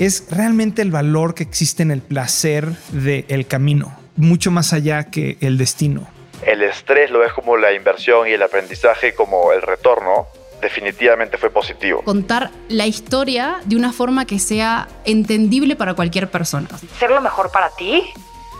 Es 0.00 0.26
realmente 0.30 0.82
el 0.82 0.90
valor 0.90 1.34
que 1.34 1.42
existe 1.42 1.82
en 1.82 1.90
el 1.90 2.00
placer 2.00 2.68
del 2.92 3.46
camino, 3.46 3.96
mucho 4.16 4.50
más 4.50 4.72
allá 4.72 5.04
que 5.04 5.38
el 5.40 5.58
destino. 5.58 6.06
El 6.44 6.62
estrés 6.62 7.10
lo 7.10 7.20
ves 7.20 7.32
como 7.32 7.56
la 7.56 7.72
inversión 7.72 8.28
y 8.28 8.32
el 8.32 8.42
aprendizaje 8.42 9.14
como 9.14 9.52
el 9.52 9.62
retorno. 9.62 10.26
Definitivamente 10.60 11.36
fue 11.36 11.50
positivo. 11.50 12.02
Contar 12.02 12.50
la 12.68 12.86
historia 12.86 13.60
de 13.64 13.74
una 13.74 13.92
forma 13.92 14.24
que 14.24 14.38
sea 14.38 14.88
entendible 15.04 15.74
para 15.74 15.94
cualquier 15.94 16.30
persona. 16.30 16.68
Ser 16.98 17.10
lo 17.10 17.20
mejor 17.20 17.50
para 17.50 17.70
ti, 17.70 18.04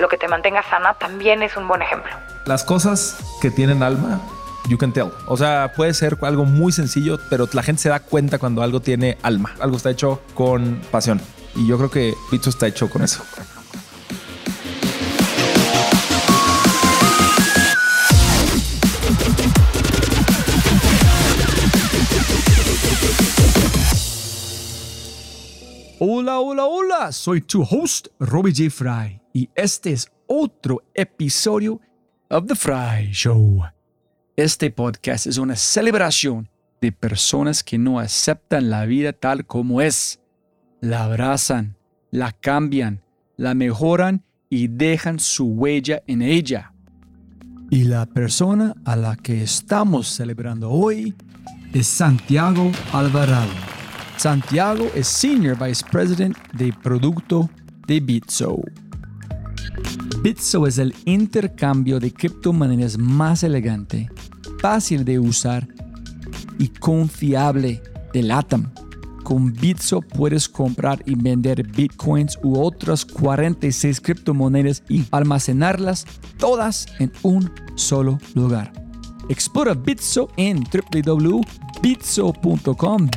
lo 0.01 0.09
que 0.09 0.17
te 0.17 0.27
mantenga 0.27 0.63
sana, 0.69 0.95
también 0.95 1.43
es 1.43 1.57
un 1.57 1.69
buen 1.69 1.83
ejemplo. 1.83 2.11
Las 2.47 2.65
cosas 2.65 3.19
que 3.41 3.53
tienen 3.53 3.85
alma 3.85 4.21
you 4.69 4.79
can 4.79 4.93
tell. 4.93 5.11
O 5.27 5.37
sea, 5.37 5.73
puede 5.77 5.95
ser 5.95 6.19
algo 6.23 6.45
muy 6.45 6.73
sencillo, 6.73 7.19
pero 7.31 7.49
la 7.53 7.63
gente 7.63 7.83
se 7.83 7.89
da 7.89 8.01
cuenta 8.01 8.39
cuando 8.39 8.63
algo 8.63 8.81
tiene 8.81 9.19
alma. 9.23 9.55
Algo 9.61 9.77
está 9.77 9.91
hecho 9.91 10.23
con 10.35 10.81
pasión. 10.91 11.21
Y 11.55 11.67
yo 11.67 11.77
creo 11.77 11.91
que 11.91 12.15
Pizzo 12.31 12.51
está 12.51 12.67
hecho 12.67 12.89
con 12.89 13.03
eso. 13.03 13.23
Hola, 26.05 26.41
hola, 26.41 26.65
hola. 26.65 27.13
Soy 27.13 27.43
tu 27.43 27.63
host, 27.63 28.09
Robbie 28.19 28.53
J. 28.53 28.71
Fry. 28.71 29.21
Y 29.33 29.49
este 29.55 29.93
es 29.93 30.11
otro 30.27 30.83
episodio 30.95 31.81
of 32.29 32.47
The 32.47 32.57
Fry 32.57 33.13
Show. 33.13 33.63
Este 34.37 34.71
podcast 34.71 35.27
es 35.27 35.37
una 35.37 35.57
celebración 35.57 36.49
de 36.81 36.91
personas 36.91 37.63
que 37.63 37.77
no 37.77 37.99
aceptan 37.99 38.71
la 38.71 38.87
vida 38.87 39.13
tal 39.13 39.45
como 39.45 39.83
es. 39.83 40.21
La 40.81 41.05
abrazan, 41.05 41.77
la 42.11 42.33
cambian, 42.33 43.03
la 43.37 43.53
mejoran 43.53 44.25
y 44.49 44.69
dejan 44.69 45.19
su 45.21 45.49
huella 45.49 46.03
en 46.07 46.23
ella. 46.23 46.73
Y 47.69 47.85
la 47.85 48.07
persona 48.07 48.75
a 48.87 48.97
la 48.97 49.17
que 49.17 49.43
estamos 49.43 50.09
celebrando 50.09 50.71
hoy 50.71 51.15
es 51.75 51.87
Santiago 51.87 52.73
Alvarado. 52.95 53.53
Santiago 54.17 54.91
es 54.95 55.09
Senior 55.09 55.59
Vice 55.63 55.85
President 55.91 56.39
de 56.55 56.73
Producto 56.73 57.51
de 57.87 58.01
Bitso. 58.01 58.63
Bitso 60.23 60.67
es 60.69 60.79
el 60.79 60.95
intercambio 61.05 61.99
de 61.99 62.13
criptomonedas 62.13 62.97
más 62.97 63.43
elegante, 63.43 64.09
fácil 64.61 65.05
de 65.05 65.19
usar 65.19 65.67
y 66.61 66.69
confiable 66.69 67.83
del 68.13 68.31
Atom. 68.31 68.67
Con 69.25 69.53
Bitso 69.53 70.01
puedes 70.01 70.49
comprar 70.49 71.03
y 71.07 71.17
vender 71.17 71.67
bitcoins 71.67 72.39
u 72.45 72.57
otras 72.61 73.05
46 73.05 74.01
criptomonedas 74.01 74.85
y 74.89 75.05
almacenarlas 75.11 76.07
todas 76.39 76.87
en 77.01 77.11
un 77.25 77.51
solo 77.75 78.21
lugar. 78.35 78.73
Explora 79.29 79.75
Bitso 79.75 80.29
en 80.37 80.63
www.bitso.com, 80.63 81.49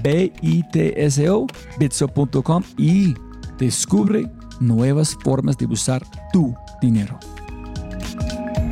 b 0.01 0.33
i 0.41 0.63
t 0.71 1.05
s 1.05 1.29
o 1.29 1.45
bitso.com 1.77 2.63
y 2.79 3.13
descubre 3.59 4.27
nuevas 4.59 5.15
formas 5.23 5.55
de 5.57 5.67
usar 5.67 6.03
tu 6.33 6.55
dinero. 6.85 7.19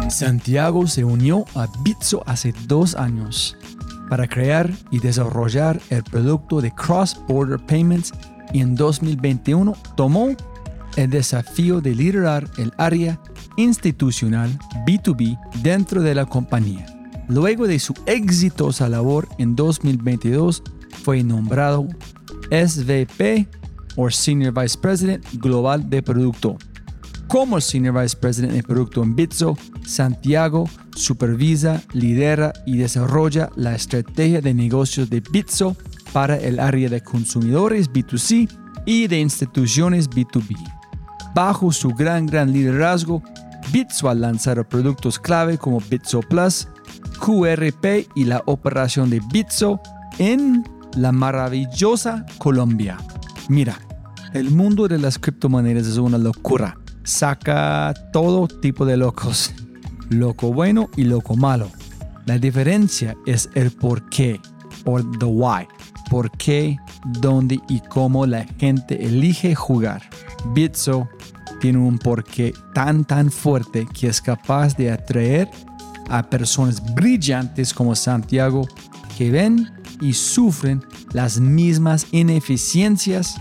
Santiago 0.10 0.88
se 0.88 1.04
unió 1.04 1.46
a 1.56 1.68
Bitso 1.84 2.24
hace 2.26 2.54
dos 2.68 2.96
años 2.96 3.58
para 4.10 4.28
crear 4.28 4.72
y 4.92 5.00
desarrollar 5.00 5.80
el 5.90 6.04
producto 6.04 6.62
de 6.62 6.72
Cross 6.72 7.20
Border 7.28 7.60
Payments 7.60 8.14
y 8.54 8.62
en 8.62 8.76
2021 8.76 9.74
tomó 9.96 10.36
el 10.96 11.10
desafío 11.10 11.82
de 11.82 11.96
liderar 11.96 12.50
el 12.58 12.72
área 12.78 13.20
institucional 13.58 14.58
B2B 14.86 15.40
dentro 15.62 16.02
de 16.02 16.14
la 16.14 16.26
compañía. 16.26 16.86
Luego 17.28 17.68
de 17.68 17.80
su 17.80 17.94
exitosa 18.06 18.90
labor 18.90 19.28
en 19.38 19.56
2022, 19.56 20.62
fue 21.04 21.24
nombrado 21.24 21.88
SVP 22.52 23.48
o 23.96 24.10
Senior 24.10 24.54
Vice 24.54 24.78
President 24.78 25.26
Global 25.34 25.90
de 25.90 26.02
Producto. 26.04 26.58
Como 27.28 27.60
Senior 27.60 28.02
Vice 28.02 28.18
President 28.18 28.54
de 28.54 28.64
Producto 28.64 29.02
en 29.04 29.16
Bitso, 29.16 29.58
Santiago 29.86 30.66
supervisa, 30.96 31.82
lidera 31.94 32.54
y 32.66 32.78
desarrolla 32.78 33.50
la 33.56 33.76
estrategia 33.76 34.42
de 34.42 34.54
negocios 34.54 35.10
de 35.10 35.22
Bitso 35.22 35.76
para 36.12 36.38
el 36.38 36.60
área 36.60 36.90
de 36.90 37.02
consumidores 37.02 37.92
B2C 37.92 38.50
y 38.86 39.08
de 39.08 39.20
instituciones 39.20 40.10
B2B. 40.10 40.56
Bajo 41.34 41.72
su 41.72 41.90
gran, 41.90 42.28
gran 42.28 42.54
liderazgo, 42.54 43.24
Bitso 43.72 44.10
ha 44.10 44.14
lanzado 44.14 44.68
productos 44.68 45.18
clave 45.18 45.58
como 45.58 45.80
Bitso 45.80 46.20
Plus, 46.22 46.68
QRP 47.20 48.08
y 48.16 48.26
la 48.26 48.44
operación 48.46 49.10
de 49.10 49.22
Bitso 49.32 49.80
en 50.20 50.64
la 50.96 51.12
maravillosa 51.12 52.26
Colombia. 52.38 52.98
Mira, 53.50 53.80
el 54.34 54.52
mundo 54.52 54.88
de 54.88 55.00
las 55.00 55.18
criptomonedas 55.18 55.88
es 55.88 55.98
una 55.98 56.18
locura. 56.18 56.78
Saca 57.04 57.94
todo 58.12 58.48
tipo 58.48 58.86
de 58.86 58.98
locos, 58.98 59.52
loco 60.10 60.54
bueno 60.54 60.90
y 60.96 61.04
loco 61.04 61.36
malo. 61.36 61.70
La 62.26 62.38
diferencia 62.38 63.16
es 63.26 63.50
el 63.56 63.72
por 63.72 64.10
qué 64.10 64.40
o 64.86 65.02
the 65.02 65.26
why. 65.26 65.68
Por 66.10 66.32
qué, 66.32 66.78
dónde 67.06 67.60
y 67.68 67.82
cómo 67.82 68.26
la 68.26 68.46
gente 68.58 69.06
elige 69.06 69.56
jugar. 69.56 70.02
Bitso 70.54 71.10
tiene 71.60 71.80
un 71.80 71.98
porqué 71.98 72.54
tan 72.74 73.04
tan 73.06 73.32
fuerte 73.32 73.88
que 73.94 74.08
es 74.08 74.22
capaz 74.22 74.76
de 74.76 74.92
atraer 74.92 75.50
a 76.10 76.24
personas 76.24 76.82
brillantes 76.94 77.74
como 77.74 77.96
Santiago 77.96 78.68
que 79.18 79.32
ven 79.32 79.72
y 80.02 80.14
sufren 80.14 80.84
las 81.12 81.40
mismas 81.40 82.08
ineficiencias 82.12 83.36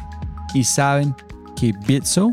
y 0.54 0.64
saben 0.64 1.14
que 1.56 1.72
Bitso 1.86 2.32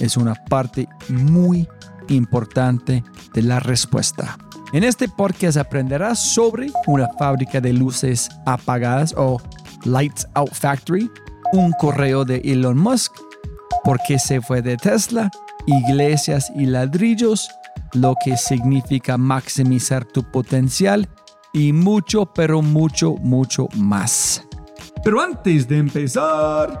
es 0.00 0.16
una 0.16 0.34
parte 0.34 0.88
muy 1.08 1.68
importante 2.08 3.02
de 3.34 3.42
la 3.42 3.60
respuesta. 3.60 4.36
En 4.72 4.84
este 4.84 5.08
podcast 5.08 5.58
aprenderás 5.58 6.18
sobre 6.18 6.70
una 6.86 7.08
fábrica 7.18 7.60
de 7.60 7.72
luces 7.72 8.30
apagadas 8.46 9.14
o 9.16 9.40
Lights 9.84 10.26
Out 10.34 10.52
Factory, 10.52 11.10
un 11.52 11.72
correo 11.72 12.24
de 12.24 12.36
Elon 12.44 12.78
Musk, 12.78 13.12
por 13.84 13.98
qué 14.06 14.18
se 14.18 14.40
fue 14.40 14.62
de 14.62 14.76
Tesla, 14.76 15.30
iglesias 15.66 16.50
y 16.56 16.66
ladrillos, 16.66 17.50
lo 17.92 18.14
que 18.24 18.36
significa 18.36 19.18
maximizar 19.18 20.04
tu 20.04 20.22
potencial 20.22 21.08
y 21.52 21.72
mucho, 21.72 22.26
pero 22.26 22.62
mucho, 22.62 23.16
mucho 23.20 23.68
más. 23.76 24.42
Pero 25.04 25.20
antes 25.20 25.68
de 25.68 25.78
empezar... 25.78 26.80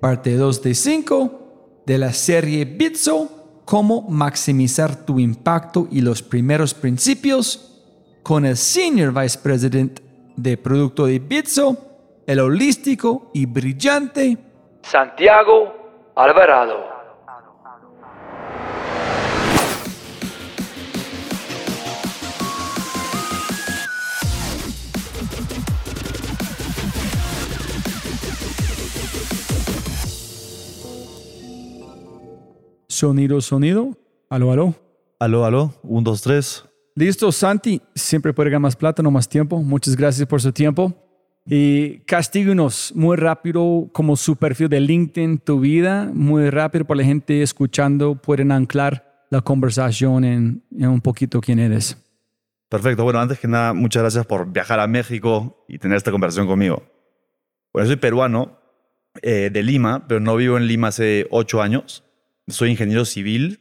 parte 0.00 0.36
2 0.36 0.62
de 0.62 0.74
5 0.74 1.82
de 1.86 1.98
la 1.98 2.12
serie 2.12 2.64
Bitso, 2.64 3.60
cómo 3.64 4.02
maximizar 4.08 5.04
tu 5.04 5.18
impacto 5.18 5.88
y 5.90 6.00
los 6.00 6.22
primeros 6.22 6.74
principios, 6.74 7.72
con 8.22 8.44
el 8.44 8.56
Senior 8.56 9.12
Vice 9.12 9.38
President 9.38 10.00
de 10.36 10.56
Producto 10.56 11.06
de 11.06 11.18
Bitso, 11.18 11.76
el 12.26 12.40
holístico 12.40 13.30
y 13.32 13.46
brillante 13.46 14.36
Santiago 14.82 16.12
Alvarado. 16.14 16.95
Sonido, 32.96 33.42
sonido. 33.42 33.94
Aló, 34.30 34.52
aló. 34.52 34.74
Aló, 35.20 35.44
aló. 35.44 35.74
Un, 35.82 36.02
dos, 36.02 36.22
tres. 36.22 36.64
Listo, 36.94 37.30
Santi. 37.30 37.82
Siempre 37.94 38.32
puede 38.32 38.48
ganar 38.48 38.62
más 38.62 38.76
plata, 38.76 39.02
no 39.02 39.10
más 39.10 39.28
tiempo. 39.28 39.62
Muchas 39.62 39.94
gracias 39.94 40.26
por 40.26 40.40
su 40.40 40.50
tiempo. 40.50 40.94
Y 41.44 41.98
castíguenos 42.06 42.92
muy 42.96 43.18
rápido 43.18 43.90
como 43.92 44.16
su 44.16 44.36
perfil 44.36 44.70
de 44.70 44.80
LinkedIn, 44.80 45.40
tu 45.40 45.60
vida, 45.60 46.10
muy 46.10 46.48
rápido 46.48 46.86
para 46.86 46.98
la 46.98 47.04
gente 47.04 47.42
escuchando, 47.42 48.14
pueden 48.14 48.50
anclar 48.50 49.26
la 49.30 49.42
conversación 49.42 50.24
en, 50.24 50.62
en 50.74 50.88
un 50.88 51.02
poquito 51.02 51.42
quién 51.42 51.58
eres. 51.58 52.02
Perfecto. 52.70 53.04
Bueno, 53.04 53.20
antes 53.20 53.38
que 53.38 53.46
nada, 53.46 53.74
muchas 53.74 54.04
gracias 54.04 54.24
por 54.24 54.50
viajar 54.50 54.80
a 54.80 54.86
México 54.86 55.66
y 55.68 55.78
tener 55.78 55.98
esta 55.98 56.10
conversación 56.10 56.46
conmigo. 56.46 56.82
Bueno, 57.74 57.88
soy 57.88 57.96
peruano 57.96 58.58
eh, 59.20 59.50
de 59.52 59.62
Lima, 59.62 60.06
pero 60.08 60.18
no 60.18 60.34
vivo 60.36 60.56
en 60.56 60.66
Lima 60.66 60.88
hace 60.88 61.26
ocho 61.30 61.60
años. 61.60 62.02
Soy 62.48 62.70
ingeniero 62.70 63.04
civil. 63.04 63.60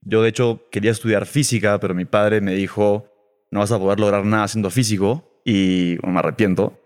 Yo, 0.00 0.22
de 0.22 0.28
hecho, 0.28 0.68
quería 0.70 0.90
estudiar 0.90 1.26
física, 1.26 1.78
pero 1.80 1.94
mi 1.94 2.04
padre 2.04 2.40
me 2.40 2.54
dijo, 2.54 3.06
no 3.50 3.60
vas 3.60 3.72
a 3.72 3.78
poder 3.78 4.00
lograr 4.00 4.24
nada 4.24 4.48
siendo 4.48 4.70
físico, 4.70 5.40
y 5.44 5.98
me 6.02 6.18
arrepiento. 6.18 6.80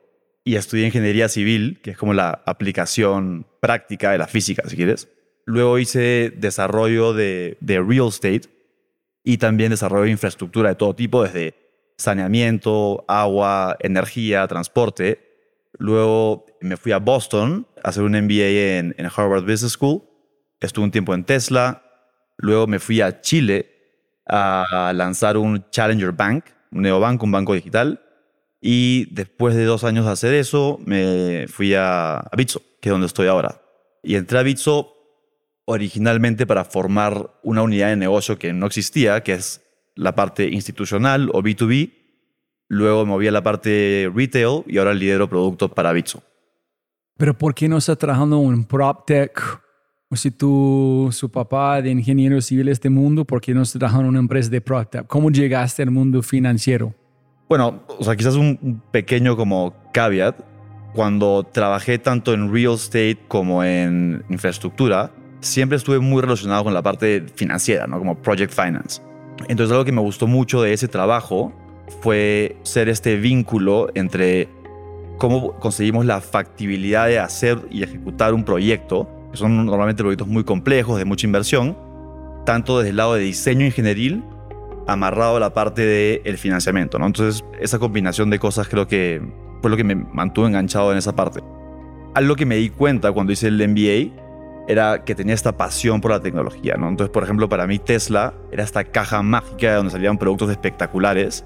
Y 0.44 0.56
estudié 0.56 0.86
ingeniería 0.86 1.28
civil, 1.28 1.80
que 1.82 1.92
es 1.92 1.98
como 1.98 2.14
la 2.14 2.42
aplicación 2.46 3.46
práctica 3.60 4.12
de 4.12 4.18
la 4.18 4.26
física, 4.26 4.68
si 4.68 4.76
quieres. 4.76 5.08
Luego 5.44 5.78
hice 5.78 6.32
desarrollo 6.36 7.14
de, 7.14 7.56
real 7.60 8.08
estate 8.08 8.42
y 9.24 9.38
también 9.38 9.70
desarrollo 9.70 10.04
de 10.04 10.10
infraestructura 10.10 10.70
de 10.70 10.74
todo 10.74 10.94
tipo, 10.94 11.22
desde 11.22 11.54
saneamiento, 11.96 13.04
agua, 13.08 13.76
energía, 13.80 14.46
transporte. 14.46 15.20
Luego 15.78 16.46
me 16.60 16.76
fui 16.76 16.92
a 16.92 16.98
Boston 16.98 17.66
a 17.82 17.88
hacer 17.88 18.02
un 18.02 18.12
MBA 18.12 18.78
en, 18.78 18.94
Harvard 19.14 19.44
Business 19.44 19.72
School. 19.72 20.02
Estuve 20.60 20.84
un 20.84 20.90
tiempo 20.90 21.14
en 21.14 21.24
Tesla. 21.24 21.82
Luego 22.36 22.66
me 22.66 22.78
fui 22.78 23.00
a 23.00 23.20
Chile 23.20 23.74
a 24.26 24.92
lanzar 24.94 25.36
un 25.36 25.68
Challenger 25.70 26.12
Bank, 26.12 26.44
un 26.72 26.82
neobanco, 26.82 27.24
un 27.24 27.32
banco 27.32 27.54
digital. 27.54 28.00
Y 28.60 29.12
después 29.14 29.54
de 29.54 29.64
dos 29.64 29.84
años 29.84 30.04
de 30.04 30.12
hacer 30.12 30.34
eso, 30.34 30.78
me 30.84 31.46
fui 31.48 31.74
a, 31.74 32.18
a 32.18 32.36
Bitso, 32.36 32.60
que 32.80 32.88
es 32.88 32.92
donde 32.92 33.06
estoy 33.06 33.28
ahora. 33.28 33.60
Y 34.02 34.16
entré 34.16 34.38
a 34.38 34.42
Bitso 34.42 34.94
originalmente 35.64 36.46
para 36.46 36.64
formar 36.64 37.30
una 37.42 37.62
unidad 37.62 37.88
de 37.88 37.96
negocio 37.96 38.38
que 38.38 38.52
no 38.52 38.66
existía, 38.66 39.22
que 39.22 39.34
es 39.34 39.62
la 39.94 40.14
parte 40.14 40.48
institucional 40.48 41.30
o 41.32 41.42
B2B. 41.42 41.92
Luego 42.68 43.04
me 43.04 43.10
moví 43.10 43.28
a 43.28 43.32
la 43.32 43.42
parte 43.42 44.10
retail 44.14 44.62
y 44.66 44.78
ahora 44.78 44.94
lidero 44.94 45.28
productos 45.28 45.70
para 45.72 45.92
Bitso. 45.92 46.22
Pero 47.16 47.36
¿por 47.36 47.54
qué 47.54 47.68
no 47.68 47.78
está 47.78 47.96
trabajando 47.96 48.40
en 48.42 48.64
PropTech? 48.64 49.67
O 50.10 50.16
si 50.16 50.30
tú, 50.30 51.10
su 51.12 51.30
papá 51.30 51.82
de 51.82 51.90
ingeniero 51.90 52.40
civil 52.40 52.68
este 52.68 52.88
mundo, 52.88 53.26
¿por 53.26 53.42
qué 53.42 53.52
no 53.52 53.60
está 53.60 53.78
trabajando 53.78 54.04
en 54.04 54.08
una 54.10 54.18
empresa 54.20 54.48
de 54.48 54.62
PropTech? 54.62 55.06
¿Cómo 55.06 55.30
llegaste 55.30 55.82
al 55.82 55.90
mundo 55.90 56.22
financiero? 56.22 56.94
Bueno, 57.46 57.82
o 57.86 58.02
sea, 58.02 58.16
quizás 58.16 58.34
un 58.34 58.80
pequeño 58.90 59.36
como 59.36 59.74
caveat. 59.92 60.40
Cuando 60.94 61.44
trabajé 61.44 61.98
tanto 61.98 62.32
en 62.32 62.50
real 62.50 62.72
estate 62.72 63.18
como 63.28 63.62
en 63.62 64.24
infraestructura, 64.30 65.12
siempre 65.40 65.76
estuve 65.76 65.98
muy 65.98 66.22
relacionado 66.22 66.64
con 66.64 66.72
la 66.72 66.80
parte 66.80 67.26
financiera, 67.34 67.86
¿no? 67.86 67.98
Como 67.98 68.16
project 68.16 68.54
finance. 68.54 69.02
Entonces 69.46 69.70
algo 69.72 69.84
que 69.84 69.92
me 69.92 70.00
gustó 70.00 70.26
mucho 70.26 70.62
de 70.62 70.72
ese 70.72 70.88
trabajo 70.88 71.52
fue 72.00 72.56
ser 72.62 72.88
este 72.88 73.16
vínculo 73.16 73.90
entre 73.94 74.48
cómo 75.18 75.52
conseguimos 75.56 76.06
la 76.06 76.22
factibilidad 76.22 77.08
de 77.08 77.18
hacer 77.18 77.58
y 77.70 77.82
ejecutar 77.82 78.32
un 78.32 78.44
proyecto, 78.44 79.06
que 79.30 79.36
son 79.36 79.66
normalmente 79.66 80.02
proyectos 80.02 80.28
muy 80.28 80.44
complejos, 80.44 80.98
de 80.98 81.04
mucha 81.04 81.26
inversión, 81.26 81.76
tanto 82.44 82.78
desde 82.78 82.90
el 82.90 82.96
lado 82.96 83.14
de 83.14 83.20
diseño 83.20 83.66
ingenieril, 83.66 84.22
amarrado 84.86 85.36
a 85.36 85.40
la 85.40 85.52
parte 85.52 85.82
del 85.82 86.22
el 86.24 86.38
financiamiento. 86.38 86.98
¿no? 86.98 87.06
Entonces 87.06 87.44
esa 87.60 87.78
combinación 87.78 88.30
de 88.30 88.38
cosas 88.38 88.68
creo 88.68 88.88
que 88.88 89.22
fue 89.60 89.70
lo 89.70 89.76
que 89.76 89.84
me 89.84 89.94
mantuvo 89.94 90.46
enganchado 90.46 90.92
en 90.92 90.98
esa 90.98 91.14
parte. 91.14 91.40
Algo 92.14 92.36
que 92.36 92.46
me 92.46 92.56
di 92.56 92.70
cuenta 92.70 93.12
cuando 93.12 93.32
hice 93.32 93.48
el 93.48 93.68
MBA 93.68 94.14
era 94.66 95.04
que 95.04 95.14
tenía 95.14 95.34
esta 95.34 95.56
pasión 95.56 96.00
por 96.00 96.10
la 96.10 96.20
tecnología, 96.20 96.76
¿no? 96.76 96.88
Entonces, 96.88 97.10
por 97.10 97.22
ejemplo, 97.22 97.48
para 97.48 97.66
mí 97.66 97.78
Tesla 97.78 98.34
era 98.52 98.64
esta 98.64 98.84
caja 98.84 99.22
mágica 99.22 99.74
donde 99.74 99.90
salían 99.90 100.18
productos 100.18 100.50
espectaculares 100.50 101.44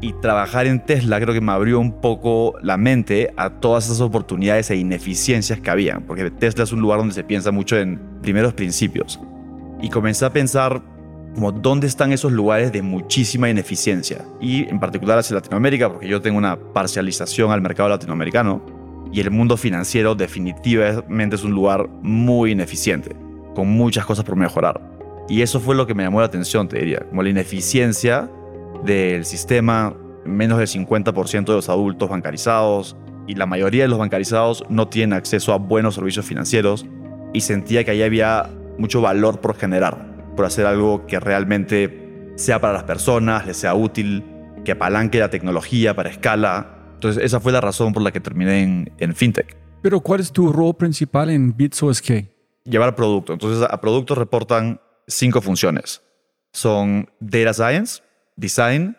y 0.00 0.12
trabajar 0.14 0.66
en 0.66 0.84
Tesla 0.84 1.18
creo 1.20 1.32
que 1.32 1.40
me 1.40 1.52
abrió 1.52 1.80
un 1.80 2.00
poco 2.00 2.54
la 2.62 2.76
mente 2.76 3.32
a 3.36 3.50
todas 3.50 3.86
esas 3.86 4.00
oportunidades 4.00 4.70
e 4.70 4.76
ineficiencias 4.76 5.60
que 5.60 5.70
había, 5.70 6.00
porque 6.00 6.30
Tesla 6.30 6.64
es 6.64 6.72
un 6.72 6.80
lugar 6.80 6.98
donde 6.98 7.14
se 7.14 7.24
piensa 7.24 7.50
mucho 7.50 7.78
en 7.78 7.98
primeros 8.22 8.52
principios. 8.52 9.20
Y 9.80 9.88
comencé 9.88 10.24
a 10.24 10.32
pensar 10.32 10.82
como 11.34 11.52
dónde 11.52 11.86
están 11.86 12.12
esos 12.12 12.32
lugares 12.32 12.72
de 12.72 12.82
muchísima 12.82 13.48
ineficiencia, 13.50 14.24
y 14.40 14.68
en 14.68 14.80
particular 14.80 15.18
hacia 15.18 15.34
Latinoamérica, 15.34 15.90
porque 15.90 16.08
yo 16.08 16.20
tengo 16.20 16.38
una 16.38 16.56
parcialización 16.56 17.50
al 17.50 17.60
mercado 17.60 17.90
latinoamericano 17.90 18.64
y 19.12 19.20
el 19.20 19.30
mundo 19.30 19.56
financiero 19.56 20.14
definitivamente 20.14 21.36
es 21.36 21.44
un 21.44 21.52
lugar 21.52 21.88
muy 22.02 22.52
ineficiente, 22.52 23.14
con 23.54 23.68
muchas 23.68 24.04
cosas 24.04 24.24
por 24.24 24.36
mejorar. 24.36 24.80
Y 25.28 25.42
eso 25.42 25.60
fue 25.60 25.74
lo 25.74 25.86
que 25.86 25.94
me 25.94 26.02
llamó 26.02 26.20
la 26.20 26.26
atención, 26.26 26.68
te 26.68 26.78
diría, 26.78 27.00
como 27.08 27.22
la 27.22 27.30
ineficiencia 27.30 28.30
del 28.84 29.24
sistema, 29.24 29.94
menos 30.24 30.58
del 30.58 30.68
50% 30.68 31.44
de 31.44 31.54
los 31.54 31.68
adultos 31.68 32.08
bancarizados 32.08 32.96
y 33.26 33.34
la 33.34 33.46
mayoría 33.46 33.82
de 33.82 33.88
los 33.88 33.98
bancarizados 33.98 34.64
no 34.68 34.88
tienen 34.88 35.12
acceso 35.12 35.52
a 35.52 35.58
buenos 35.58 35.94
servicios 35.96 36.26
financieros 36.26 36.86
y 37.32 37.40
sentía 37.40 37.84
que 37.84 37.90
ahí 37.90 38.02
había 38.02 38.48
mucho 38.78 39.00
valor 39.00 39.40
por 39.40 39.56
generar, 39.56 40.32
por 40.36 40.44
hacer 40.44 40.66
algo 40.66 41.06
que 41.06 41.18
realmente 41.18 42.32
sea 42.36 42.60
para 42.60 42.72
las 42.72 42.84
personas, 42.84 43.46
les 43.46 43.56
sea 43.56 43.74
útil, 43.74 44.24
que 44.64 44.72
apalanque 44.72 45.18
la 45.18 45.30
tecnología 45.30 45.94
para 45.94 46.10
escala 46.10 46.76
entonces, 46.96 47.22
esa 47.22 47.40
fue 47.40 47.52
la 47.52 47.60
razón 47.60 47.92
por 47.92 48.02
la 48.02 48.10
que 48.10 48.20
terminé 48.20 48.90
en, 48.98 49.14
FinTech. 49.14 49.56
Pero, 49.82 50.00
¿cuál 50.00 50.20
es 50.20 50.32
tu 50.32 50.50
rol 50.52 50.74
principal 50.74 51.30
en 51.30 51.54
BitsoSK? 51.54 52.10
Llevar 52.64 52.96
producto. 52.96 53.34
Entonces, 53.34 53.66
a 53.70 53.80
productos 53.80 54.16
reportan 54.16 54.80
cinco 55.06 55.42
funciones. 55.42 56.02
Son 56.52 57.08
Data 57.20 57.52
Science, 57.52 58.02
Design, 58.36 58.96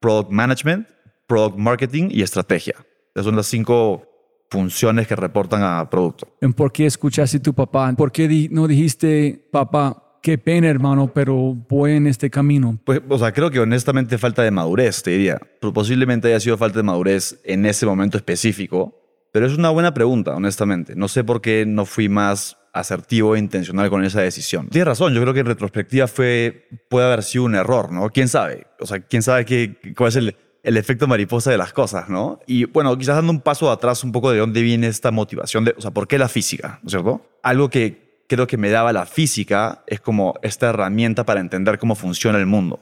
Product 0.00 0.30
Management, 0.30 0.88
Product 1.26 1.56
Marketing 1.56 2.08
y 2.10 2.22
Estrategia. 2.22 2.74
Esas 3.14 3.26
son 3.26 3.36
las 3.36 3.46
cinco 3.46 4.06
funciones 4.50 5.06
que 5.06 5.16
reportan 5.16 5.62
a 5.62 5.88
producto. 5.88 6.28
¿Por 6.54 6.72
qué 6.72 6.86
escuchaste 6.86 7.38
a 7.38 7.42
tu 7.42 7.54
papá? 7.54 7.92
¿Por 7.96 8.12
qué 8.12 8.48
no 8.50 8.68
dijiste, 8.68 9.48
papá, 9.50 10.18
qué 10.22 10.38
pena, 10.38 10.68
hermano, 10.68 11.12
pero 11.12 11.54
voy 11.68 11.92
en 11.92 12.06
este 12.06 12.30
camino. 12.30 12.78
Pues, 12.84 13.02
o 13.08 13.18
sea, 13.18 13.32
creo 13.32 13.50
que 13.50 13.60
honestamente 13.60 14.16
falta 14.16 14.42
de 14.42 14.50
madurez, 14.50 15.02
te 15.02 15.10
diría. 15.10 15.40
Posiblemente 15.74 16.28
haya 16.28 16.40
sido 16.40 16.56
falta 16.56 16.78
de 16.78 16.84
madurez 16.84 17.40
en 17.44 17.66
ese 17.66 17.84
momento 17.84 18.16
específico, 18.16 18.94
pero 19.32 19.46
es 19.46 19.58
una 19.58 19.70
buena 19.70 19.92
pregunta, 19.92 20.34
honestamente. 20.34 20.94
No 20.94 21.08
sé 21.08 21.24
por 21.24 21.40
qué 21.40 21.66
no 21.66 21.84
fui 21.84 22.08
más 22.08 22.56
asertivo 22.72 23.36
e 23.36 23.38
intencional 23.38 23.90
con 23.90 24.04
esa 24.04 24.20
decisión. 24.20 24.68
Tienes 24.68 24.88
razón, 24.88 25.12
yo 25.14 25.20
creo 25.20 25.34
que 25.34 25.40
en 25.40 25.46
retrospectiva 25.46 26.06
fue, 26.06 26.68
puede 26.88 27.06
haber 27.06 27.22
sido 27.22 27.44
un 27.44 27.54
error, 27.54 27.92
¿no? 27.92 28.08
¿Quién 28.10 28.28
sabe? 28.28 28.66
O 28.80 28.86
sea, 28.86 29.00
¿quién 29.00 29.22
sabe 29.22 29.44
qué, 29.44 29.78
cuál 29.96 30.08
es 30.08 30.16
el, 30.16 30.36
el 30.62 30.76
efecto 30.76 31.06
mariposa 31.06 31.50
de 31.50 31.58
las 31.58 31.72
cosas, 31.72 32.08
¿no? 32.08 32.40
Y 32.46 32.64
bueno, 32.64 32.96
quizás 32.96 33.16
dando 33.16 33.32
un 33.32 33.40
paso 33.40 33.70
atrás 33.70 34.04
un 34.04 34.12
poco 34.12 34.30
de 34.30 34.38
dónde 34.38 34.62
viene 34.62 34.86
esta 34.86 35.10
motivación, 35.10 35.64
de, 35.64 35.74
o 35.76 35.80
sea, 35.80 35.90
¿por 35.90 36.08
qué 36.08 36.18
la 36.18 36.28
física? 36.28 36.78
¿No 36.82 36.86
es 36.86 36.92
cierto? 36.92 37.26
Algo 37.42 37.68
que 37.68 38.24
creo 38.28 38.46
que 38.46 38.56
me 38.56 38.70
daba 38.70 38.92
la 38.92 39.04
física 39.04 39.84
es 39.86 40.00
como 40.00 40.34
esta 40.42 40.70
herramienta 40.70 41.24
para 41.24 41.40
entender 41.40 41.78
cómo 41.78 41.94
funciona 41.94 42.38
el 42.38 42.46
mundo. 42.46 42.80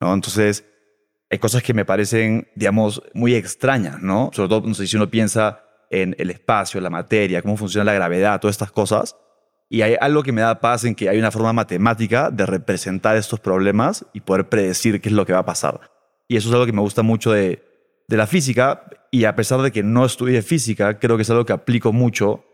¿no? 0.00 0.14
Entonces, 0.14 0.64
hay 1.30 1.38
cosas 1.38 1.62
que 1.62 1.74
me 1.74 1.84
parecen, 1.84 2.48
digamos, 2.54 3.02
muy 3.12 3.34
extrañas, 3.34 4.00
¿no? 4.00 4.30
Sobre 4.32 4.48
todo, 4.48 4.62
no 4.66 4.74
sé, 4.74 4.86
si 4.86 4.96
uno 4.96 5.10
piensa 5.10 5.67
en 5.90 6.14
el 6.18 6.30
espacio, 6.30 6.80
la 6.80 6.90
materia, 6.90 7.42
cómo 7.42 7.56
funciona 7.56 7.84
la 7.84 7.94
gravedad, 7.94 8.40
todas 8.40 8.54
estas 8.54 8.72
cosas. 8.72 9.16
Y 9.68 9.82
hay 9.82 9.96
algo 10.00 10.22
que 10.22 10.32
me 10.32 10.40
da 10.40 10.60
paz 10.60 10.84
en 10.84 10.94
que 10.94 11.08
hay 11.08 11.18
una 11.18 11.30
forma 11.30 11.52
matemática 11.52 12.30
de 12.30 12.46
representar 12.46 13.16
estos 13.16 13.40
problemas 13.40 14.06
y 14.12 14.20
poder 14.20 14.48
predecir 14.48 15.00
qué 15.00 15.08
es 15.08 15.14
lo 15.14 15.26
que 15.26 15.34
va 15.34 15.40
a 15.40 15.46
pasar. 15.46 15.90
Y 16.26 16.36
eso 16.36 16.48
es 16.48 16.54
algo 16.54 16.66
que 16.66 16.72
me 16.72 16.80
gusta 16.80 17.02
mucho 17.02 17.32
de, 17.32 17.62
de 18.06 18.16
la 18.16 18.26
física. 18.26 18.84
Y 19.10 19.24
a 19.24 19.36
pesar 19.36 19.60
de 19.60 19.70
que 19.70 19.82
no 19.82 20.04
estudié 20.04 20.42
física, 20.42 20.98
creo 20.98 21.16
que 21.16 21.22
es 21.22 21.30
algo 21.30 21.44
que 21.44 21.52
aplico 21.52 21.92
mucho 21.92 22.44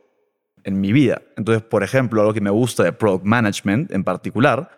en 0.64 0.80
mi 0.80 0.92
vida. 0.92 1.22
Entonces, 1.36 1.62
por 1.62 1.82
ejemplo, 1.82 2.20
algo 2.20 2.34
que 2.34 2.40
me 2.40 2.50
gusta 2.50 2.82
de 2.82 2.92
Product 2.92 3.24
Management 3.24 3.92
en 3.92 4.02
particular 4.02 4.70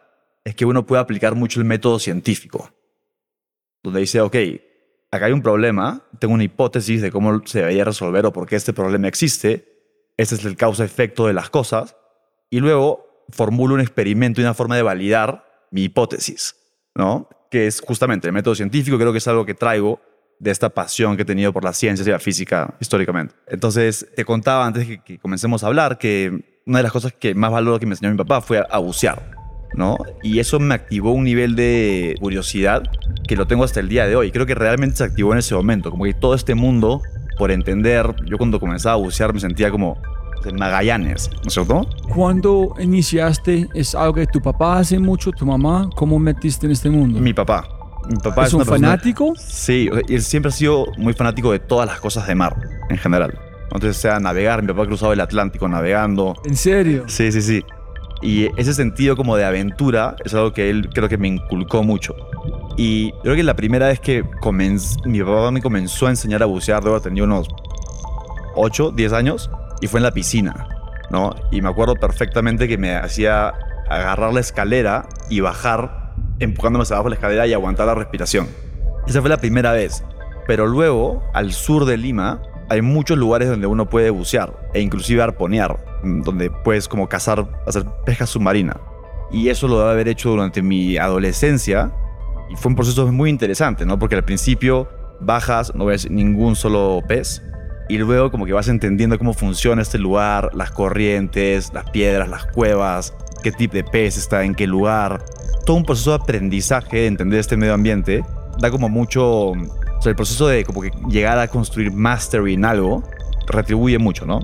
es 0.45 0.55
que 0.55 0.65
uno 0.65 0.87
puede 0.87 1.03
aplicar 1.03 1.35
mucho 1.35 1.61
el 1.61 1.67
método 1.67 1.99
científico, 1.99 2.71
donde 3.83 4.01
dice, 4.01 4.21
ok, 4.21 4.37
acá 5.17 5.27
hay 5.27 5.33
un 5.33 5.43
problema, 5.43 6.03
tengo 6.19 6.35
una 6.35 6.45
hipótesis 6.45 7.03
de 7.03 7.11
cómo 7.11 7.43
se 7.47 7.61
debería 7.61 7.85
resolver 7.85 8.27
o 8.27 8.33
por 8.33 8.47
qué 8.47 8.57
este 8.57 8.73
problema 8.73 9.09
existe, 9.09 9.77
este 10.17 10.35
es 10.37 10.45
el 10.45 10.57
causa-efecto 10.57 11.27
de 11.27 11.33
las 11.33 11.51
cosas, 11.51 11.97
y 12.51 12.61
luego 12.61 13.25
formulo 13.31 13.75
un 13.75 13.81
experimento 13.81 14.41
y 14.41 14.45
una 14.45 14.55
forma 14.55 14.77
de 14.77 14.83
validar 14.83 15.45
mi 15.71 15.85
hipótesis, 15.85 16.57
¿no? 16.95 17.29
Que 17.51 17.67
es 17.67 17.81
justamente 17.81 18.29
el 18.29 18.33
método 18.33 18.55
científico, 18.55 18.99
creo 18.99 19.13
que 19.13 19.19
es 19.19 19.29
algo 19.29 19.45
que 19.45 19.55
traigo 19.55 20.01
de 20.39 20.51
esta 20.51 20.69
pasión 20.69 21.17
que 21.17 21.23
he 21.23 21.27
tenido 21.27 21.53
por 21.53 21.65
las 21.65 21.77
ciencias 21.77 22.07
y 22.07 22.11
la 22.11 22.19
física 22.19 22.75
históricamente. 22.81 23.35
Entonces, 23.47 24.07
te 24.15 24.25
contaba 24.25 24.67
antes 24.67 24.87
que, 24.87 25.03
que 25.03 25.19
comencemos 25.19 25.65
a 25.65 25.69
hablar 25.69 25.99
que 25.99 26.61
una 26.67 26.81
de 26.81 26.83
las 26.83 26.93
cosas 26.93 27.13
que 27.13 27.35
más 27.35 27.51
valoro 27.51 27.79
que 27.79 27.87
me 27.87 27.93
enseñó 27.93 28.11
mi 28.11 28.19
papá 28.19 28.41
fue 28.41 28.63
a, 28.69 28.79
bucear. 28.79 29.36
¿No? 29.75 29.97
Y 30.23 30.39
eso 30.39 30.59
me 30.61 30.75
activó 30.75 31.13
un 31.13 31.25
nivel 31.25 31.57
de 31.57 32.15
curiosidad 32.21 32.83
que 33.27 33.37
lo 33.37 33.47
tengo 33.47 33.65
hasta 33.65 33.81
el 33.81 33.89
día 33.89 34.07
de 34.07 34.17
hoy. 34.17 34.31
Creo 34.31 34.47
que 34.47 34.55
realmente 34.55 34.97
se 34.97 35.05
activó 35.05 35.33
en 35.33 35.39
ese 35.39 35.55
momento, 35.55 35.91
como 35.91 36.05
que 36.05 36.15
todo 36.15 36.35
este 36.35 36.55
mundo 36.55 37.03
por 37.39 37.51
entender, 37.51 38.15
yo 38.25 38.39
cuando 38.39 38.59
comenzaba 38.59 38.95
a 38.95 38.97
bucear 38.99 39.35
me 39.35 39.41
sentía 39.41 39.71
como 39.71 39.99
en 40.45 40.57
Magallanes, 40.57 41.29
¿no 41.43 41.49
es 41.49 41.53
cierto? 41.55 41.87
Cuando 42.15 42.75
iniciaste, 42.79 43.69
¿es 43.75 43.95
algo 43.95 44.15
que 44.15 44.27
tu 44.27 44.41
papá 44.41 44.79
hace 44.79 44.99
mucho, 44.99 45.31
tu 45.33 45.45
mamá? 45.45 45.91
¿Cómo 45.97 46.19
metiste 46.19 46.67
en 46.67 46.73
este 46.73 46.89
mundo? 46.89 47.19
Mi 47.21 47.35
papá. 47.35 47.69
Mi 48.09 48.17
papá 48.17 48.47
¿Es 48.47 48.55
un 48.55 48.61
persona- 48.61 48.89
fanático? 48.89 49.33
Sí, 49.37 49.91
él 50.09 50.23
siempre 50.23 50.51
ha 50.51 50.53
sido 50.53 50.87
muy 50.97 51.13
fanático 51.15 51.51
de 51.51 51.59
todas 51.59 51.87
las 51.89 51.99
cosas 52.01 52.27
de 52.29 52.37
mar, 52.37 52.57
en 52.89 52.97
general. 52.99 53.37
Entonces, 53.65 53.97
sea 53.97 54.21
navegar, 54.21 54.63
mi 54.63 54.69
papá 54.69 54.85
ha 54.85 54.87
cruzado 54.87 55.13
el 55.13 55.21
Atlántico 55.21 55.67
navegando. 55.69 56.37
¿En 56.45 56.57
serio? 56.57 57.05
Sí, 57.09 57.33
sí, 57.33 57.43
sí. 57.43 57.65
Y 58.23 58.49
ese 58.59 58.73
sentido 58.75 59.17
como 59.17 59.37
de 59.37 59.45
aventura 59.45 60.17
es 60.25 60.35
algo 60.35 60.53
que 60.53 60.71
él 60.71 60.89
creo 60.93 61.09
que 61.09 61.19
me 61.19 61.29
inculcó 61.29 61.83
mucho. 61.83 62.15
Y 62.77 63.13
creo 63.23 63.37
que 63.37 63.43
la 63.43 63.55
primera 63.55 63.89
vez 63.89 64.01
que 64.01 64.25
mi 65.05 65.21
papá 65.23 65.51
me 65.51 65.63
comenzó 65.63 66.07
a 66.07 66.11
enseñar 66.11 66.43
a 66.43 66.47
bucear, 66.47 66.83
luego 66.83 67.01
tenía 67.01 67.25
unos 67.25 67.49
8, 68.55 68.93
10 68.93 69.13
años, 69.13 69.51
y 69.81 69.87
fue 69.87 70.01
en 70.01 70.05
la 70.05 70.13
piscina, 70.13 70.69
¿no? 71.11 71.35
Y 71.51 71.61
me 71.63 71.69
acuerdo 71.69 71.95
perfectamente 71.95 72.69
que 72.69 72.79
me 72.79 72.97
hacía 72.97 73.55
agarrar 73.89 74.33
la 74.33 74.41
escalera 74.41 75.07
y 75.31 75.41
bajar 75.41 76.13
empujándome 76.39 76.83
hacia 76.83 76.97
abajo 76.97 77.11
la 77.11 77.15
escalera 77.15 77.47
y 77.47 77.53
aguantar 77.53 77.87
la 77.87 77.95
respiración. 77.95 78.49
Esa 79.07 79.21
fue 79.21 79.31
la 79.31 79.39
primera 79.39 79.73
vez. 79.73 80.05
Pero 80.47 80.67
luego, 80.67 81.23
al 81.35 81.53
sur 81.53 81.85
de 81.85 81.97
Lima, 81.97 82.41
hay 82.69 82.83
muchos 82.83 83.17
lugares 83.17 83.49
donde 83.49 83.67
uno 83.67 83.89
puede 83.89 84.11
bucear 84.11 84.53
e 84.75 84.81
inclusive 84.81 85.23
arponear, 85.23 85.79
mm, 86.03 86.23
donde 86.23 86.51
puedes 86.51 86.89
como 86.89 87.09
cazar, 87.09 87.49
hacer 87.67 87.85
pesca 88.05 88.27
submarina. 88.27 88.81
Y 89.31 89.49
eso 89.49 89.69
lo 89.69 89.79
debe 89.79 89.91
haber 89.91 90.09
hecho 90.09 90.31
durante 90.31 90.63
mi 90.63 90.97
adolescencia 90.97 91.93
y 92.51 92.57
fue 92.57 92.71
un 92.71 92.77
proceso 92.77 93.11
muy 93.13 93.31
interesante, 93.31 93.85
¿no? 93.85 93.99
Porque 93.99 94.15
al 94.15 94.25
principio 94.25 94.89
bajas, 95.21 95.75
no 95.75 95.87
ves 95.87 96.11
ningún 96.11 96.57
solo 96.57 97.03
pez 97.07 97.43
y 97.89 97.99
luego 97.99 98.31
como 98.31 98.47
que 98.47 98.53
vas 98.53 98.69
entendiendo 98.69 99.19
cómo 99.19 99.33
funciona 99.33 99.83
este 99.83 99.99
lugar, 99.99 100.51
las 100.55 100.71
corrientes, 100.73 101.73
las 101.73 101.89
piedras, 101.91 102.29
las 102.29 102.47
cuevas, 102.47 103.15
qué 103.43 103.53
tipo 103.53 103.75
de 103.75 103.85
pez 103.85 104.17
está 104.17 104.45
en 104.45 104.55
qué 104.55 104.67
lugar. 104.67 105.25
Todo 105.65 105.77
un 105.77 105.85
proceso 105.85 106.11
de 106.11 106.23
aprendizaje 106.23 106.99
de 106.99 107.07
entender 107.07 107.41
este 107.41 107.57
medio 107.57 107.75
ambiente 107.75 108.25
da 108.59 108.71
como 108.71 108.89
mucho... 108.89 109.53
Sea, 110.07 110.11
el 110.13 110.17
proceso 110.17 110.47
de 110.47 110.65
como 110.65 110.83
que 110.83 110.93
llegar 111.11 111.37
a 111.37 111.49
construir 111.49 111.91
mastery 111.93 112.55
en 112.55 112.65
algo 112.65 113.03
retribuye 113.49 113.99
mucho, 113.99 114.25
¿no? 114.25 114.39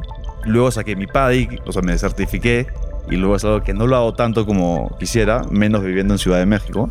Luego 0.44 0.72
saqué 0.72 0.96
mi 0.96 1.06
PADI, 1.06 1.60
o 1.64 1.70
sea, 1.70 1.82
me 1.82 1.96
certifiqué 1.96 2.66
y 3.08 3.14
luego 3.14 3.36
es 3.36 3.44
algo 3.44 3.62
que 3.62 3.72
no 3.72 3.86
lo 3.86 3.94
hago 3.94 4.12
tanto 4.12 4.44
como 4.44 4.96
quisiera, 4.98 5.44
menos 5.52 5.84
viviendo 5.84 6.14
en 6.14 6.18
Ciudad 6.18 6.38
de 6.38 6.46
México, 6.46 6.90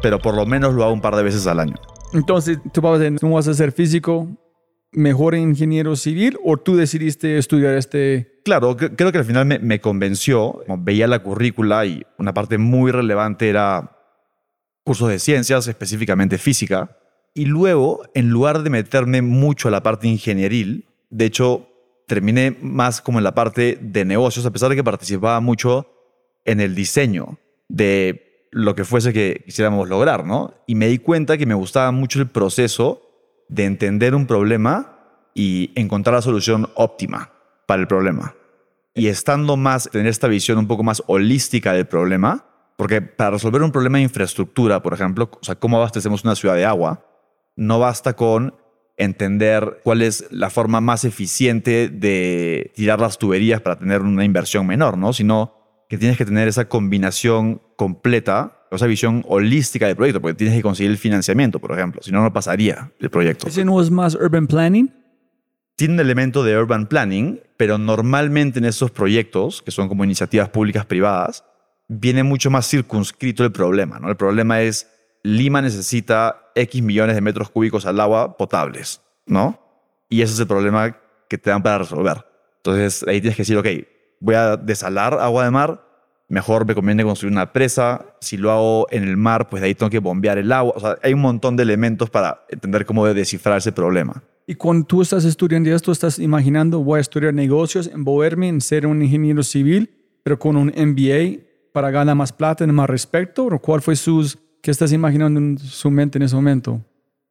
pero 0.00 0.18
por 0.20 0.34
lo 0.34 0.46
menos 0.46 0.72
lo 0.72 0.84
hago 0.84 0.94
un 0.94 1.02
par 1.02 1.16
de 1.16 1.22
veces 1.22 1.46
al 1.46 1.60
año. 1.60 1.74
Entonces, 2.14 2.58
¿tú 2.72 2.80
vas 2.80 3.46
a 3.46 3.52
ser 3.52 3.72
físico, 3.72 4.26
mejor 4.92 5.34
ingeniero 5.34 5.94
civil 5.94 6.38
o 6.42 6.56
tú 6.56 6.76
decidiste 6.76 7.36
estudiar 7.36 7.74
este... 7.74 8.40
Claro, 8.42 8.74
cre- 8.74 8.94
creo 8.96 9.12
que 9.12 9.18
al 9.18 9.26
final 9.26 9.44
me, 9.44 9.58
me 9.58 9.82
convenció, 9.82 10.62
veía 10.78 11.06
la 11.08 11.18
currícula 11.22 11.84
y 11.84 12.06
una 12.16 12.32
parte 12.32 12.56
muy 12.56 12.90
relevante 12.90 13.50
era 13.50 13.94
cursos 14.82 15.10
de 15.10 15.18
ciencias, 15.18 15.68
específicamente 15.68 16.38
física, 16.38 16.96
y 17.38 17.44
luego, 17.44 18.02
en 18.14 18.30
lugar 18.30 18.64
de 18.64 18.68
meterme 18.68 19.22
mucho 19.22 19.68
a 19.68 19.70
la 19.70 19.84
parte 19.84 20.08
ingenieril, 20.08 20.86
de 21.08 21.26
hecho, 21.26 21.68
terminé 22.08 22.58
más 22.60 23.00
como 23.00 23.18
en 23.18 23.24
la 23.24 23.32
parte 23.32 23.78
de 23.80 24.04
negocios, 24.04 24.44
a 24.44 24.50
pesar 24.50 24.70
de 24.70 24.74
que 24.74 24.82
participaba 24.82 25.38
mucho 25.38 25.86
en 26.44 26.58
el 26.58 26.74
diseño 26.74 27.38
de 27.68 28.48
lo 28.50 28.74
que 28.74 28.84
fuese 28.84 29.12
que 29.12 29.44
quisiéramos 29.44 29.88
lograr, 29.88 30.26
¿no? 30.26 30.52
Y 30.66 30.74
me 30.74 30.88
di 30.88 30.98
cuenta 30.98 31.38
que 31.38 31.46
me 31.46 31.54
gustaba 31.54 31.92
mucho 31.92 32.18
el 32.18 32.26
proceso 32.26 33.02
de 33.48 33.66
entender 33.66 34.16
un 34.16 34.26
problema 34.26 34.98
y 35.32 35.70
encontrar 35.76 36.16
la 36.16 36.22
solución 36.22 36.68
óptima 36.74 37.30
para 37.68 37.80
el 37.80 37.86
problema. 37.86 38.34
Y 38.94 39.06
estando 39.06 39.56
más, 39.56 39.88
tener 39.92 40.08
esta 40.08 40.26
visión 40.26 40.58
un 40.58 40.66
poco 40.66 40.82
más 40.82 41.04
holística 41.06 41.72
del 41.72 41.86
problema, 41.86 42.46
porque 42.76 43.00
para 43.00 43.30
resolver 43.30 43.62
un 43.62 43.70
problema 43.70 43.98
de 43.98 44.04
infraestructura, 44.04 44.82
por 44.82 44.92
ejemplo, 44.92 45.30
o 45.40 45.44
sea, 45.44 45.54
cómo 45.54 45.76
abastecemos 45.76 46.24
una 46.24 46.34
ciudad 46.34 46.56
de 46.56 46.64
agua, 46.64 47.04
no 47.58 47.80
basta 47.80 48.14
con 48.14 48.54
entender 48.96 49.80
cuál 49.82 50.02
es 50.02 50.26
la 50.30 50.48
forma 50.48 50.80
más 50.80 51.04
eficiente 51.04 51.88
de 51.88 52.72
tirar 52.74 53.00
las 53.00 53.18
tuberías 53.18 53.60
para 53.60 53.76
tener 53.76 54.00
una 54.02 54.24
inversión 54.24 54.64
menor, 54.64 54.96
¿no? 54.96 55.12
Sino 55.12 55.54
que 55.88 55.98
tienes 55.98 56.16
que 56.16 56.24
tener 56.24 56.46
esa 56.46 56.68
combinación 56.68 57.60
completa, 57.76 58.62
esa 58.70 58.86
visión 58.86 59.24
holística 59.26 59.88
del 59.88 59.96
proyecto, 59.96 60.20
porque 60.20 60.36
tienes 60.36 60.56
que 60.56 60.62
conseguir 60.62 60.92
el 60.92 60.98
financiamiento, 60.98 61.58
por 61.58 61.72
ejemplo, 61.72 62.00
si 62.00 62.12
no, 62.12 62.22
no 62.22 62.32
pasaría 62.32 62.92
el 63.00 63.10
proyecto. 63.10 63.48
¿Ese 63.48 63.64
no 63.64 63.80
es 63.80 63.90
más 63.90 64.14
urban 64.14 64.46
planning? 64.46 64.94
Tiene 65.74 65.94
un 65.94 66.00
elemento 66.00 66.44
de 66.44 66.56
urban 66.56 66.86
planning, 66.86 67.40
pero 67.56 67.76
normalmente 67.76 68.60
en 68.60 68.66
esos 68.66 68.92
proyectos, 68.92 69.62
que 69.62 69.72
son 69.72 69.88
como 69.88 70.04
iniciativas 70.04 70.48
públicas 70.50 70.86
privadas, 70.86 71.44
viene 71.88 72.22
mucho 72.22 72.50
más 72.50 72.68
circunscrito 72.68 73.44
el 73.44 73.50
problema, 73.50 73.98
¿no? 73.98 74.08
El 74.10 74.16
problema 74.16 74.62
es 74.62 74.86
Lima 75.36 75.60
necesita 75.60 76.50
X 76.54 76.82
millones 76.82 77.14
de 77.14 77.20
metros 77.20 77.50
cúbicos 77.50 77.84
al 77.86 78.00
agua 78.00 78.36
potables, 78.36 79.02
¿no? 79.26 79.60
Y 80.08 80.22
ese 80.22 80.32
es 80.34 80.40
el 80.40 80.46
problema 80.46 80.96
que 81.28 81.36
te 81.36 81.50
dan 81.50 81.62
para 81.62 81.78
resolver. 81.78 82.24
Entonces 82.56 83.04
ahí 83.06 83.20
tienes 83.20 83.36
que 83.36 83.42
decir, 83.42 83.56
ok, 83.58 83.66
voy 84.20 84.34
a 84.34 84.56
desalar 84.56 85.14
agua 85.14 85.44
de 85.44 85.50
mar, 85.50 85.84
mejor 86.28 86.66
me 86.66 86.74
conviene 86.74 87.04
construir 87.04 87.32
una 87.32 87.52
presa, 87.52 88.06
si 88.20 88.36
lo 88.36 88.50
hago 88.50 88.86
en 88.90 89.04
el 89.04 89.16
mar, 89.16 89.48
pues 89.48 89.60
de 89.60 89.68
ahí 89.68 89.74
tengo 89.74 89.90
que 89.90 89.98
bombear 89.98 90.38
el 90.38 90.50
agua, 90.50 90.72
o 90.74 90.80
sea, 90.80 90.98
hay 91.02 91.12
un 91.12 91.20
montón 91.20 91.56
de 91.56 91.62
elementos 91.62 92.08
para 92.08 92.44
entender 92.48 92.86
cómo 92.86 93.06
descifrar 93.06 93.58
ese 93.58 93.72
problema. 93.72 94.22
Y 94.46 94.54
cuando 94.54 94.86
tú 94.86 95.02
estás 95.02 95.26
estudiando 95.26 95.68
esto, 95.74 95.92
estás 95.92 96.18
imaginando, 96.18 96.82
voy 96.82 96.98
a 96.98 97.00
estudiar 97.02 97.34
negocios, 97.34 97.86
envolverme 97.86 98.48
en 98.48 98.62
ser 98.62 98.86
un 98.86 99.02
ingeniero 99.02 99.42
civil, 99.42 99.90
pero 100.22 100.38
con 100.38 100.56
un 100.56 100.72
MBA 100.74 101.44
para 101.72 101.90
ganar 101.90 102.16
más 102.16 102.32
plata, 102.32 102.56
tener 102.56 102.74
más 102.74 102.88
respeto? 102.88 103.44
¿O 103.44 103.58
cuál 103.58 103.82
fue 103.82 103.94
sus... 103.94 104.38
¿Qué 104.62 104.70
estás 104.70 104.92
imaginando 104.92 105.40
en 105.40 105.58
su 105.58 105.90
mente 105.90 106.18
en 106.18 106.22
ese 106.22 106.34
momento? 106.34 106.84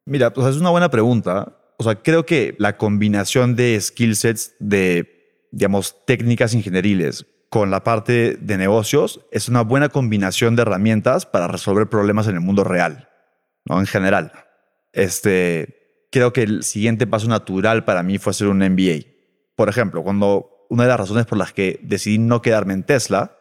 Mira, 0.06 0.32
sea, 0.34 0.48
es 0.48 0.56
una 0.56 0.70
buena 0.70 0.90
pregunta. 0.90 1.56
O 1.76 1.84
sea, 1.84 1.96
creo 1.96 2.26
que 2.26 2.56
la 2.58 2.76
combinación 2.76 3.54
de 3.54 3.80
skill 3.80 4.16
sets 4.16 4.54
de, 4.58 5.48
digamos, 5.52 5.96
técnicas 6.06 6.54
ingenieriles 6.54 7.26
con 7.50 7.70
la 7.70 7.84
parte 7.84 8.36
de 8.40 8.58
negocios 8.58 9.20
es 9.30 9.48
una 9.48 9.62
buena 9.62 9.88
combinación 9.88 10.56
de 10.56 10.62
herramientas 10.62 11.26
para 11.26 11.48
resolver 11.48 11.88
problemas 11.88 12.26
en 12.26 12.34
el 12.34 12.40
mundo 12.40 12.64
real, 12.64 13.08
¿no? 13.64 13.78
En 13.80 13.86
general. 13.86 14.32
Este, 14.92 16.08
creo 16.10 16.32
que 16.32 16.42
el 16.42 16.62
siguiente 16.62 17.06
paso 17.06 17.28
natural 17.28 17.84
para 17.84 18.02
mí 18.02 18.18
fue 18.18 18.30
hacer 18.30 18.48
un 18.48 18.58
MBA. 18.58 19.06
Por 19.54 19.68
ejemplo, 19.68 20.02
cuando 20.02 20.66
una 20.70 20.84
de 20.84 20.88
las 20.88 21.00
razones 21.00 21.26
por 21.26 21.38
las 21.38 21.52
que 21.52 21.80
decidí 21.82 22.18
no 22.18 22.42
quedarme 22.42 22.74
en 22.74 22.82
Tesla 22.82 23.36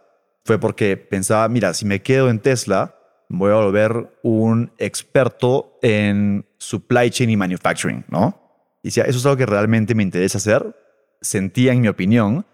fue 0.45 0.59
porque 0.59 0.95
pensaba, 0.95 1.47
mira, 1.49 1.73
si 1.73 1.85
me 1.85 2.01
quedo 2.01 2.29
en 2.29 2.39
Tesla, 2.39 2.96
voy 3.29 3.51
a 3.51 3.55
volver 3.55 4.19
un 4.23 4.71
experto 4.77 5.77
en 5.81 6.45
supply 6.57 7.09
chain 7.09 7.29
y 7.29 7.37
manufacturing, 7.37 8.05
¿no? 8.09 8.39
Y 8.83 8.89
decía, 8.89 9.03
eso 9.03 9.17
es 9.17 9.25
algo 9.25 9.37
que 9.37 9.45
realmente 9.45 9.95
me 9.95 10.03
interesa 10.03 10.37
hacer. 10.37 10.75
Sentía, 11.21 11.73
en 11.73 11.81
mi 11.81 11.87
opinión, 11.87 12.45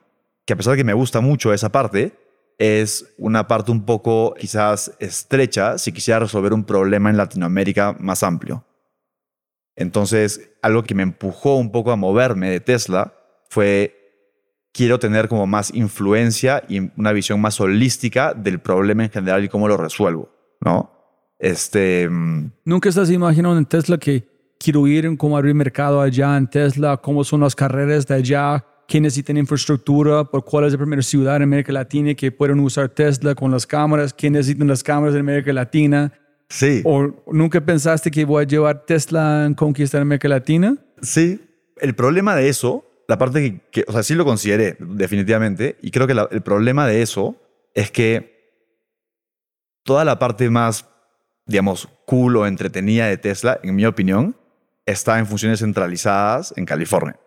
que 0.46 0.54
a 0.54 0.56
pesar 0.56 0.72
de 0.72 0.78
que 0.78 0.84
me 0.84 0.94
gusta 0.94 1.22
mucho 1.22 1.54
esa 1.54 1.72
parte, 1.72 2.14
es 2.58 3.14
una 3.18 3.48
parte 3.48 3.72
un 3.72 3.86
poco 3.86 4.36
quizás 4.40 4.94
estrecha 5.00 5.78
si 5.78 5.92
quisiera 5.92 6.20
resolver 6.20 6.54
un 6.54 6.64
problema 6.64 7.10
en 7.10 7.18
Latinoamérica 7.18 7.96
más 8.00 8.24
amplio. 8.24 8.66
Entonces, 9.76 10.52
algo 10.62 10.84
que 10.84 10.96
me 10.96 11.04
empujó 11.04 11.56
un 11.56 11.72
poco 11.72 11.92
a 11.92 11.96
moverme 11.96 12.50
de 12.50 12.60
Tesla 12.60 13.14
fue 13.50 14.00
quiero 14.72 15.00
tener 15.00 15.28
como 15.28 15.48
más 15.48 15.74
influencia 15.74 16.64
y 16.68 16.92
una 16.98 17.12
visión 17.12 17.40
más 17.40 17.60
holística 17.60 18.34
del 18.34 18.60
problema 18.60 19.04
en 19.04 19.12
general 19.12 19.44
y 19.44 19.50
cómo 19.50 19.68
lo 19.68 19.78
resuelvo, 19.78 20.30
¿no? 20.64 20.92
Este, 21.40 22.08
mm, 22.10 22.52
¿Nunca 22.66 22.90
estás 22.90 23.10
imaginando 23.10 23.58
en 23.58 23.66
Tesla 23.66 23.98
que 23.98 24.28
quiero 24.60 24.88
ir 24.88 25.06
en 25.06 25.18
cómo 25.18 25.38
abrir 25.38 25.54
mercado 25.54 26.00
allá 26.02 26.38
en 26.38 26.48
Tesla, 26.50 26.98
cómo 26.98 27.24
son 27.24 27.42
las 27.42 27.56
carreras 27.56 28.08
de 28.08 28.16
allá, 28.16 28.66
qué 28.88 29.02
necesitan 29.02 29.38
infraestructura, 29.38 30.24
por 30.24 30.44
cuál 30.46 30.66
es 30.66 30.72
la 30.74 30.78
primera 30.78 31.02
ciudad 31.02 31.36
en 31.38 31.44
América 31.44 31.74
Latina 31.74 32.14
que 32.14 32.32
pueden 32.32 32.60
usar 32.60 32.90
Tesla 32.90 33.36
con 33.36 33.52
las 33.52 33.68
cámaras, 33.68 34.14
qué 34.14 34.30
necesitan 34.30 34.68
las 34.68 34.84
cámaras 34.84 35.16
en 35.16 35.22
América 35.22 35.52
Latina? 35.54 36.14
sí, 36.50 36.82
¿O 36.86 37.10
nunca 37.32 37.60
pensaste 37.62 38.12
que 38.12 38.26
voy 38.26 38.44
a 38.44 38.48
llevar 38.48 38.86
Tesla 38.86 39.46
en 39.46 39.54
conquistar 39.54 40.02
América 40.02 40.28
Latina? 40.30 40.78
sí. 41.02 41.40
El 41.82 41.96
problema 41.96 42.36
de 42.36 42.48
eso, 42.50 42.86
la 43.08 43.18
parte 43.18 43.42
que, 43.42 43.60
que- 43.72 43.86
o 43.88 43.92
sea, 43.92 44.04
sí 44.04 44.14
lo 44.14 44.24
consideré 44.24 44.78
definitivamente, 44.80 45.76
y 45.82 45.90
creo 45.92 46.06
que 46.08 46.14
la- 46.14 46.30
el 46.32 46.42
problema 46.42 46.88
de 46.88 47.02
eso 47.02 47.36
es 47.74 47.90
que 47.92 48.33
toda 49.84 50.06
la 50.06 50.20
parte 50.20 50.50
más, 50.50 50.86
digamos, 51.46 51.88
cool 52.06 52.38
o 52.38 52.48
entretenida 52.48 53.08
de 53.08 53.18
Tesla, 53.18 53.60
en 53.64 53.76
mi 53.76 53.86
opinión, 53.86 54.36
está 54.86 55.20
en 55.20 55.28
funciones 55.28 55.60
centralizadas 55.60 56.54
en 56.58 56.66
California, 56.66 57.20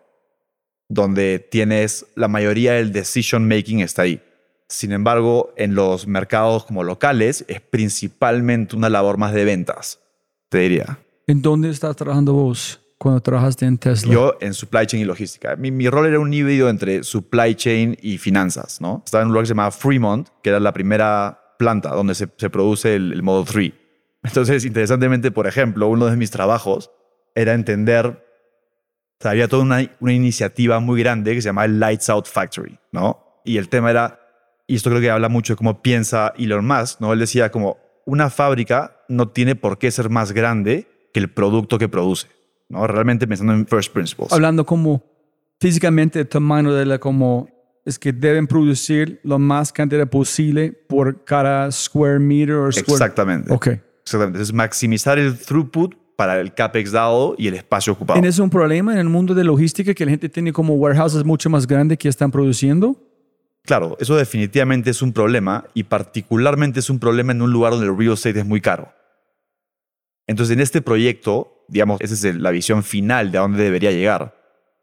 donde 0.89 1.39
tienes 1.39 2.05
la 2.15 2.27
mayoría 2.27 2.73
del 2.73 2.91
decision 2.91 3.47
making 3.47 3.79
está 3.79 4.03
ahí. 4.03 4.21
Sin 4.69 4.91
embargo, 4.91 5.53
en 5.55 5.75
los 5.75 6.07
mercados 6.07 6.65
como 6.65 6.83
locales 6.83 7.45
es 7.47 7.61
principalmente 7.61 8.75
una 8.75 8.89
labor 8.89 9.17
más 9.17 9.33
de 9.33 9.45
ventas, 9.45 9.99
te 10.49 10.59
diría. 10.59 10.99
¿En 11.25 11.41
dónde 11.41 11.69
estás 11.69 11.95
trabajando 11.95 12.33
vos 12.33 12.81
cuando 12.97 13.21
trabajaste 13.21 13.65
en 13.65 13.77
Tesla? 13.77 14.11
Yo 14.11 14.37
en 14.41 14.53
supply 14.53 14.85
chain 14.85 15.03
y 15.03 15.05
logística. 15.05 15.55
Mi, 15.55 15.71
mi 15.71 15.89
rol 15.89 16.07
era 16.07 16.19
un 16.19 16.33
híbrido 16.33 16.69
entre 16.69 17.03
supply 17.03 17.55
chain 17.55 17.97
y 18.01 18.17
finanzas, 18.17 18.81
¿no? 18.81 19.01
Estaba 19.05 19.21
en 19.21 19.27
un 19.27 19.33
lugar 19.33 19.43
que 19.43 19.47
se 19.47 19.53
llamaba 19.53 19.71
Fremont, 19.71 20.27
que 20.41 20.49
era 20.49 20.59
la 20.59 20.73
primera 20.73 21.46
planta 21.57 21.89
donde 21.89 22.15
se, 22.15 22.27
produce 22.27 22.95
el, 22.95 23.13
el 23.13 23.23
Model 23.23 23.45
3. 23.45 23.73
Entonces, 24.23 24.65
interesantemente, 24.65 25.31
por 25.31 25.47
ejemplo, 25.47 25.87
uno 25.87 26.07
de 26.07 26.17
mis 26.17 26.31
trabajos 26.31 26.91
era 27.35 27.53
entender, 27.53 28.23
o 29.23 29.27
había 29.27 29.47
toda 29.47 29.63
una, 29.63 29.89
una 29.99 30.13
iniciativa 30.13 30.79
muy 30.79 30.99
grande 30.99 31.33
que 31.33 31.41
se 31.41 31.49
llamaba 31.49 31.67
Lights 31.67 32.09
Out 32.09 32.27
Factory, 32.27 32.77
¿no? 32.91 33.41
Y 33.45 33.57
el 33.57 33.69
tema 33.69 33.91
era, 33.91 34.19
y 34.67 34.75
esto 34.75 34.89
creo 34.89 35.01
que 35.01 35.09
habla 35.09 35.29
mucho 35.29 35.53
de 35.53 35.57
cómo 35.57 35.81
piensa 35.81 36.33
Elon 36.37 36.65
Musk, 36.65 36.99
¿no? 36.99 37.13
Él 37.13 37.19
decía 37.19 37.51
como, 37.51 37.77
una 38.05 38.29
fábrica 38.29 38.97
no 39.07 39.29
tiene 39.29 39.55
por 39.55 39.77
qué 39.77 39.91
ser 39.91 40.09
más 40.09 40.31
grande 40.31 40.87
que 41.13 41.19
el 41.19 41.29
producto 41.29 41.77
que 41.77 41.89
produce, 41.89 42.27
¿no? 42.69 42.87
Realmente 42.87 43.27
pensando 43.27 43.53
en 43.53 43.67
first 43.67 43.93
principles. 43.93 44.31
Hablando 44.31 44.65
como 44.65 45.03
físicamente 45.59 46.25
tamaño 46.25 46.73
de 46.73 46.85
la 46.85 46.99
como 46.99 47.49
es 47.87 47.97
que 47.97 48.11
deben 48.11 48.47
producir 48.47 49.19
lo 49.23 49.39
más 49.39 49.71
cantidad 49.71 50.07
posible 50.09 50.73
por 50.87 51.23
cada 51.23 51.71
square 51.71 52.19
meter 52.19 52.55
o 52.55 52.71
square. 52.71 52.91
Exactamente. 52.91 53.53
Ok. 53.53 53.67
Exactamente. 54.03 54.41
Es 54.41 54.53
maximizar 54.53 55.17
el 55.17 55.37
throughput 55.37 55.95
para 56.17 56.41
el 56.41 56.53
capex 56.53 56.91
dado 56.91 57.35
y 57.37 57.47
el 57.47 57.53
espacio 57.53 57.93
ocupado. 57.93 58.19
¿Tienes 58.19 58.39
un 58.39 58.49
problema 58.49 58.91
en 58.91 58.99
el 58.99 59.09
mundo 59.09 59.33
de 59.33 59.45
logística 59.45 59.93
que 59.93 60.03
la 60.03 60.11
gente 60.11 60.27
tiene 60.27 60.51
como 60.51 60.73
warehouses 60.73 61.23
mucho 61.23 61.49
más 61.49 61.65
grandes 61.65 61.97
que 61.97 62.09
están 62.09 62.29
produciendo? 62.29 63.01
Claro, 63.63 63.95
eso 63.99 64.15
definitivamente 64.17 64.89
es 64.89 65.01
un 65.01 65.13
problema 65.13 65.65
y 65.73 65.83
particularmente 65.83 66.81
es 66.81 66.89
un 66.89 66.99
problema 66.99 67.31
en 67.31 67.41
un 67.41 67.51
lugar 67.51 67.71
donde 67.71 67.87
el 67.87 67.97
real 67.97 68.13
estate 68.13 68.39
es 68.39 68.45
muy 68.45 68.59
caro. 68.59 68.93
Entonces, 70.25 70.53
en 70.53 70.61
este 70.61 70.81
proyecto, 70.81 71.63
digamos, 71.69 72.01
esa 72.01 72.13
es 72.13 72.35
la 72.35 72.51
visión 72.51 72.83
final 72.83 73.31
de 73.31 73.37
a 73.37 73.41
dónde 73.41 73.63
debería 73.63 73.91
llegar. 73.91 74.35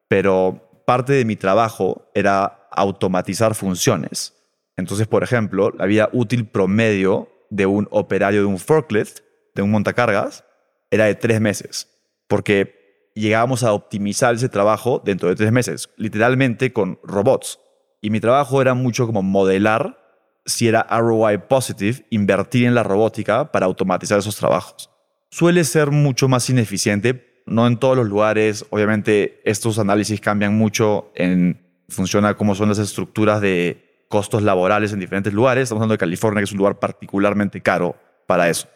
Pero 0.08 0.82
parte 0.86 1.12
de 1.12 1.24
mi 1.24 1.36
trabajo 1.36 2.10
era 2.14 2.63
automatizar 2.76 3.54
funciones. 3.54 4.34
Entonces, 4.76 5.06
por 5.06 5.22
ejemplo, 5.22 5.70
la 5.70 5.86
vida 5.86 6.08
útil 6.12 6.46
promedio 6.46 7.28
de 7.50 7.66
un 7.66 7.88
operario 7.90 8.40
de 8.40 8.46
un 8.46 8.58
forklift, 8.58 9.20
de 9.54 9.62
un 9.62 9.70
montacargas, 9.70 10.44
era 10.90 11.04
de 11.04 11.14
tres 11.14 11.40
meses. 11.40 11.88
Porque 12.26 13.10
llegábamos 13.14 13.62
a 13.62 13.72
optimizar 13.72 14.34
ese 14.34 14.48
trabajo 14.48 15.00
dentro 15.04 15.28
de 15.28 15.36
tres 15.36 15.52
meses, 15.52 15.90
literalmente 15.96 16.72
con 16.72 16.98
robots. 17.02 17.60
Y 18.00 18.10
mi 18.10 18.20
trabajo 18.20 18.60
era 18.60 18.74
mucho 18.74 19.06
como 19.06 19.22
modelar 19.22 20.04
si 20.46 20.68
era 20.68 20.82
ROI 20.82 21.38
positive, 21.48 22.04
invertir 22.10 22.66
en 22.66 22.74
la 22.74 22.82
robótica 22.82 23.50
para 23.50 23.66
automatizar 23.66 24.18
esos 24.18 24.36
trabajos. 24.36 24.90
Suele 25.30 25.64
ser 25.64 25.90
mucho 25.90 26.28
más 26.28 26.50
ineficiente, 26.50 27.42
no 27.46 27.66
en 27.66 27.78
todos 27.78 27.96
los 27.96 28.08
lugares, 28.08 28.66
obviamente 28.70 29.40
estos 29.44 29.78
análisis 29.78 30.20
cambian 30.20 30.56
mucho 30.56 31.10
en 31.14 31.63
función 31.94 32.24
a 32.24 32.36
cómo 32.36 32.54
son 32.54 32.68
las 32.68 32.78
estructuras 32.78 33.40
de 33.40 34.06
costos 34.08 34.42
laborales 34.42 34.92
en 34.92 35.00
diferentes 35.00 35.32
lugares. 35.32 35.64
Estamos 35.64 35.80
hablando 35.80 35.94
de 35.94 35.98
California, 35.98 36.40
que 36.40 36.44
es 36.44 36.52
un 36.52 36.58
lugar 36.58 36.78
particularmente 36.78 37.60
caro 37.60 37.96
para 38.26 38.48
eso. 38.48 38.68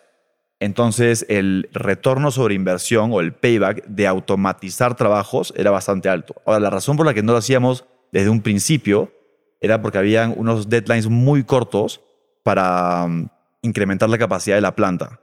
Entonces, 0.60 1.24
el 1.28 1.68
retorno 1.72 2.30
sobre 2.30 2.54
inversión 2.54 3.10
o 3.12 3.20
el 3.20 3.32
payback 3.32 3.86
de 3.86 4.06
automatizar 4.06 4.96
trabajos 4.96 5.52
era 5.56 5.70
bastante 5.70 6.08
alto. 6.08 6.34
Ahora, 6.44 6.58
la 6.60 6.70
razón 6.70 6.96
por 6.96 7.06
la 7.06 7.14
que 7.14 7.22
no 7.22 7.32
lo 7.32 7.38
hacíamos 7.38 7.84
desde 8.10 8.30
un 8.30 8.42
principio 8.42 9.12
era 9.60 9.80
porque 9.82 9.98
habían 9.98 10.34
unos 10.36 10.68
deadlines 10.68 11.08
muy 11.08 11.44
cortos 11.44 12.00
para 12.42 13.04
um, 13.04 13.28
incrementar 13.62 14.08
la 14.08 14.18
capacidad 14.18 14.56
de 14.56 14.62
la 14.62 14.74
planta. 14.74 15.20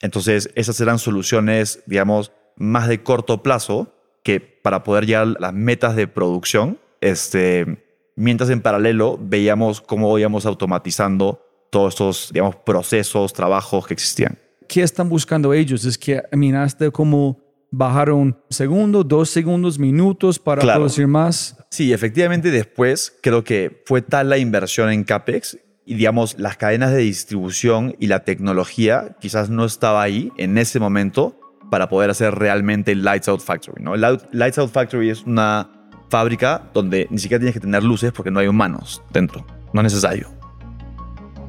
Entonces, 0.00 0.50
esas 0.54 0.80
eran 0.80 0.98
soluciones, 0.98 1.82
digamos, 1.86 2.32
más 2.56 2.88
de 2.88 3.02
corto 3.02 3.42
plazo 3.42 3.92
que 4.22 4.40
para 4.40 4.84
poder 4.84 5.06
llegar 5.06 5.22
a 5.22 5.40
las 5.40 5.52
metas 5.52 5.96
de 5.96 6.06
producción, 6.06 6.78
este, 7.00 7.84
mientras 8.16 8.50
en 8.50 8.60
paralelo 8.60 9.18
veíamos 9.20 9.80
cómo 9.80 10.18
íbamos 10.18 10.46
automatizando 10.46 11.42
todos 11.70 11.94
estos, 11.94 12.30
digamos, 12.32 12.56
procesos, 12.56 13.32
trabajos 13.32 13.86
que 13.86 13.94
existían. 13.94 14.38
¿Qué 14.68 14.82
están 14.82 15.08
buscando 15.08 15.52
ellos? 15.54 15.84
Es 15.84 15.96
que, 15.98 16.22
I 16.32 16.36
mean, 16.36 16.54
hasta 16.56 16.90
como 16.90 17.38
bajaron 17.70 18.38
segundo, 18.48 19.04
dos 19.04 19.28
segundos, 19.30 19.78
minutos 19.78 20.38
para 20.38 20.62
Claro. 20.62 20.80
producir 20.80 21.06
más. 21.06 21.56
Sí, 21.70 21.92
efectivamente 21.92 22.50
después 22.50 23.14
creo 23.22 23.44
que 23.44 23.82
fue 23.86 24.00
tal 24.02 24.30
la 24.30 24.38
inversión 24.38 24.90
en 24.90 25.04
CAPEX 25.04 25.58
y 25.84 25.94
digamos 25.94 26.38
las 26.38 26.56
cadenas 26.56 26.92
de 26.92 26.98
distribución 26.98 27.94
y 27.98 28.06
la 28.06 28.24
tecnología 28.24 29.16
quizás 29.20 29.50
no 29.50 29.64
estaba 29.66 30.02
ahí 30.02 30.32
en 30.38 30.56
ese 30.56 30.80
momento 30.80 31.38
para 31.70 31.90
poder 31.90 32.08
hacer 32.08 32.34
realmente 32.34 32.92
el 32.92 33.04
Lights 33.04 33.28
Out 33.28 33.40
Factory. 33.42 33.82
¿no? 33.82 33.94
El 33.94 34.00
Lights 34.32 34.58
Out 34.58 34.70
Factory 34.70 35.10
es 35.10 35.24
una 35.24 35.70
fábrica 36.08 36.62
donde 36.74 37.06
ni 37.10 37.18
siquiera 37.18 37.40
tienes 37.40 37.54
que 37.54 37.60
tener 37.60 37.82
luces 37.82 38.12
porque 38.12 38.30
no 38.30 38.40
hay 38.40 38.48
humanos 38.48 39.02
dentro. 39.10 39.46
No 39.72 39.80
es 39.80 39.84
necesario. 39.84 40.28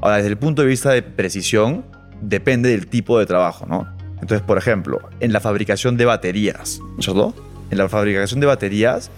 Ahora, 0.01 0.17
desde 0.17 0.29
el 0.29 0.37
punto 0.37 0.61
de 0.61 0.67
vista 0.67 0.91
de 0.91 1.01
precisión, 1.01 1.85
depende 2.21 2.69
del 2.69 2.87
tipo 2.87 3.19
de 3.19 3.25
trabajo, 3.25 3.65
¿no? 3.65 3.87
Entonces, 4.21 4.41
por 4.41 4.57
ejemplo, 4.57 4.99
en 5.19 5.33
la 5.33 5.39
fabricación 5.39 5.97
de 5.97 6.05
baterías, 6.05 6.79
¿no 6.79 6.99
es 6.99 7.05
cierto? 7.05 7.33
En 7.71 7.77
la 7.77 7.87
fabricación 7.87 8.39
de 8.39 8.47
baterías 8.47 9.09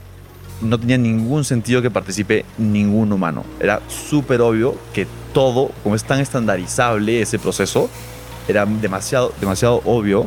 no 0.61 0.79
tenía 0.79 0.97
ningún 0.97 1.43
sentido 1.43 1.81
que 1.81 1.89
participe 1.89 2.45
ningún 2.57 3.11
humano. 3.11 3.43
Era 3.59 3.81
súper 3.87 4.41
obvio 4.41 4.75
que 4.93 5.07
todo, 5.33 5.71
como 5.83 5.95
es 5.95 6.03
tan 6.03 6.19
estandarizable 6.19 7.21
ese 7.21 7.39
proceso, 7.39 7.89
era 8.47 8.65
demasiado, 8.65 9.33
demasiado 9.39 9.81
obvio 9.85 10.25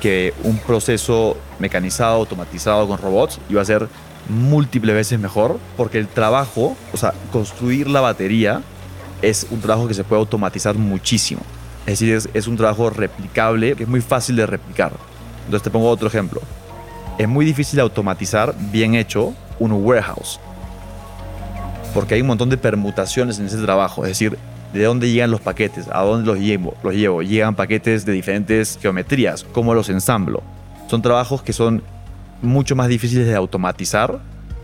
que 0.00 0.34
un 0.44 0.58
proceso 0.58 1.36
mecanizado, 1.58 2.16
automatizado 2.16 2.86
con 2.86 2.98
robots 2.98 3.40
iba 3.48 3.62
a 3.62 3.64
ser 3.64 3.88
múltiples 4.28 4.94
veces 4.94 5.18
mejor 5.18 5.58
porque 5.76 5.98
el 5.98 6.08
trabajo, 6.08 6.76
o 6.92 6.96
sea, 6.96 7.14
construir 7.32 7.88
la 7.88 8.00
batería 8.00 8.62
es 9.22 9.46
un 9.50 9.60
trabajo 9.60 9.88
que 9.88 9.94
se 9.94 10.04
puede 10.04 10.20
automatizar 10.20 10.76
muchísimo. 10.76 11.42
Es 11.86 12.00
decir, 12.00 12.14
es, 12.14 12.28
es 12.34 12.46
un 12.48 12.56
trabajo 12.56 12.90
replicable, 12.90 13.74
que 13.74 13.84
es 13.84 13.88
muy 13.88 14.00
fácil 14.00 14.36
de 14.36 14.46
replicar. 14.46 14.92
Entonces 15.44 15.62
te 15.62 15.70
pongo 15.70 15.88
otro 15.88 16.08
ejemplo. 16.08 16.40
Es 17.18 17.28
muy 17.28 17.46
difícil 17.46 17.80
automatizar 17.80 18.54
bien 18.72 18.94
hecho 18.94 19.34
un 19.58 19.72
warehouse. 19.72 20.40
Porque 21.94 22.14
hay 22.14 22.20
un 22.20 22.26
montón 22.26 22.50
de 22.50 22.58
permutaciones 22.58 23.38
en 23.38 23.46
ese 23.46 23.58
trabajo. 23.58 24.04
Es 24.04 24.10
decir, 24.10 24.36
de 24.72 24.84
dónde 24.84 25.10
llegan 25.10 25.30
los 25.30 25.40
paquetes, 25.40 25.88
a 25.90 26.02
dónde 26.02 26.26
los 26.26 26.38
llevo. 26.38 26.74
Los 26.82 26.94
llevo. 26.94 27.22
Llegan 27.22 27.54
paquetes 27.54 28.04
de 28.04 28.12
diferentes 28.12 28.78
geometrías, 28.80 29.44
cómo 29.52 29.72
los 29.72 29.88
ensamblo. 29.88 30.42
Son 30.88 31.00
trabajos 31.00 31.42
que 31.42 31.52
son 31.52 31.82
mucho 32.46 32.74
más 32.76 32.88
difíciles 32.88 33.26
de 33.26 33.34
automatizar 33.34 34.18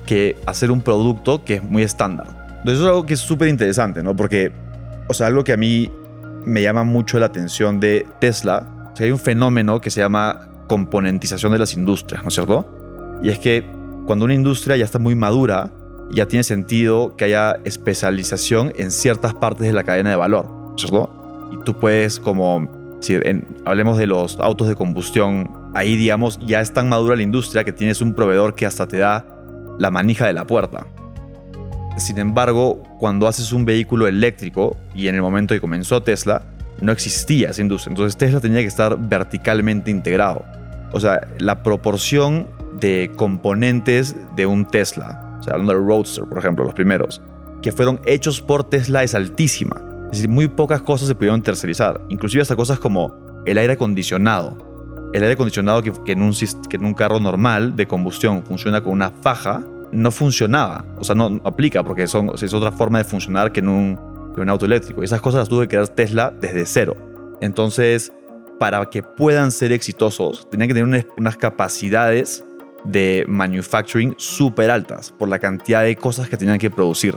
que 0.07 0.37
hacer 0.47 0.71
un 0.71 0.81
producto 0.81 1.45
que 1.45 1.55
es 1.57 1.62
muy 1.64 1.83
estándar. 1.83 2.27
Entonces 2.59 2.75
eso 2.75 2.83
es 2.85 2.88
algo 2.88 3.07
que 3.07 3.14
es 3.14 3.21
súper 3.21 3.49
interesante, 3.49 4.03
¿no? 4.03 4.14
Porque, 4.16 4.53
o 5.09 5.14
sea, 5.14 5.27
algo 5.29 5.45
que 5.45 5.53
a 5.53 5.57
mí 5.57 5.90
me 6.45 6.62
llama 6.62 6.85
mucho 6.85 7.18
la 7.18 7.27
atención 7.27 7.79
de 7.81 8.07
Tesla, 8.21 8.90
o 8.92 8.97
sea, 8.97 9.07
hay 9.07 9.12
un 9.12 9.18
fenómeno 9.18 9.81
que 9.81 9.90
se 9.90 10.01
llama 10.01 10.49
componentización 10.68 11.53
de 11.53 11.59
las 11.59 11.75
industrias, 11.75 12.23
¿no 12.23 12.29
es 12.29 12.35
cierto? 12.35 13.18
Y 13.23 13.29
es 13.29 13.38
que 13.38 13.64
cuando 14.07 14.25
una 14.25 14.35
industria 14.35 14.77
ya 14.77 14.85
está 14.85 14.99
muy 14.99 15.14
madura, 15.14 15.71
ya 16.11 16.27
tiene 16.27 16.42
sentido 16.42 17.14
que 17.16 17.27
haya 17.27 17.57
especialización 17.64 18.73
en 18.77 18.90
ciertas 18.90 19.35
partes 19.35 19.66
de 19.66 19.73
la 19.73 19.85
cadena 19.85 20.11
de 20.11 20.16
valor, 20.16 20.47
¿no 20.51 20.75
es 20.77 20.83
cierto? 20.83 21.49
Y 21.53 21.64
tú 21.64 21.75
puedes 21.79 22.18
como, 22.18 22.68
si 23.01 23.14
en- 23.14 23.47
hablemos 23.64 23.99
de 23.99 24.07
los 24.07 24.38
autos 24.40 24.66
de 24.68 24.75
combustión, 24.75 25.49
ahí 25.75 25.97
digamos 25.97 26.39
ya 26.41 26.61
es 26.61 26.73
tan 26.73 26.89
madura 26.89 27.17
la 27.17 27.23
industria 27.23 27.65
que 27.65 27.73
tienes 27.73 28.01
un 28.01 28.15
proveedor 28.15 28.55
que 28.55 28.67
hasta 28.67 28.87
te 28.87 28.99
da 28.99 29.27
la 29.79 29.91
manija 29.91 30.27
de 30.27 30.33
la 30.33 30.47
puerta. 30.47 30.87
Sin 31.97 32.19
embargo, 32.19 32.83
cuando 32.99 33.27
haces 33.27 33.53
un 33.53 33.65
vehículo 33.65 34.07
eléctrico, 34.07 34.77
y 34.95 35.09
en 35.09 35.15
el 35.15 35.23
momento 35.23 35.55
que 35.55 35.61
comenzó 35.61 36.03
Tesla, 36.03 36.43
no 36.81 36.91
existía 36.93 37.51
esa 37.51 37.61
industria. 37.61 37.93
Entonces 37.93 38.17
Tesla 38.17 38.41
tenía 38.41 38.61
que 38.61 38.67
estar 38.67 38.99
verticalmente 38.99 39.91
integrado. 39.91 40.45
O 40.93 41.01
sea, 41.01 41.27
la 41.39 41.63
proporción 41.63 42.49
de 42.81 43.11
componentes 43.17 44.17
de 44.37 44.47
un 44.47 44.67
Tesla, 44.67 45.39
o 45.41 45.43
sea, 45.43 45.55
hablando 45.55 45.75
del 45.75 45.87
Roadster, 45.87 46.25
por 46.25 46.39
ejemplo, 46.39 46.65
los 46.65 46.75
primeros, 46.75 47.21
que 47.61 47.73
fueron 47.73 48.01
hechos 48.07 48.41
por 48.41 48.65
Tesla 48.65 49.03
es 49.03 49.15
altísima. 49.15 49.81
Es 50.07 50.19
decir, 50.19 50.29
muy 50.29 50.49
pocas 50.49 50.83
cosas 50.83 51.09
se 51.09 51.15
pudieron 51.15 51.43
tercerizar. 51.43 52.01
Inclusive 52.09 52.43
hasta 52.43 52.57
cosas 52.57 52.79
como 52.79 53.15
el 53.47 53.59
aire 53.59 53.75
acondicionado. 53.75 54.72
El 55.12 55.22
aire 55.22 55.35
acondicionado 55.35 55.83
que, 55.83 56.12
en 56.12 56.22
un, 56.22 56.94
carro 56.94 57.20
normal 57.20 57.77
de 57.77 57.87
combustión 57.87 58.42
funciona 58.44 58.81
con 58.81 58.92
una 58.92 59.11
faja, 59.11 59.62
no 59.92 60.11
funcionaba. 60.11 60.87
O 60.98 61.05
sea, 61.05 61.14
no, 61.14 61.29
no 61.29 61.40
aplica 61.44 61.83
porque 61.85 62.07
son, 62.07 62.31
es 62.35 62.55
otra 62.55 62.72
forma 62.72 62.98
de 62.98 63.05
funcionar 63.05 63.53
que 63.53 63.61
en 63.61 63.68
un, 63.68 64.01
que 64.35 64.42
auto 64.42 64.64
eléctrico. 64.64 65.03
Y 65.03 65.05
esas 65.05 65.20
cosas 65.20 65.40
las 65.40 65.48
tuvo 65.48 65.61
que 65.61 65.68
crear 65.68 65.88
Tesla 65.88 66.33
desde 66.40 66.64
cero. 66.64 66.96
Entonces, 67.40 68.12
para 68.59 68.85
que 68.87 69.03
puedan 69.03 69.51
ser 69.51 69.72
exitosos, 69.72 70.48
tenían 70.48 70.68
que 70.68 70.75
tener 70.75 70.88
unas, 70.88 71.07
unas 71.18 71.37
capacidades 71.37 72.44
de 72.85 73.25
manufacturing 73.29 74.14
súper 74.16 74.70
altas 74.70 75.12
por 75.12 75.29
la 75.29 75.38
cantidad 75.38 75.83
de 75.83 75.94
cosas 75.96 76.29
que 76.29 76.37
tenían 76.37 76.59
que 76.59 76.70
producir. 76.70 77.16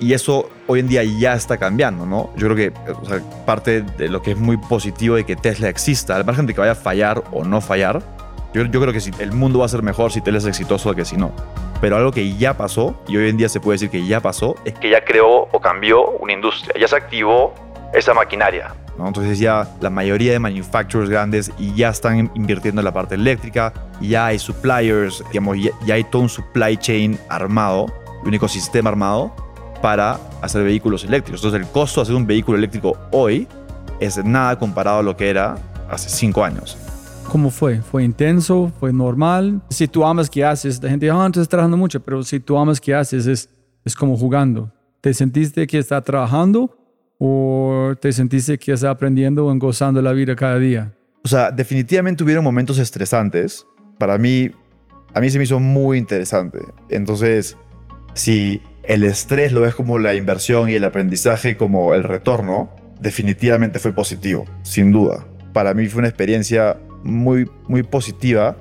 Y 0.00 0.14
eso 0.14 0.48
hoy 0.66 0.80
en 0.80 0.88
día 0.88 1.04
ya 1.04 1.34
está 1.34 1.58
cambiando, 1.58 2.06
¿no? 2.06 2.30
Yo 2.34 2.48
creo 2.48 2.56
que 2.56 2.92
o 2.92 3.04
sea, 3.04 3.20
parte 3.44 3.82
de 3.82 4.08
lo 4.08 4.22
que 4.22 4.32
es 4.32 4.38
muy 4.38 4.56
positivo 4.56 5.16
de 5.16 5.24
que 5.24 5.36
Tesla 5.36 5.68
exista, 5.68 6.16
al 6.16 6.24
margen 6.24 6.46
de 6.46 6.54
que 6.54 6.60
vaya 6.60 6.72
a 6.72 6.76
fallar 6.76 7.22
o 7.32 7.44
no 7.44 7.60
fallar, 7.60 8.02
yo, 8.54 8.64
yo 8.64 8.80
creo 8.80 8.92
que 8.94 9.00
si 9.00 9.10
el 9.18 9.32
mundo 9.32 9.58
va 9.58 9.66
a 9.66 9.68
ser 9.68 9.82
mejor 9.82 10.10
si 10.10 10.22
Tesla 10.22 10.38
es 10.38 10.46
exitoso 10.46 10.94
que 10.94 11.04
si 11.04 11.18
no. 11.18 11.32
Pero 11.82 11.96
algo 11.96 12.12
que 12.12 12.34
ya 12.36 12.56
pasó, 12.56 12.98
y 13.08 13.16
hoy 13.18 13.28
en 13.28 13.36
día 13.36 13.48
se 13.50 13.60
puede 13.60 13.74
decir 13.74 13.90
que 13.90 14.06
ya 14.06 14.20
pasó, 14.20 14.56
es 14.64 14.72
Que 14.74 14.90
ya 14.90 15.04
creó 15.04 15.48
o 15.52 15.60
cambió 15.60 16.08
una 16.18 16.32
industria, 16.32 16.74
ya 16.80 16.88
se 16.88 16.96
activó 16.96 17.54
esa 17.92 18.14
maquinaria. 18.14 18.74
¿no? 18.96 19.06
Entonces 19.06 19.38
ya 19.38 19.68
la 19.80 19.90
mayoría 19.90 20.32
de 20.32 20.38
manufacturers 20.38 21.10
grandes 21.10 21.52
ya 21.58 21.90
están 21.90 22.30
invirtiendo 22.34 22.80
en 22.80 22.86
la 22.86 22.92
parte 22.92 23.16
eléctrica, 23.16 23.72
ya 24.00 24.26
hay 24.26 24.38
suppliers, 24.38 25.22
digamos, 25.28 25.58
ya, 25.58 25.70
ya 25.84 25.94
hay 25.94 26.04
todo 26.04 26.22
un 26.22 26.28
supply 26.30 26.78
chain 26.78 27.18
armado, 27.28 27.86
un 28.24 28.32
ecosistema 28.32 28.90
armado 28.90 29.49
para 29.80 30.18
hacer 30.42 30.62
vehículos 30.64 31.04
eléctricos. 31.04 31.40
Entonces 31.42 31.66
el 31.66 31.72
costo 31.72 32.00
de 32.00 32.02
hacer 32.02 32.14
un 32.14 32.26
vehículo 32.26 32.58
eléctrico 32.58 32.96
hoy 33.10 33.46
es 34.00 34.22
nada 34.24 34.58
comparado 34.58 35.00
a 35.00 35.02
lo 35.02 35.16
que 35.16 35.28
era 35.28 35.56
hace 35.88 36.08
cinco 36.08 36.44
años. 36.44 36.76
¿Cómo 37.30 37.50
fue? 37.50 37.80
¿Fue 37.80 38.02
intenso? 38.02 38.72
¿Fue 38.80 38.92
normal? 38.92 39.60
Si 39.68 39.86
tú 39.86 40.04
amas 40.04 40.28
que 40.28 40.44
haces, 40.44 40.82
la 40.82 40.90
gente 40.90 41.06
dice, 41.06 41.16
ah, 41.16 41.30
tú 41.32 41.40
estás 41.40 41.48
trabajando 41.48 41.76
mucho, 41.76 42.00
pero 42.00 42.24
si 42.24 42.40
tú 42.40 42.58
amas 42.58 42.80
que 42.80 42.92
haces, 42.92 43.26
es, 43.26 43.48
es 43.84 43.94
como 43.94 44.16
jugando. 44.16 44.72
¿Te 45.00 45.14
sentiste 45.14 45.66
que 45.66 45.78
estás 45.78 46.02
trabajando 46.02 46.76
o 47.18 47.94
te 48.00 48.12
sentiste 48.12 48.58
que 48.58 48.72
estás 48.72 48.90
aprendiendo 48.90 49.46
o 49.46 49.54
gozando 49.58 50.02
la 50.02 50.12
vida 50.12 50.34
cada 50.34 50.58
día? 50.58 50.92
O 51.22 51.28
sea, 51.28 51.50
definitivamente 51.50 52.24
hubieron 52.24 52.42
momentos 52.42 52.78
estresantes. 52.78 53.64
Para 53.98 54.18
mí, 54.18 54.50
a 55.14 55.20
mí 55.20 55.30
se 55.30 55.38
me 55.38 55.44
hizo 55.44 55.60
muy 55.60 55.98
interesante. 55.98 56.58
Entonces, 56.88 57.56
si 58.14 58.60
el 58.84 59.04
estrés 59.04 59.52
lo 59.52 59.60
ves 59.60 59.74
como 59.74 59.98
la 59.98 60.14
inversión 60.14 60.68
y 60.68 60.74
el 60.74 60.84
aprendizaje 60.84 61.56
como 61.56 61.94
el 61.94 62.02
retorno, 62.02 62.70
definitivamente 63.00 63.78
fue 63.78 63.92
positivo, 63.92 64.44
sin 64.62 64.92
duda. 64.92 65.26
Para 65.52 65.74
mí 65.74 65.86
fue 65.86 66.00
una 66.00 66.08
experiencia 66.08 66.78
muy, 67.02 67.50
muy 67.68 67.82
positiva, 67.82 68.56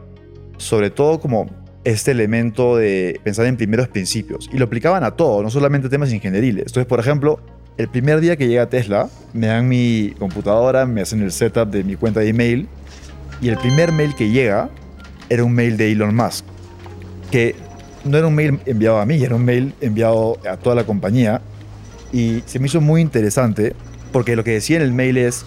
sobre 0.58 0.90
todo 0.90 1.20
como 1.20 1.48
este 1.84 2.12
elemento 2.12 2.76
de 2.78 3.20
pensar 3.24 3.46
en 3.46 3.58
primeros 3.58 3.88
principios. 3.88 4.50
Y 4.52 4.58
lo 4.58 4.66
aplicaban 4.66 5.04
a 5.04 5.12
todo, 5.12 5.42
no 5.44 5.50
solamente 5.50 5.90
temas 5.90 6.12
ingenieriles. 6.12 6.68
Entonces, 6.68 6.86
por 6.86 7.00
ejemplo, 7.00 7.40
el 7.78 7.88
primer 7.88 8.20
día 8.20 8.36
que 8.36 8.48
llega 8.48 8.64
a 8.64 8.70
Tesla, 8.70 9.10
me 9.34 9.48
dan 9.48 9.68
mi 9.68 10.14
computadora, 10.20 10.86
me 10.86 11.02
hacen 11.02 11.22
el 11.22 11.32
setup 11.32 11.70
de 11.70 11.84
mi 11.84 11.96
cuenta 11.96 12.20
de 12.20 12.30
email, 12.30 12.68
y 13.42 13.48
el 13.48 13.58
primer 13.58 13.92
mail 13.92 14.14
que 14.16 14.30
llega 14.30 14.70
era 15.30 15.44
un 15.44 15.54
mail 15.54 15.78
de 15.78 15.92
Elon 15.92 16.14
Musk, 16.14 16.44
que 17.32 17.56
no 18.06 18.18
era 18.18 18.28
un 18.28 18.36
mail 18.36 18.60
enviado 18.66 19.00
a 19.00 19.06
mí, 19.06 19.22
era 19.24 19.36
un 19.36 19.46
mail 19.46 19.74
enviado 19.82 20.38
a 20.50 20.58
toda 20.58 20.76
la 20.76 20.84
compañía, 20.84 21.42
y 22.12 22.42
se 22.46 22.60
me 22.60 22.68
hizo 22.68 22.82
muy 22.82 23.02
interesante, 23.02 23.76
porque 24.12 24.36
lo 24.36 24.44
que 24.44 24.52
decía 24.52 24.78
en 24.78 24.84
el 24.84 24.94
mail 24.94 25.18
es, 25.18 25.46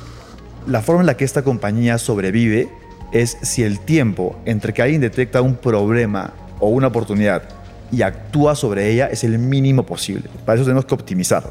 la 0.66 0.80
forma 0.80 1.02
en 1.02 1.06
la 1.06 1.16
que 1.16 1.24
esta 1.24 1.42
compañía 1.42 1.98
sobrevive 1.98 2.68
es 3.12 3.36
si 3.42 3.62
el 3.62 3.80
tiempo 3.80 4.40
entre 4.44 4.72
que 4.72 4.82
alguien 4.82 5.00
detecta 5.00 5.42
un 5.42 5.56
problema 5.56 6.32
o 6.60 6.68
una 6.68 6.86
oportunidad 6.86 7.42
y 7.90 8.02
actúa 8.02 8.54
sobre 8.54 8.90
ella 8.90 9.08
es 9.08 9.24
el 9.24 9.38
mínimo 9.38 9.84
posible. 9.84 10.24
Para 10.46 10.56
eso 10.56 10.64
tenemos 10.64 10.86
que 10.86 10.94
optimizar. 10.94 11.44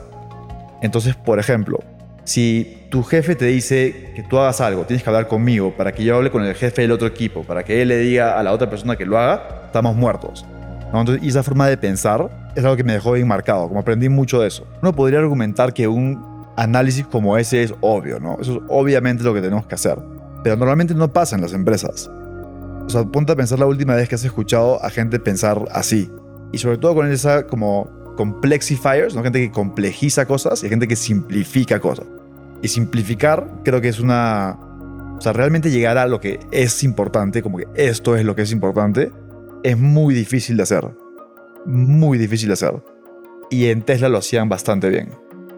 Entonces, 0.82 1.16
por 1.16 1.40
ejemplo, 1.40 1.80
si 2.24 2.88
tu 2.90 3.04
jefe 3.04 3.36
te 3.36 3.46
dice 3.46 4.12
que 4.16 4.24
tú 4.24 4.40
hagas 4.40 4.62
algo, 4.62 4.86
tienes 4.86 5.04
que 5.04 5.10
hablar 5.10 5.28
conmigo 5.28 5.74
para 5.78 5.92
que 5.92 6.04
yo 6.04 6.16
hable 6.16 6.32
con 6.32 6.44
el 6.44 6.56
jefe 6.56 6.82
del 6.82 6.92
otro 6.92 7.08
equipo, 7.08 7.44
para 7.44 7.64
que 7.64 7.82
él 7.82 7.90
le 7.90 7.98
diga 7.98 8.40
a 8.40 8.44
la 8.44 8.54
otra 8.54 8.70
persona 8.70 8.96
que 8.96 9.06
lo 9.06 9.20
haga, 9.20 9.66
estamos 9.66 9.96
muertos. 9.96 10.46
¿No? 10.94 11.00
Entonces, 11.00 11.24
y 11.24 11.30
esa 11.30 11.44
forma 11.44 11.68
de 11.68 11.78
pensar 11.78 12.30
es 12.56 12.64
algo 12.64 12.76
que 12.76 12.84
me 12.84 12.94
dejó 12.94 13.14
bien 13.14 13.28
marcado, 13.28 13.68
como 13.68 13.80
aprendí 13.80 14.10
mucho 14.10 14.42
de 14.42 14.48
eso. 14.48 14.66
Uno 14.82 14.94
podría 14.94 15.20
argumentar 15.20 15.74
que 15.74 15.88
un 15.88 16.32
análisis 16.58 17.06
como 17.08 17.38
ese 17.38 17.64
es 17.64 17.74
obvio, 17.82 18.20
¿no? 18.20 18.38
Eso 18.40 18.54
es 18.54 18.60
obviamente 18.68 19.24
lo 19.24 19.34
que 19.34 19.42
tenemos 19.42 19.66
que 19.66 19.76
hacer. 19.76 19.98
Pero 20.44 20.56
normalmente 20.56 20.94
no 20.94 21.12
pasa 21.12 21.36
en 21.36 21.42
las 21.42 21.54
empresas. 21.54 22.10
O 22.86 22.90
sea, 22.90 23.04
ponte 23.06 23.32
a 23.32 23.36
pensar 23.36 23.60
la 23.60 23.66
última 23.66 23.96
vez 23.96 24.10
que 24.10 24.16
has 24.16 24.24
escuchado 24.24 24.84
a 24.84 24.90
gente 24.90 25.20
pensar 25.20 25.66
así. 25.72 26.10
Y 26.52 26.58
sobre 26.58 26.78
todo 26.78 26.96
con 26.96 27.10
esa 27.10 27.48
como 27.48 27.90
complexifiers, 28.18 29.16
¿no? 29.16 29.24
gente 29.24 29.40
que 29.40 29.52
complejiza 29.52 30.26
cosas 30.26 30.64
y 30.64 30.70
gente 30.70 30.88
que 30.88 30.96
simplifica 30.96 31.80
cosas. 31.80 32.06
Y 32.62 32.68
simplificar 32.68 33.48
creo 33.64 33.82
que 33.82 33.88
es 33.88 34.00
una... 34.00 34.58
O 35.18 35.22
sea, 35.22 35.34
realmente 35.34 35.70
llegar 35.70 35.98
a 36.00 36.08
lo 36.08 36.20
que 36.20 36.40
es 36.52 36.84
importante, 36.84 37.44
como 37.44 37.58
que 37.58 37.68
esto 37.76 38.16
es 38.16 38.26
lo 38.26 38.36
que 38.36 38.42
es 38.42 38.52
importante, 38.52 39.12
es 39.64 39.78
muy 39.78 40.14
difícil 40.14 40.58
de 40.58 40.64
hacer. 40.64 40.88
Muy 41.66 42.18
difícil 42.18 42.48
de 42.48 42.54
hacer. 42.54 42.84
Y 43.50 43.68
en 43.68 43.82
Tesla 43.82 44.10
lo 44.10 44.18
hacían 44.18 44.50
bastante 44.50 44.90
bien. 44.90 45.10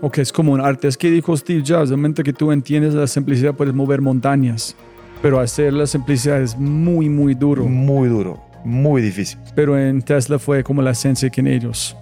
Ok, 0.02 0.18
es 0.18 0.34
como 0.34 0.52
un 0.52 0.62
arte. 0.62 0.88
Es 0.88 0.98
que 0.98 1.10
dijo 1.10 1.36
Steve 1.38 1.64
Jobs, 1.66 1.92
momento 1.92 2.24
que 2.24 2.34
tú 2.34 2.52
entiendes 2.52 2.94
la 2.94 3.08
simplicidad 3.08 3.54
puedes 3.54 3.74
mover 3.74 4.02
montañas, 4.02 4.76
pero 5.22 5.40
hacer 5.40 5.72
la 5.74 5.88
simplicidad 5.88 6.42
es 6.42 6.58
muy, 6.58 7.08
muy 7.08 7.36
duro. 7.36 7.66
Muy 7.66 8.10
duro, 8.10 8.44
muy 8.66 9.02
difícil. 9.02 9.40
Pero 9.56 9.80
en 9.80 10.02
Tesla 10.02 10.40
fue 10.40 10.64
como 10.64 10.82
la 10.82 10.92
esencia 10.92 11.30
que 11.30 11.42
en 11.42 11.48
ellos. 11.48 11.96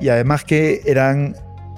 Y 0.00 0.08
además 0.08 0.44
que 0.44 0.82
eran, 0.86 1.34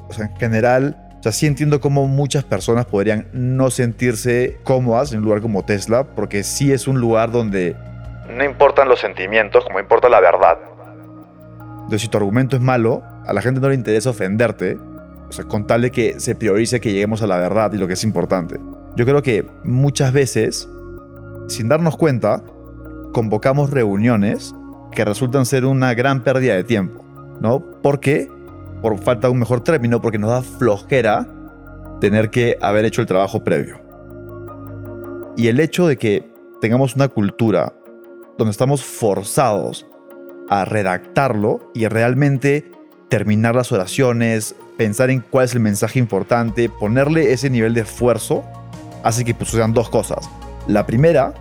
o 0.08 0.12
sea, 0.12 0.26
en 0.26 0.36
general, 0.36 0.96
o 1.18 1.22
sea, 1.22 1.32
sí 1.32 1.46
entiendo 1.46 1.80
cómo 1.80 2.06
muchas 2.06 2.44
personas 2.44 2.84
podrían 2.84 3.26
no 3.32 3.70
sentirse 3.70 4.58
cómodas 4.64 5.12
en 5.12 5.20
un 5.20 5.24
lugar 5.24 5.40
como 5.40 5.64
Tesla, 5.64 6.14
porque 6.14 6.42
sí 6.42 6.72
es 6.72 6.86
un 6.86 7.00
lugar 7.00 7.32
donde 7.32 7.76
No 8.36 8.44
importan 8.44 8.88
los 8.88 9.00
sentimientos 9.00 9.64
como 9.64 9.80
importa 9.80 10.08
la 10.08 10.20
verdad. 10.20 10.58
Entonces, 11.74 12.02
si 12.02 12.08
tu 12.08 12.16
argumento 12.16 12.56
es 12.56 12.62
malo, 12.62 13.02
a 13.26 13.32
la 13.32 13.42
gente 13.42 13.60
no 13.60 13.68
le 13.68 13.74
interesa 13.74 14.10
ofenderte, 14.10 14.78
o 15.28 15.32
sea, 15.32 15.44
con 15.44 15.66
tal 15.66 15.82
de 15.82 15.90
que 15.90 16.18
se 16.20 16.34
priorice 16.34 16.80
que 16.80 16.92
lleguemos 16.92 17.22
a 17.22 17.26
la 17.26 17.36
verdad 17.36 17.72
y 17.72 17.78
lo 17.78 17.86
que 17.86 17.94
es 17.94 18.04
importante. 18.04 18.58
Yo 18.96 19.04
creo 19.04 19.22
que 19.22 19.46
muchas 19.64 20.12
veces, 20.12 20.68
sin 21.48 21.68
darnos 21.68 21.96
cuenta, 21.96 22.42
convocamos 23.12 23.70
reuniones 23.70 24.54
que 24.92 25.04
resultan 25.04 25.46
ser 25.46 25.64
una 25.64 25.94
gran 25.94 26.22
pérdida 26.22 26.54
de 26.54 26.64
tiempo, 26.64 27.04
¿no? 27.40 27.60
¿Por 27.60 28.00
qué? 28.00 28.28
Por 28.80 28.98
falta 28.98 29.28
de 29.28 29.32
un 29.32 29.40
mejor 29.40 29.62
término, 29.62 30.00
porque 30.00 30.18
nos 30.18 30.30
da 30.30 30.42
flojera 30.42 31.26
tener 32.00 32.30
que 32.30 32.56
haber 32.60 32.84
hecho 32.84 33.00
el 33.00 33.06
trabajo 33.06 33.44
previo. 33.44 33.80
Y 35.36 35.48
el 35.48 35.60
hecho 35.60 35.86
de 35.86 35.96
que 35.96 36.30
tengamos 36.60 36.94
una 36.94 37.08
cultura 37.08 37.72
donde 38.38 38.50
estamos 38.50 38.84
forzados 38.84 39.86
a 40.48 40.64
redactarlo 40.64 41.70
y 41.74 41.86
realmente 41.86 42.70
terminar 43.08 43.54
las 43.54 43.72
oraciones, 43.72 44.54
pensar 44.76 45.10
en 45.10 45.20
cuál 45.20 45.44
es 45.44 45.54
el 45.54 45.60
mensaje 45.60 45.98
importante, 45.98 46.68
ponerle 46.68 47.32
ese 47.32 47.50
nivel 47.50 47.74
de 47.74 47.82
esfuerzo, 47.82 48.42
hace 49.02 49.24
que 49.24 49.34
pues, 49.34 49.50
sucedan 49.50 49.74
dos 49.74 49.88
cosas. 49.90 50.28
La 50.66 50.86
primera 50.86 51.34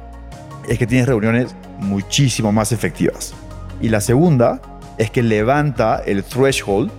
es 0.68 0.78
que 0.78 0.88
tienes 0.88 1.08
reuniones 1.08 1.56
muchísimo 1.80 2.52
más 2.52 2.72
efectivas. 2.72 3.34
Y 3.82 3.90
la 3.90 4.02
segunda 4.02 4.62
es 4.98 5.10
que 5.10 5.24
levanta 5.24 6.02
el 6.06 6.24
threshold, 6.24 6.92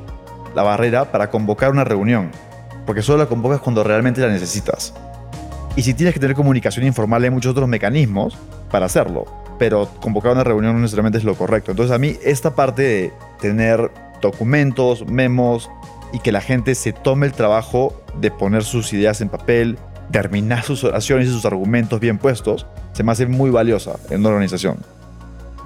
la 0.54 0.62
barrera, 0.62 1.12
para 1.12 1.30
convocar 1.30 1.70
una 1.70 1.84
reunión. 1.84 2.30
Porque 2.86 3.02
solo 3.02 3.18
la 3.18 3.26
convocas 3.26 3.60
cuando 3.60 3.84
realmente 3.84 4.20
la 4.20 4.28
necesitas. 4.28 4.94
Y 5.76 5.82
si 5.82 5.94
tienes 5.94 6.12
que 6.12 6.20
tener 6.20 6.34
comunicación 6.36 6.84
informal, 6.84 7.22
hay 7.22 7.30
muchos 7.30 7.52
otros 7.52 7.68
mecanismos 7.68 8.36
para 8.72 8.86
hacerlo. 8.86 9.26
Pero 9.58 9.88
convocar 10.00 10.32
una 10.32 10.42
reunión 10.42 10.74
no 10.74 10.80
necesariamente 10.80 11.18
es 11.18 11.24
lo 11.24 11.36
correcto. 11.36 11.70
Entonces 11.70 11.94
a 11.94 11.98
mí 11.98 12.16
esta 12.24 12.56
parte 12.56 12.82
de 12.82 13.12
tener 13.40 13.92
documentos, 14.20 15.06
memos 15.06 15.70
y 16.12 16.18
que 16.18 16.32
la 16.32 16.40
gente 16.40 16.74
se 16.74 16.92
tome 16.92 17.26
el 17.26 17.32
trabajo 17.32 17.94
de 18.20 18.30
poner 18.30 18.64
sus 18.64 18.92
ideas 18.92 19.20
en 19.20 19.28
papel, 19.28 19.78
terminar 20.10 20.64
sus 20.64 20.82
oraciones 20.84 21.28
y 21.28 21.30
sus 21.30 21.44
argumentos 21.44 22.00
bien 22.00 22.18
puestos, 22.18 22.66
se 22.92 23.02
me 23.02 23.12
hace 23.12 23.26
muy 23.26 23.50
valiosa 23.50 23.98
en 24.10 24.20
una 24.20 24.30
organización. 24.30 24.78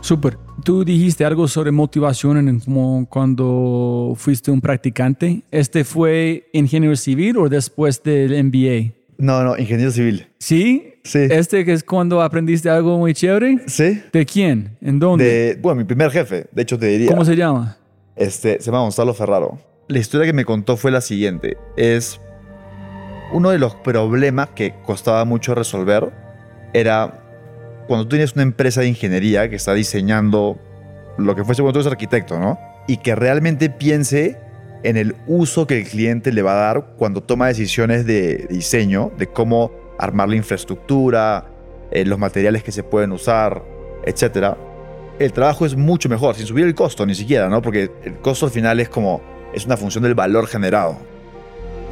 Súper. 0.01 0.38
Tú 0.62 0.85
dijiste 0.85 1.25
algo 1.25 1.49
sobre 1.49 1.73
motivación 1.73 2.49
en 2.49 2.61
como 2.61 3.07
cuando 3.09 4.14
fuiste 4.16 4.51
un 4.51 4.61
practicante. 4.61 5.42
¿Este 5.51 5.85
fue 5.85 6.49
ingeniero 6.53 6.95
civil 6.97 7.38
o 7.38 7.49
después 7.49 8.03
del 8.03 8.45
MBA? 8.45 8.96
No, 9.19 9.43
no, 9.43 9.57
ingeniero 9.57 9.91
civil. 9.91 10.27
¿Sí? 10.39 10.95
Sí. 11.03 11.27
¿Este 11.31 11.65
que 11.65 11.73
es 11.73 11.85
cuando 11.85 12.21
aprendiste 12.21 12.69
algo 12.69 12.99
muy 12.99 13.15
chévere? 13.15 13.61
¿Sí? 13.67 14.03
¿De 14.13 14.27
quién? 14.27 14.77
¿En 14.81 14.99
dónde? 14.99 15.25
De, 15.25 15.55
bueno, 15.57 15.77
mi 15.77 15.85
primer 15.85 16.11
jefe, 16.11 16.47
de 16.51 16.63
hecho 16.63 16.79
te 16.79 16.87
diría. 16.87 17.09
¿Cómo 17.09 17.25
se 17.25 17.37
llama? 17.37 17.79
Este, 18.17 18.59
se 18.61 18.67
llama 18.67 18.81
Gonzalo 18.81 19.15
Ferraro. 19.15 19.59
La 19.89 19.99
historia 19.99 20.27
que 20.27 20.33
me 20.33 20.45
contó 20.45 20.77
fue 20.77 20.91
la 20.91 21.01
siguiente. 21.01 21.57
Es 21.77 22.21
uno 23.33 23.51
de 23.51 23.59
los 23.59 23.75
problemas 23.77 24.51
que 24.51 24.75
costaba 24.85 25.25
mucho 25.25 25.55
resolver 25.55 26.13
era 26.73 27.23
cuando 27.87 28.05
tú 28.05 28.11
tienes 28.11 28.35
una 28.35 28.43
empresa 28.43 28.81
de 28.81 28.89
ingeniería 28.89 29.49
que 29.49 29.57
está 29.57 29.75
diseñando 29.75 30.59
lo 31.19 31.35
que 31.35 31.45
fuese 31.45 31.63
cuando 31.63 31.75
tú 31.75 31.81
eres 31.81 31.93
arquitecto, 31.93 32.39
¿no? 32.39 32.59
Y 32.89 32.99
que 32.99 33.15
realmente 33.15 33.71
piense 33.71 34.39
en 34.83 34.97
el 34.97 35.17
uso 35.27 35.67
que 35.67 35.79
el 35.79 35.89
cliente 35.89 36.33
le 36.33 36.43
va 36.43 36.53
a 36.53 36.67
dar 36.67 36.87
cuando 36.97 37.23
toma 37.23 37.49
decisiones 37.49 38.07
de 38.07 38.47
diseño, 38.51 39.12
de 39.19 39.27
cómo 39.27 39.73
armar 39.99 40.29
la 40.29 40.37
infraestructura, 40.37 41.47
eh, 41.91 42.05
los 42.05 42.19
materiales 42.19 42.62
que 42.62 42.73
se 42.73 42.83
pueden 42.83 43.12
usar, 43.12 43.62
etc. 44.05 44.55
El 45.19 45.33
trabajo 45.33 45.67
es 45.67 45.77
mucho 45.77 46.09
mejor, 46.09 46.35
sin 46.35 46.47
subir 46.47 46.67
el 46.67 46.75
costo 46.75 47.07
ni 47.07 47.15
siquiera, 47.15 47.49
¿no? 47.49 47.62
Porque 47.62 47.91
el 48.05 48.19
costo 48.19 48.47
al 48.47 48.53
final 48.53 48.81
es 48.81 48.89
como 48.89 49.21
es 49.53 49.65
una 49.65 49.77
función 49.77 50.05
del 50.05 50.15
valor 50.15 50.47
generado. 50.47 50.97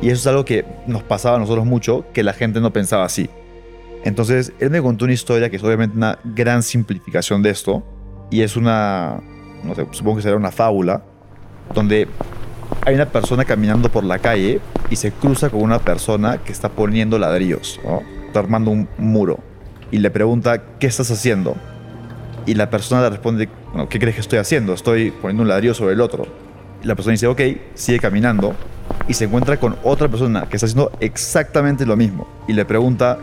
Y 0.03 0.09
eso 0.09 0.16
es 0.16 0.27
algo 0.27 0.44
que 0.44 0.64
nos 0.87 1.03
pasaba 1.03 1.37
a 1.37 1.38
nosotros 1.38 1.64
mucho, 1.64 2.05
que 2.12 2.23
la 2.23 2.35
gente 2.35 2.61
no 2.61 2.73
pensaba 2.73 3.05
así. 3.05 3.31
Entonces, 4.05 4.53
él 4.61 4.68
me 4.70 4.83
contó 4.83 5.07
una 5.07 5.14
historia 5.14 5.49
que 5.49 5.57
es 5.57 5.64
obviamente 5.64 5.97
una 5.97 6.18
gran 6.25 6.62
simplificación 6.62 7.42
de 7.42 7.51
esto, 7.51 7.83
y 8.31 8.42
es 8.42 8.57
una, 8.57 9.23
no 9.62 9.75
sé, 9.75 9.87
supongo 9.92 10.16
que 10.16 10.23
será 10.23 10.37
una 10.37 10.51
fábula, 10.51 11.03
donde 11.75 12.07
hay 12.85 12.94
una 12.94 13.07
persona 13.07 13.44
caminando 13.44 13.88
por 13.90 14.05
la 14.05 14.18
calle 14.18 14.61
y 14.90 14.97
se 14.97 15.11
cruza 15.11 15.49
con 15.51 15.62
una 15.62 15.79
persona 15.79 16.38
que 16.38 16.53
está 16.53 16.68
poniendo 16.68 17.18
ladrillos, 17.18 17.81
está 18.27 18.40
armando 18.40 18.70
un 18.70 18.88
muro, 18.99 19.38
y 19.90 19.99
le 19.99 20.11
pregunta, 20.11 20.62
¿qué 20.79 20.87
estás 20.87 21.11
haciendo? 21.11 21.57
Y 22.47 22.55
la 22.55 22.68
persona 22.68 23.03
le 23.03 23.11
responde, 23.11 23.49
bueno, 23.73 23.88
¿qué 23.88 23.99
crees 23.99 24.16
que 24.16 24.20
estoy 24.20 24.38
haciendo? 24.38 24.75
Estoy 24.75 25.11
poniendo 25.11 25.44
un 25.44 25.49
ladrillo 25.49 25.73
sobre 25.73 25.94
el 25.94 26.01
otro. 26.01 26.27
Y 26.83 26.87
la 26.87 26.94
persona 26.94 27.12
dice, 27.12 27.27
ok, 27.27 27.40
sigue 27.75 27.99
caminando. 28.01 28.55
Y 29.09 29.14
se 29.14 29.25
encuentra 29.25 29.57
con 29.59 29.77
otra 29.83 30.09
persona 30.09 30.47
que 30.47 30.57
está 30.57 30.66
haciendo 30.66 30.92
exactamente 31.01 31.87
lo 31.87 31.97
mismo. 31.97 32.27
Y 32.47 32.53
le 32.53 32.66
pregunta, 32.66 33.18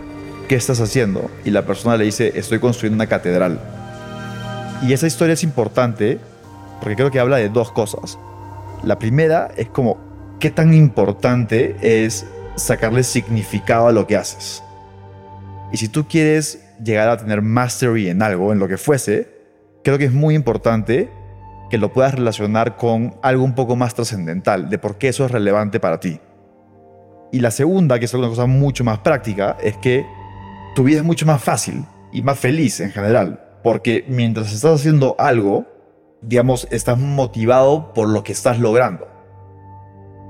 ¿qué 0.47 0.55
estás 0.55 0.79
haciendo? 0.79 1.29
Y 1.45 1.51
la 1.51 1.65
persona 1.65 1.97
le 1.97 2.05
dice, 2.05 2.31
estoy 2.35 2.59
construyendo 2.59 2.95
una 2.95 3.07
catedral. 3.07 3.59
Y 4.81 4.93
esa 4.93 5.05
historia 5.05 5.33
es 5.33 5.43
importante 5.43 6.19
porque 6.79 6.95
creo 6.95 7.11
que 7.11 7.19
habla 7.19 7.37
de 7.37 7.49
dos 7.49 7.71
cosas. 7.71 8.17
La 8.83 8.97
primera 8.97 9.51
es 9.57 9.69
como, 9.69 9.97
¿qué 10.39 10.49
tan 10.49 10.73
importante 10.73 11.75
es 11.81 12.25
sacarle 12.55 13.03
significado 13.03 13.87
a 13.87 13.91
lo 13.91 14.07
que 14.07 14.17
haces? 14.17 14.63
Y 15.71 15.77
si 15.77 15.87
tú 15.87 16.07
quieres 16.07 16.67
llegar 16.83 17.07
a 17.09 17.17
tener 17.17 17.41
mastery 17.43 18.09
en 18.09 18.23
algo, 18.23 18.51
en 18.51 18.57
lo 18.57 18.67
que 18.67 18.77
fuese, 18.77 19.29
creo 19.83 19.97
que 19.97 20.05
es 20.05 20.13
muy 20.13 20.33
importante 20.33 21.11
que 21.69 21.77
lo 21.77 21.93
puedas 21.93 22.15
relacionar 22.15 22.75
con 22.75 23.15
algo 23.21 23.43
un 23.43 23.55
poco 23.55 23.75
más 23.75 23.93
trascendental, 23.93 24.69
de 24.69 24.77
por 24.79 24.97
qué 24.97 25.09
eso 25.09 25.25
es 25.25 25.31
relevante 25.31 25.79
para 25.79 25.99
ti. 25.99 26.19
Y 27.31 27.39
la 27.39 27.51
segunda, 27.51 27.99
que 27.99 28.05
es 28.05 28.13
una 28.13 28.27
cosa 28.27 28.47
mucho 28.47 28.83
más 28.83 28.99
práctica, 28.99 29.57
es 29.63 29.77
que 29.77 30.05
tu 30.75 30.83
vida 30.83 30.97
es 30.97 31.05
mucho 31.05 31.25
más 31.25 31.41
fácil 31.41 31.85
y 32.11 32.23
más 32.23 32.37
feliz 32.37 32.79
en 32.81 32.91
general, 32.91 33.41
porque 33.63 34.05
mientras 34.09 34.51
estás 34.51 34.81
haciendo 34.81 35.15
algo, 35.17 35.65
digamos, 36.21 36.67
estás 36.71 36.97
motivado 36.97 37.93
por 37.93 38.09
lo 38.09 38.23
que 38.23 38.31
estás 38.31 38.59
logrando. 38.59 39.07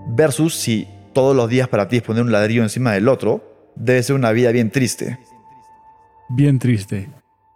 Versus 0.08 0.56
si 0.56 0.88
todos 1.14 1.36
los 1.36 1.50
días 1.50 1.68
para 1.68 1.88
ti 1.88 1.98
es 1.98 2.04
poner 2.04 2.24
un 2.24 2.32
ladrillo 2.32 2.64
encima 2.64 2.94
del 2.94 3.08
otro, 3.08 3.72
debe 3.76 4.02
ser 4.04 4.16
una 4.16 4.32
vida 4.32 4.52
bien 4.52 4.72
triste. 4.72 5.20
Bien 6.30 6.60
triste. 6.60 7.10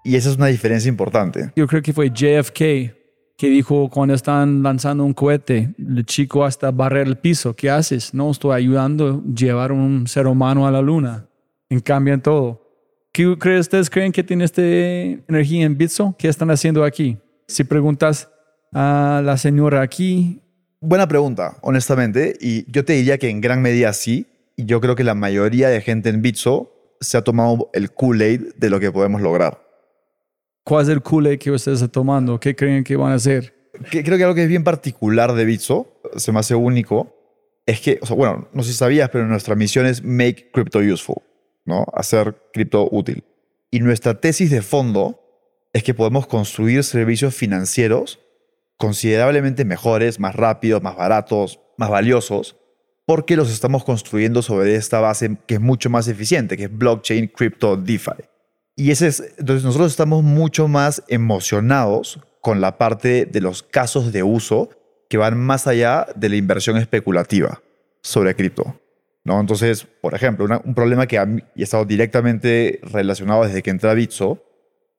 Y 0.03 0.15
esa 0.15 0.29
es 0.29 0.37
una 0.37 0.47
diferencia 0.47 0.89
importante. 0.89 1.51
Yo 1.55 1.67
creo 1.67 1.81
que 1.81 1.93
fue 1.93 2.09
JFK 2.09 2.93
que 3.37 3.49
dijo 3.49 3.89
cuando 3.89 4.13
están 4.13 4.63
lanzando 4.63 5.03
un 5.03 5.13
cohete, 5.13 5.73
el 5.77 6.05
chico 6.05 6.45
hasta 6.45 6.71
barrer 6.71 7.07
el 7.07 7.17
piso, 7.17 7.55
¿qué 7.55 7.69
haces? 7.69 8.13
No, 8.13 8.31
estoy 8.31 8.55
ayudando 8.55 9.23
a 9.25 9.33
llevar 9.33 9.71
un 9.71 10.07
ser 10.07 10.27
humano 10.27 10.67
a 10.67 10.71
la 10.71 10.81
luna. 10.81 11.27
En 11.69 11.79
cambio 11.79 12.13
en 12.13 12.21
todo. 12.21 12.61
¿Qué 13.11 13.37
creen 13.37 13.59
ustedes 13.59 13.89
creen 13.89 14.11
que 14.11 14.23
tiene 14.23 14.43
esta 14.43 14.61
energía 14.61 15.65
en 15.65 15.77
Bitso? 15.77 16.15
¿Qué 16.17 16.27
están 16.27 16.51
haciendo 16.51 16.83
aquí? 16.83 17.17
Si 17.47 17.63
preguntas 17.63 18.29
a 18.73 19.21
la 19.23 19.37
señora 19.37 19.81
aquí, 19.81 20.41
Buena 20.87 21.07
pregunta, 21.07 21.57
honestamente. 21.61 22.37
Y 22.39 22.71
yo 22.71 22.85
te 22.85 22.93
diría 22.93 23.17
que 23.17 23.29
en 23.29 23.41
gran 23.41 23.59
medida 23.59 23.91
sí. 23.91 24.27
Y 24.55 24.65
yo 24.65 24.79
creo 24.81 24.95
que 24.95 25.03
la 25.03 25.15
mayoría 25.15 25.67
de 25.69 25.81
gente 25.81 26.09
en 26.09 26.21
Bitso 26.21 26.71
se 27.01 27.17
ha 27.17 27.23
tomado 27.23 27.71
el 27.73 27.91
Kool-Aid 27.91 28.53
de 28.55 28.69
lo 28.69 28.79
que 28.79 28.91
podemos 28.91 29.21
lograr. 29.21 29.65
¿cuál 30.63 30.83
es 30.83 30.89
el 30.89 31.01
Kool-Aid 31.01 31.39
que 31.39 31.51
ustedes 31.51 31.77
están 31.77 31.91
tomando? 31.91 32.39
¿Qué 32.39 32.55
creen 32.55 32.83
que 32.83 32.95
van 32.95 33.13
a 33.13 33.15
hacer? 33.15 33.53
Que 33.89 34.03
creo 34.03 34.17
que 34.17 34.23
algo 34.23 34.35
que 34.35 34.43
es 34.43 34.49
bien 34.49 34.63
particular 34.63 35.33
de 35.33 35.43
Bitso, 35.45 35.87
se 36.17 36.31
me 36.31 36.39
hace 36.39 36.53
único, 36.53 37.13
es 37.65 37.81
que, 37.81 37.97
o 38.01 38.05
sea, 38.05 38.15
bueno, 38.15 38.47
no 38.53 38.61
sé 38.61 38.71
si 38.71 38.77
sabías, 38.77 39.09
pero 39.09 39.25
nuestra 39.25 39.55
misión 39.55 39.87
es 39.87 40.03
make 40.03 40.51
crypto 40.51 40.79
useful, 40.79 41.17
¿no? 41.65 41.85
Hacer 41.93 42.35
cripto 42.53 42.87
útil. 42.91 43.23
Y 43.71 43.79
nuestra 43.79 44.19
tesis 44.19 44.51
de 44.51 44.61
fondo 44.61 45.19
es 45.75 45.83
que 45.83 45.93
podemos 45.93 46.25
construir 46.25 46.85
servicios 46.85 47.35
financieros 47.35 48.21
considerablemente 48.77 49.65
mejores, 49.65 50.21
más 50.21 50.33
rápidos, 50.33 50.81
más 50.81 50.95
baratos, 50.95 51.59
más 51.77 51.89
valiosos, 51.89 52.55
porque 53.05 53.35
los 53.35 53.51
estamos 53.51 53.83
construyendo 53.83 54.41
sobre 54.41 54.75
esta 54.75 55.01
base 55.01 55.35
que 55.45 55.55
es 55.55 55.59
mucho 55.59 55.89
más 55.89 56.07
eficiente, 56.07 56.55
que 56.55 56.63
es 56.63 56.77
blockchain, 56.77 57.27
crypto, 57.27 57.75
DeFi. 57.75 58.23
Y 58.77 58.91
ese 58.91 59.07
es, 59.07 59.33
entonces 59.37 59.65
nosotros 59.65 59.91
estamos 59.91 60.23
mucho 60.23 60.69
más 60.69 61.03
emocionados 61.09 62.21
con 62.39 62.61
la 62.61 62.77
parte 62.77 63.25
de 63.25 63.41
los 63.41 63.61
casos 63.61 64.13
de 64.13 64.23
uso 64.23 64.69
que 65.09 65.17
van 65.17 65.37
más 65.37 65.67
allá 65.67 66.07
de 66.15 66.29
la 66.29 66.37
inversión 66.37 66.77
especulativa 66.77 67.61
sobre 68.01 68.33
cripto. 68.33 68.79
¿no? 69.25 69.41
Entonces, 69.41 69.85
por 69.99 70.13
ejemplo, 70.13 70.47
un 70.63 70.73
problema 70.73 71.05
que 71.05 71.17
ha 71.17 71.27
estado 71.57 71.83
directamente 71.83 72.79
relacionado 72.81 73.43
desde 73.43 73.61
que 73.61 73.71
entré 73.71 73.89
a 73.89 73.93
Bitso 73.93 74.44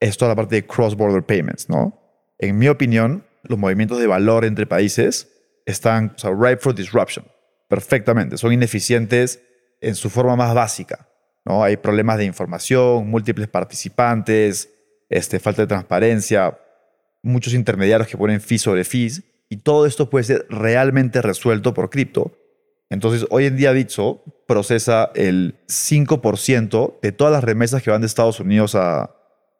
es 0.00 0.16
toda 0.16 0.30
la 0.30 0.36
parte 0.36 0.56
de 0.56 0.66
cross-border 0.66 1.24
payments. 1.24 1.68
¿no? 1.68 1.98
En 2.38 2.58
mi 2.58 2.68
opinión, 2.68 3.24
los 3.42 3.58
movimientos 3.58 3.98
de 3.98 4.06
valor 4.06 4.44
entre 4.44 4.66
países 4.66 5.28
están 5.64 6.14
ripe 6.22 6.58
for 6.58 6.74
disruption. 6.74 7.26
Perfectamente. 7.68 8.36
Son 8.36 8.52
ineficientes 8.52 9.42
en 9.80 9.94
su 9.94 10.10
forma 10.10 10.36
más 10.36 10.54
básica. 10.54 11.08
¿no? 11.44 11.62
Hay 11.62 11.76
problemas 11.76 12.18
de 12.18 12.24
información, 12.24 13.08
múltiples 13.08 13.48
participantes, 13.48 14.70
este, 15.08 15.38
falta 15.38 15.62
de 15.62 15.68
transparencia, 15.68 16.58
muchos 17.22 17.54
intermediarios 17.54 18.08
que 18.08 18.16
ponen 18.16 18.40
fees 18.40 18.62
sobre 18.62 18.84
fees, 18.84 19.22
y 19.48 19.58
todo 19.58 19.86
esto 19.86 20.10
puede 20.10 20.24
ser 20.24 20.46
realmente 20.48 21.22
resuelto 21.22 21.72
por 21.74 21.90
cripto. 21.90 22.36
Entonces, 22.90 23.26
hoy 23.30 23.46
en 23.46 23.56
día 23.56 23.72
Bitso 23.72 24.22
procesa 24.46 25.10
el 25.14 25.56
5% 25.68 27.00
de 27.00 27.12
todas 27.12 27.32
las 27.32 27.44
remesas 27.44 27.82
que 27.82 27.90
van 27.90 28.00
de 28.00 28.06
Estados 28.06 28.40
Unidos 28.40 28.74
a, 28.74 29.15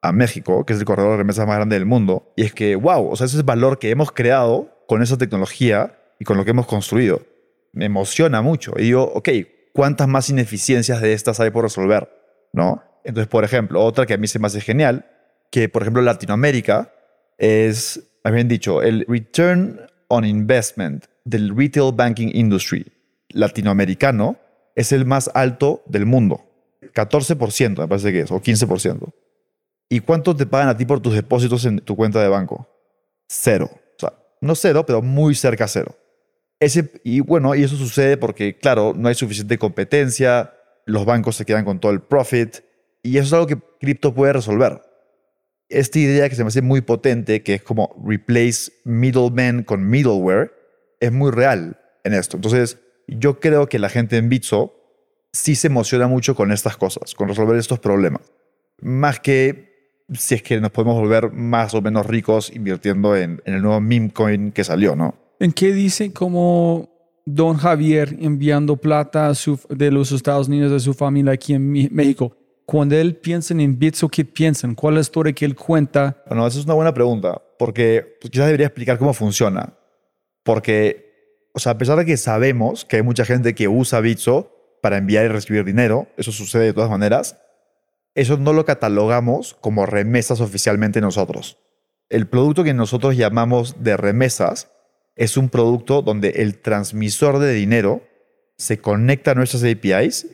a 0.09 0.13
México, 0.13 0.65
que 0.65 0.73
es 0.73 0.79
el 0.79 0.85
corredor 0.85 1.13
de 1.13 1.17
remesas 1.19 1.47
más 1.47 1.57
grande 1.57 1.77
del 1.77 1.87
mundo. 1.87 2.33
Y 2.37 2.43
es 2.43 2.53
que, 2.53 2.77
wow, 2.77 3.09
o 3.11 3.17
sea, 3.17 3.27
ese 3.27 3.39
es 3.39 3.45
valor 3.45 3.79
que 3.79 3.91
hemos 3.91 4.13
creado 4.13 4.85
con 4.87 5.03
esa 5.03 5.19
tecnología 5.19 5.99
y 6.19 6.25
con 6.25 6.37
lo 6.37 6.45
que 6.45 6.51
hemos 6.51 6.67
construido. 6.67 7.23
Me 7.73 7.85
emociona 7.85 8.43
mucho. 8.43 8.73
Y 8.77 8.83
digo, 8.83 9.03
ok, 9.03 9.29
¿cuántas 9.73 10.09
más 10.09 10.31
ineficiencias 10.31 11.01
de 11.01 11.13
estas 11.13 11.41
hay 11.41 11.51
por 11.51 11.65
resolver? 11.65 12.11
¿No? 12.53 12.83
Entonces, 13.05 13.29
por 13.29 13.45
ejemplo, 13.45 13.85
otra 13.85 14.07
que 14.07 14.15
a 14.15 14.17
mí 14.17 14.27
se 14.27 14.39
me 14.39 14.47
hace 14.47 14.61
genial, 14.61 15.07
que 15.51 15.69
por 15.69 15.83
ejemplo 15.83 16.03
Latinoamérica 16.03 16.93
es, 17.39 18.03
habían 18.25 18.49
dicho, 18.49 18.83
el 18.83 19.05
return 19.09 19.81
on 20.09 20.25
investment 20.25 21.07
del 21.25 21.57
retail 21.57 21.93
banking 21.95 22.31
industry 22.35 22.93
latinoamericano 23.29 24.37
es 24.75 24.93
el 24.93 25.05
más 25.05 25.31
alto 25.35 25.83
del 25.87 26.07
mundo. 26.07 26.45
14% 26.95 27.79
me 27.79 27.89
parece 27.89 28.13
que 28.13 28.21
es, 28.21 28.31
o 28.31 28.41
15%. 28.41 29.13
¿Y 29.89 30.01
cuánto 30.01 30.35
te 30.35 30.47
pagan 30.47 30.69
a 30.69 30.77
ti 30.77 30.85
por 30.85 31.01
tus 31.01 31.15
depósitos 31.15 31.65
en 31.65 31.79
tu 31.79 31.97
cuenta 31.97 32.21
de 32.21 32.29
banco? 32.29 32.69
Cero. 33.29 33.71
O 33.73 33.99
sea, 33.99 34.13
no 34.41 34.55
cero, 34.55 34.85
pero 34.87 35.03
muy 35.03 35.35
cerca 35.35 35.65
a 35.65 35.69
cero. 35.69 35.97
Ese, 36.59 36.91
y 37.05 37.21
bueno, 37.21 37.55
y 37.55 37.63
eso 37.63 37.77
sucede 37.77 38.17
porque, 38.17 38.57
claro, 38.57 38.95
no 38.97 39.09
hay 39.09 39.15
suficiente 39.15 39.59
competencia, 39.59 40.55
los 40.87 41.05
bancos 41.05 41.37
se 41.37 41.45
quedan 41.45 41.65
con 41.65 41.81
todo 41.81 41.93
el 41.93 42.01
profit, 42.01 42.57
y 43.03 43.19
eso 43.19 43.27
es 43.27 43.33
algo 43.35 43.47
que 43.47 43.59
cripto 43.79 44.15
puede 44.15 44.33
resolver. 44.33 44.83
Esta 45.69 45.99
idea 45.99 46.29
que 46.29 46.35
se 46.35 46.43
me 46.43 46.49
hace 46.49 46.63
muy 46.63 46.81
potente, 46.81 47.43
que 47.43 47.55
es 47.55 47.63
como 47.63 47.95
replace 48.05 48.73
middlemen 48.85 49.65
con 49.65 49.89
middleware, 49.89 50.53
es 51.01 51.13
muy 51.13 51.31
real 51.31 51.79
en 52.05 52.15
esto. 52.15 52.37
Entonces, 52.37 52.79
yo 53.07 53.39
creo 53.39 53.69
que 53.69 53.79
la 53.79 53.89
gente 53.89 54.17
en 54.17 54.29
Bitso 54.29 54.75
sí 55.33 55.55
se 55.55 55.67
emociona 55.67 56.09
mucho 56.09 56.35
con 56.35 56.53
estas 56.53 56.77
cosas, 56.77 57.15
con 57.15 57.29
resolver 57.29 57.57
estos 57.57 57.79
problemas. 57.79 58.23
Más 58.81 59.21
que 59.21 59.76
si 60.13 60.37
es 60.37 60.43
que 60.43 60.61
nos 60.61 60.71
podemos 60.71 60.97
volver 60.99 61.33
más 61.33 61.75
o 61.75 61.83
menos 61.83 62.07
ricos 62.07 62.51
invirtiendo 62.55 63.17
en, 63.17 63.43
en 63.45 63.55
el 63.55 63.63
nuevo 63.63 63.81
meme 63.81 64.11
coin 64.13 64.53
que 64.53 64.65
salió, 64.65 64.95
¿no? 64.97 65.15
¿En 65.41 65.53
qué 65.53 65.73
dice 65.73 66.13
como 66.13 66.89
don 67.25 67.57
Javier 67.57 68.17
enviando 68.21 68.77
plata 68.77 69.29
a 69.29 69.35
su- 69.35 69.61
de 69.69 69.91
los 69.91 70.13
Estados 70.13 70.49
Unidos 70.49 70.73
a 70.73 70.79
su 70.85 70.95
familia 70.95 71.33
aquí 71.33 71.55
en 71.55 71.71
México? 71.71 72.37
Cuando 72.65 72.97
él 72.97 73.17
piensa 73.17 73.55
en 73.55 73.79
Bitso, 73.79 74.09
¿qué 74.09 74.25
piensan? 74.25 74.75
¿Cuál 74.75 74.95
es 74.95 74.97
la 74.97 75.01
historia 75.03 75.33
que 75.33 75.45
él 75.45 75.55
cuenta? 75.55 76.23
Bueno, 76.27 76.47
esa 76.47 76.59
es 76.59 76.65
una 76.65 76.75
buena 76.75 76.93
pregunta, 76.95 77.41
porque 77.59 78.17
pues, 78.21 78.31
quizás 78.31 78.47
debería 78.47 78.67
explicar 78.67 78.99
cómo 78.99 79.13
funciona. 79.15 79.75
Porque, 80.45 81.49
o 81.55 81.59
sea, 81.59 81.73
a 81.73 81.79
pesar 81.79 81.99
de 81.99 82.05
que 82.05 82.17
sabemos 82.17 82.85
que 82.85 82.97
hay 82.97 83.03
mucha 83.03 83.25
gente 83.25 83.55
que 83.55 83.69
usa 83.69 84.01
Bitso 84.01 84.53
para 84.83 84.99
enviar 84.99 85.25
y 85.25 85.29
recibir 85.29 85.65
dinero, 85.65 86.09
eso 86.17 86.33
sucede 86.33 86.65
de 86.65 86.73
todas 86.73 86.91
maneras, 86.91 87.39
eso 88.17 88.39
no 88.39 88.53
lo 88.53 88.65
catalogamos 88.65 89.57
como 89.61 89.87
remesas 89.87 90.41
oficialmente 90.41 91.01
nosotros. 91.01 91.59
El 92.09 92.27
producto 92.27 92.65
que 92.65 92.73
nosotros 92.73 93.17
llamamos 93.17 93.83
de 93.83 93.97
remesas 93.97 94.73
es 95.17 95.37
un 95.37 95.51
producto 95.51 96.01
donde 96.01 96.31
el 96.31 96.59
transmisor 96.59 97.39
de 97.39 97.53
dinero 97.53 98.03
se 98.57 98.79
conecta 98.79 99.33
a 99.33 99.35
nuestras 99.35 99.63
APIs 99.65 100.27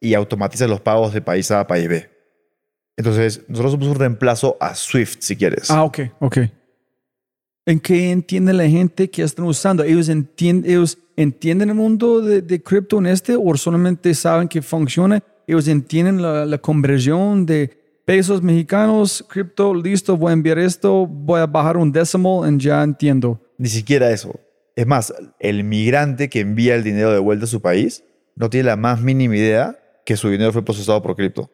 y 0.00 0.12
automatiza 0.14 0.66
los 0.66 0.82
pagos 0.82 1.14
de 1.14 1.22
país 1.22 1.50
A 1.50 1.60
a 1.60 1.66
país 1.66 1.88
B. 1.88 2.10
Entonces, 2.98 3.42
nosotros 3.48 3.72
somos 3.72 3.88
un 3.88 3.94
reemplazo 3.94 4.58
a 4.60 4.74
Swift, 4.74 5.16
si 5.20 5.34
quieres. 5.34 5.70
Ah, 5.70 5.84
ok, 5.84 6.00
ok. 6.20 6.38
¿En 7.64 7.80
qué 7.80 8.10
entiende 8.10 8.52
la 8.52 8.68
gente 8.68 9.08
que 9.08 9.22
están 9.22 9.46
usando? 9.46 9.82
¿Ellos 9.82 10.10
entienden, 10.10 10.70
entienden 11.22 11.70
el 11.70 11.74
mundo 11.74 12.20
de, 12.20 12.42
de 12.42 12.62
cripto 12.62 12.98
en 12.98 13.06
este 13.06 13.36
o 13.36 13.56
solamente 13.56 14.14
saben 14.14 14.48
que 14.48 14.62
funciona? 14.62 15.22
¿Ellos 15.46 15.68
entienden 15.68 16.22
la, 16.22 16.46
la 16.46 16.58
conversión 16.58 17.44
de 17.46 17.78
pesos 18.04 18.42
mexicanos, 18.42 19.24
cripto, 19.28 19.74
listo, 19.74 20.16
voy 20.16 20.30
a 20.30 20.32
enviar 20.32 20.58
esto, 20.58 21.06
voy 21.06 21.40
a 21.40 21.46
bajar 21.46 21.76
un 21.76 21.92
decimal 21.92 22.52
y 22.52 22.58
ya 22.58 22.82
entiendo? 22.82 23.40
Ni 23.58 23.68
siquiera 23.68 24.10
eso. 24.10 24.38
Es 24.74 24.86
más, 24.86 25.12
el 25.38 25.64
migrante 25.64 26.28
que 26.28 26.40
envía 26.40 26.74
el 26.74 26.82
dinero 26.82 27.12
de 27.12 27.18
vuelta 27.18 27.44
a 27.44 27.48
su 27.48 27.60
país 27.60 28.02
no 28.34 28.48
tiene 28.48 28.66
la 28.66 28.76
más 28.76 29.00
mínima 29.00 29.36
idea 29.36 29.78
que 30.04 30.16
su 30.16 30.28
dinero 30.28 30.52
fue 30.52 30.64
procesado 30.64 31.02
por 31.02 31.16
cripto. 31.16 31.50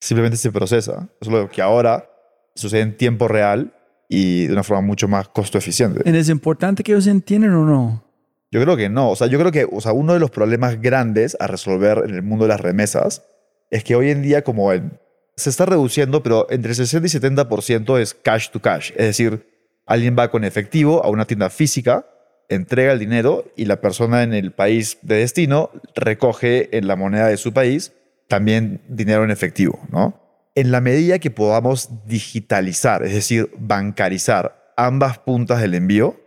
Simplemente 0.00 0.36
se 0.36 0.50
procesa. 0.50 1.08
Eso 1.20 1.30
es 1.30 1.42
lo 1.42 1.48
que 1.48 1.62
ahora 1.62 2.10
sucede 2.54 2.82
en 2.82 2.96
tiempo 2.96 3.28
real 3.28 3.73
y 4.08 4.46
de 4.46 4.52
una 4.52 4.62
forma 4.62 4.82
mucho 4.82 5.08
más 5.08 5.28
costo 5.28 5.58
eficiente. 5.58 6.02
¿Es 6.04 6.28
importante 6.28 6.82
que 6.82 6.92
ellos 6.92 7.06
entiendan 7.06 7.54
o 7.54 7.64
no? 7.64 8.04
Yo 8.50 8.60
creo 8.62 8.76
que 8.76 8.88
no. 8.88 9.10
O 9.10 9.16
sea, 9.16 9.26
yo 9.26 9.38
creo 9.38 9.50
que 9.50 9.66
o 9.70 9.80
sea, 9.80 9.92
uno 9.92 10.12
de 10.12 10.20
los 10.20 10.30
problemas 10.30 10.80
grandes 10.80 11.36
a 11.40 11.46
resolver 11.46 12.02
en 12.06 12.14
el 12.14 12.22
mundo 12.22 12.44
de 12.44 12.50
las 12.50 12.60
remesas 12.60 13.24
es 13.70 13.82
que 13.82 13.96
hoy 13.96 14.10
en 14.10 14.22
día 14.22 14.42
como 14.44 14.70
el- 14.72 14.90
se 15.36 15.50
está 15.50 15.66
reduciendo, 15.66 16.22
pero 16.22 16.46
entre 16.50 16.74
60 16.74 17.06
y 17.06 17.10
70% 17.10 17.98
es 17.98 18.14
cash 18.14 18.50
to 18.50 18.60
cash. 18.60 18.90
Es 18.92 19.06
decir, 19.06 19.48
alguien 19.86 20.14
va 20.16 20.30
con 20.30 20.44
efectivo 20.44 21.04
a 21.04 21.08
una 21.08 21.24
tienda 21.26 21.50
física, 21.50 22.06
entrega 22.48 22.92
el 22.92 23.00
dinero 23.00 23.44
y 23.56 23.64
la 23.64 23.80
persona 23.80 24.22
en 24.22 24.32
el 24.34 24.52
país 24.52 24.98
de 25.02 25.16
destino 25.16 25.70
recoge 25.96 26.76
en 26.76 26.86
la 26.86 26.94
moneda 26.94 27.26
de 27.26 27.36
su 27.36 27.52
país 27.52 27.92
también 28.28 28.80
dinero 28.88 29.24
en 29.24 29.30
efectivo, 29.30 29.80
¿no? 29.90 30.20
En 30.54 30.70
la 30.70 30.80
medida 30.80 31.18
que 31.18 31.30
podamos 31.30 32.06
digitalizar, 32.06 33.04
es 33.04 33.12
decir, 33.12 33.50
bancarizar 33.58 34.72
ambas 34.76 35.18
puntas 35.18 35.60
del 35.60 35.74
envío, 35.74 36.20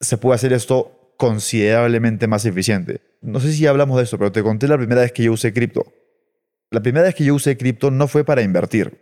se 0.00 0.18
puede 0.18 0.34
hacer 0.34 0.52
esto 0.52 1.14
considerablemente 1.16 2.26
más 2.26 2.44
eficiente. 2.44 3.00
No 3.22 3.40
sé 3.40 3.52
si 3.52 3.66
hablamos 3.66 3.96
de 3.96 4.04
esto, 4.04 4.18
pero 4.18 4.32
te 4.32 4.42
conté 4.42 4.68
la 4.68 4.76
primera 4.76 5.00
vez 5.00 5.12
que 5.12 5.22
yo 5.22 5.32
usé 5.32 5.52
cripto. 5.52 5.86
La 6.70 6.80
primera 6.80 7.06
vez 7.06 7.14
que 7.14 7.24
yo 7.24 7.34
usé 7.34 7.56
cripto 7.56 7.90
no 7.90 8.06
fue 8.06 8.24
para 8.24 8.42
invertir. 8.42 9.00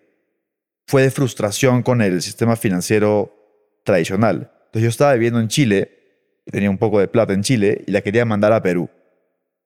Fue 0.87 1.03
de 1.03 1.11
frustración 1.11 1.83
con 1.83 2.01
el 2.03 2.23
sistema 2.23 2.57
financiero 2.57 3.35
tradicional. 3.85 4.53
Entonces 4.67 4.83
yo 4.83 4.89
estaba 4.89 5.15
viviendo 5.15 5.41
en 5.41 5.49
Chile, 5.49 5.91
tenía 6.45 6.71
un 6.71 6.79
poco 6.79 7.01
de 7.01 7.09
plata 7.09 7.33
en 7.33 7.43
Chile, 7.43 7.83
y 7.87 7.91
la 7.91 8.03
quería 8.03 8.25
mandar 8.25 8.53
a 8.53 8.63
Perú. 8.63 8.89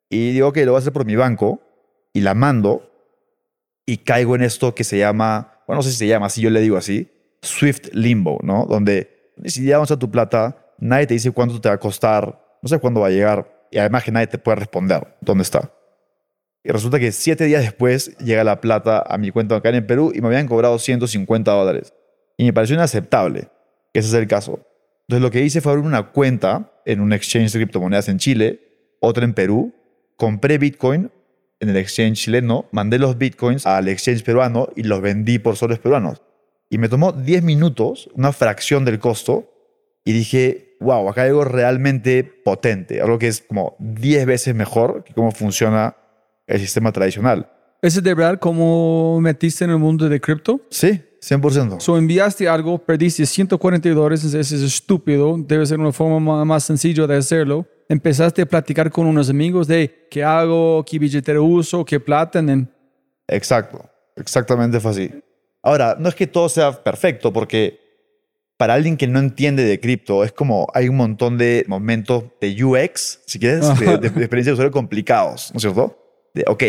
Y 0.08 0.32
digo 0.32 0.52
que 0.52 0.64
lo 0.64 0.72
voy 0.72 0.78
a 0.78 0.80
hacer 0.80 0.92
por 0.92 1.04
mi 1.04 1.16
banco, 1.16 1.60
y 2.12 2.20
la 2.20 2.34
mando, 2.34 2.87
y 3.88 3.96
caigo 3.96 4.34
en 4.34 4.42
esto 4.42 4.74
que 4.74 4.84
se 4.84 4.98
llama, 4.98 5.62
bueno, 5.66 5.78
no 5.78 5.82
sé 5.82 5.92
si 5.92 5.96
se 5.96 6.06
llama 6.06 6.26
así, 6.26 6.42
yo 6.42 6.50
le 6.50 6.60
digo 6.60 6.76
así, 6.76 7.10
Swift 7.40 7.88
Limbo, 7.94 8.38
¿no? 8.42 8.66
Donde 8.66 9.32
si 9.46 9.64
ya 9.64 9.78
vamos 9.78 9.90
a 9.90 9.98
tu 9.98 10.10
plata, 10.10 10.74
nadie 10.78 11.06
te 11.06 11.14
dice 11.14 11.30
cuánto 11.30 11.58
te 11.58 11.70
va 11.70 11.76
a 11.76 11.80
costar, 11.80 12.38
no 12.60 12.68
sé 12.68 12.78
cuándo 12.80 13.00
va 13.00 13.06
a 13.06 13.10
llegar, 13.10 13.66
y 13.70 13.78
además 13.78 14.04
que 14.04 14.12
nadie 14.12 14.26
te 14.26 14.36
puede 14.36 14.56
responder 14.56 15.16
dónde 15.22 15.40
está. 15.40 15.72
Y 16.62 16.70
resulta 16.70 16.98
que 16.98 17.12
siete 17.12 17.44
días 17.44 17.62
después 17.62 18.14
llega 18.18 18.44
la 18.44 18.60
plata 18.60 19.02
a 19.08 19.16
mi 19.16 19.30
cuenta 19.30 19.54
bancaria 19.54 19.78
en 19.78 19.86
Perú 19.86 20.12
y 20.14 20.20
me 20.20 20.26
habían 20.26 20.48
cobrado 20.48 20.78
150 20.78 21.50
dólares. 21.50 21.94
Y 22.36 22.44
me 22.44 22.52
pareció 22.52 22.76
inaceptable 22.76 23.48
que 23.94 24.00
ese 24.00 24.08
es 24.08 24.14
el 24.14 24.26
caso. 24.26 24.66
Entonces 25.06 25.22
lo 25.22 25.30
que 25.30 25.42
hice 25.42 25.62
fue 25.62 25.72
abrir 25.72 25.86
una 25.86 26.10
cuenta 26.10 26.74
en 26.84 27.00
un 27.00 27.14
exchange 27.14 27.52
de 27.52 27.60
criptomonedas 27.60 28.10
en 28.10 28.18
Chile, 28.18 28.60
otra 29.00 29.24
en 29.24 29.32
Perú, 29.32 29.72
compré 30.16 30.58
Bitcoin 30.58 31.10
en 31.60 31.68
el 31.70 31.76
exchange 31.76 32.14
chileno, 32.24 32.66
mandé 32.72 32.98
los 32.98 33.18
Bitcoins 33.18 33.66
al 33.66 33.88
exchange 33.88 34.22
peruano 34.22 34.68
y 34.76 34.82
los 34.84 35.00
vendí 35.00 35.38
por 35.38 35.56
soles 35.56 35.78
peruanos. 35.78 36.22
Y 36.70 36.78
me 36.78 36.88
tomó 36.88 37.12
10 37.12 37.42
minutos, 37.42 38.08
una 38.14 38.32
fracción 38.32 38.84
del 38.84 38.98
costo, 38.98 39.50
y 40.04 40.12
dije, 40.12 40.76
wow, 40.80 41.08
acá 41.08 41.22
hay 41.22 41.28
algo 41.30 41.44
realmente 41.44 42.22
potente, 42.24 43.00
algo 43.00 43.18
que 43.18 43.28
es 43.28 43.42
como 43.42 43.76
10 43.80 44.26
veces 44.26 44.54
mejor 44.54 45.02
que 45.04 45.12
cómo 45.14 45.32
funciona 45.32 45.96
el 46.46 46.60
sistema 46.60 46.92
tradicional. 46.92 47.50
¿Es 47.82 48.00
de 48.02 48.14
verdad 48.14 48.38
cómo 48.40 49.20
metiste 49.20 49.64
en 49.64 49.70
el 49.70 49.78
mundo 49.78 50.08
de 50.08 50.20
cripto? 50.20 50.60
Sí, 50.70 51.00
100%. 51.20 51.80
So 51.80 51.96
enviaste 51.98 52.48
algo, 52.48 52.78
perdiste 52.78 53.24
140 53.26 53.88
dólares, 53.90 54.24
eso 54.24 54.38
es 54.38 54.52
estúpido, 54.52 55.36
debe 55.38 55.66
ser 55.66 55.78
una 55.78 55.92
forma 55.92 56.18
ma- 56.20 56.44
más 56.44 56.64
sencilla 56.64 57.06
de 57.06 57.16
hacerlo. 57.16 57.66
Empezaste 57.88 58.42
a 58.42 58.46
platicar 58.46 58.90
con 58.90 59.06
unos 59.06 59.30
amigos 59.30 59.66
de 59.66 60.06
qué 60.10 60.22
hago, 60.22 60.84
qué 60.84 60.98
billetera 60.98 61.40
uso, 61.40 61.84
qué 61.84 61.98
plata, 61.98 62.38
en- 62.38 62.70
Exacto, 63.26 63.88
exactamente 64.16 64.78
fue 64.80 64.90
así. 64.90 65.10
Ahora, 65.62 65.96
no 65.98 66.08
es 66.08 66.14
que 66.14 66.26
todo 66.26 66.48
sea 66.48 66.72
perfecto, 66.82 67.32
porque 67.32 67.78
para 68.56 68.74
alguien 68.74 68.96
que 68.96 69.06
no 69.06 69.18
entiende 69.18 69.64
de 69.64 69.80
cripto, 69.80 70.24
es 70.24 70.32
como 70.32 70.66
hay 70.74 70.88
un 70.88 70.96
montón 70.96 71.38
de 71.38 71.64
momentos 71.68 72.24
de 72.40 72.62
UX, 72.64 73.20
si 73.26 73.38
quieres, 73.38 73.78
de, 73.78 73.86
de- 73.86 74.10
de 74.10 74.18
experiencia 74.20 74.50
de 74.50 74.54
usuario 74.54 74.72
complicados, 74.72 75.50
¿no 75.52 75.58
es 75.58 75.62
cierto? 75.62 75.96
De, 76.34 76.44
ok, 76.46 76.64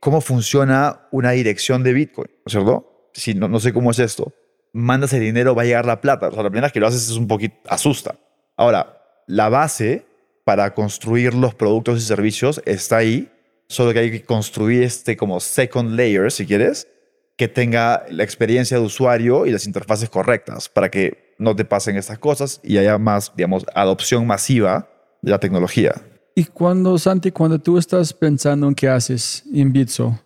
¿cómo 0.00 0.20
funciona 0.20 1.08
una 1.10 1.32
dirección 1.32 1.82
de 1.82 1.92
Bitcoin? 1.92 2.28
¿No 2.28 2.42
es 2.46 2.52
cierto? 2.52 3.10
Si 3.12 3.34
no, 3.34 3.48
no 3.48 3.58
sé 3.58 3.72
cómo 3.72 3.90
es 3.90 3.98
esto. 3.98 4.32
Mandas 4.72 5.12
el 5.14 5.20
dinero, 5.20 5.54
va 5.54 5.62
a 5.62 5.64
llegar 5.64 5.84
la 5.84 6.00
plata. 6.00 6.28
O 6.28 6.32
sea, 6.32 6.44
la 6.44 6.50
primera 6.50 6.66
vez 6.66 6.72
que 6.72 6.78
lo 6.80 6.86
haces 6.86 7.10
es 7.10 7.16
un 7.16 7.26
poquito, 7.26 7.56
asusta. 7.68 8.14
Ahora, 8.56 9.02
la 9.26 9.48
base 9.48 10.04
para 10.44 10.74
construir 10.74 11.34
los 11.34 11.54
productos 11.54 11.98
y 11.98 12.06
servicios 12.06 12.60
está 12.64 12.98
ahí, 12.98 13.30
solo 13.68 13.92
que 13.92 14.00
hay 14.00 14.10
que 14.10 14.22
construir 14.22 14.82
este 14.82 15.16
como 15.16 15.40
second 15.40 15.96
layer, 15.96 16.30
si 16.32 16.46
quieres, 16.46 16.88
que 17.36 17.48
tenga 17.48 18.04
la 18.10 18.22
experiencia 18.22 18.78
de 18.78 18.84
usuario 18.84 19.46
y 19.46 19.50
las 19.50 19.66
interfaces 19.66 20.10
correctas 20.10 20.68
para 20.68 20.90
que 20.90 21.34
no 21.38 21.56
te 21.56 21.64
pasen 21.64 21.96
estas 21.96 22.18
cosas 22.18 22.60
y 22.62 22.76
haya 22.76 22.98
más, 22.98 23.32
digamos, 23.34 23.64
adopción 23.74 24.26
masiva 24.26 24.90
de 25.22 25.30
la 25.30 25.40
tecnología. 25.40 25.94
Y 26.34 26.44
cuando, 26.44 26.98
Santi, 26.98 27.30
cuando 27.30 27.58
tú 27.58 27.78
estás 27.78 28.12
pensando 28.12 28.68
en 28.68 28.74
qué 28.74 28.88
haces 28.88 29.42
en 29.52 29.72
Bitso, 29.72 30.20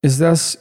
estás 0.00 0.58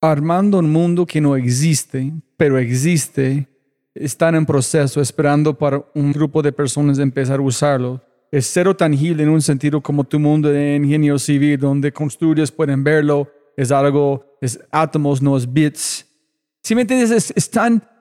armando 0.00 0.58
un 0.58 0.72
mundo 0.72 1.06
que 1.06 1.20
no 1.20 1.36
existe, 1.36 2.12
pero 2.36 2.58
existe, 2.58 3.46
están 3.94 4.34
en 4.34 4.46
proceso, 4.46 5.00
esperando 5.00 5.56
para 5.56 5.84
un 5.94 6.12
grupo 6.12 6.42
de 6.42 6.52
personas 6.52 6.98
empezar 6.98 7.38
a 7.38 7.42
usarlo. 7.42 8.00
Es 8.30 8.46
cero 8.46 8.76
tangible 8.76 9.22
en 9.22 9.28
un 9.28 9.42
sentido 9.42 9.80
como 9.80 10.04
tu 10.04 10.20
mundo 10.20 10.48
de 10.48 10.76
ingenio 10.76 11.18
civil, 11.18 11.58
donde 11.58 11.92
construyes, 11.92 12.52
pueden 12.52 12.84
verlo, 12.84 13.28
es 13.56 13.72
algo, 13.72 14.24
es 14.40 14.60
átomos, 14.70 15.20
no 15.20 15.36
es 15.36 15.52
bits. 15.52 16.06
Si 16.62 16.74
me 16.74 16.82
entiendes, 16.82 17.10
es, 17.10 17.32
es 17.34 17.50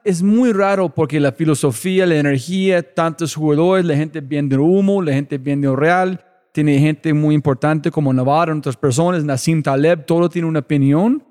es 0.03 0.23
muy 0.23 0.53
raro 0.53 0.89
porque 0.89 1.19
la 1.19 1.31
filosofía, 1.31 2.05
la 2.05 2.15
energía, 2.15 2.81
tantos 2.81 3.35
jugadores, 3.35 3.85
la 3.85 3.95
gente 3.95 4.21
vende 4.21 4.57
humo, 4.57 5.01
la 5.01 5.13
gente 5.13 5.37
vende 5.37 5.73
real, 5.75 6.23
tiene 6.53 6.79
gente 6.79 7.13
muy 7.13 7.35
importante 7.35 7.91
como 7.91 8.13
Navarro, 8.13 8.55
otras 8.57 8.77
personas, 8.77 9.23
Nassim 9.23 9.61
Taleb, 9.61 10.05
todo 10.05 10.29
tiene 10.29 10.47
una 10.47 10.59
opinión. 10.59 11.23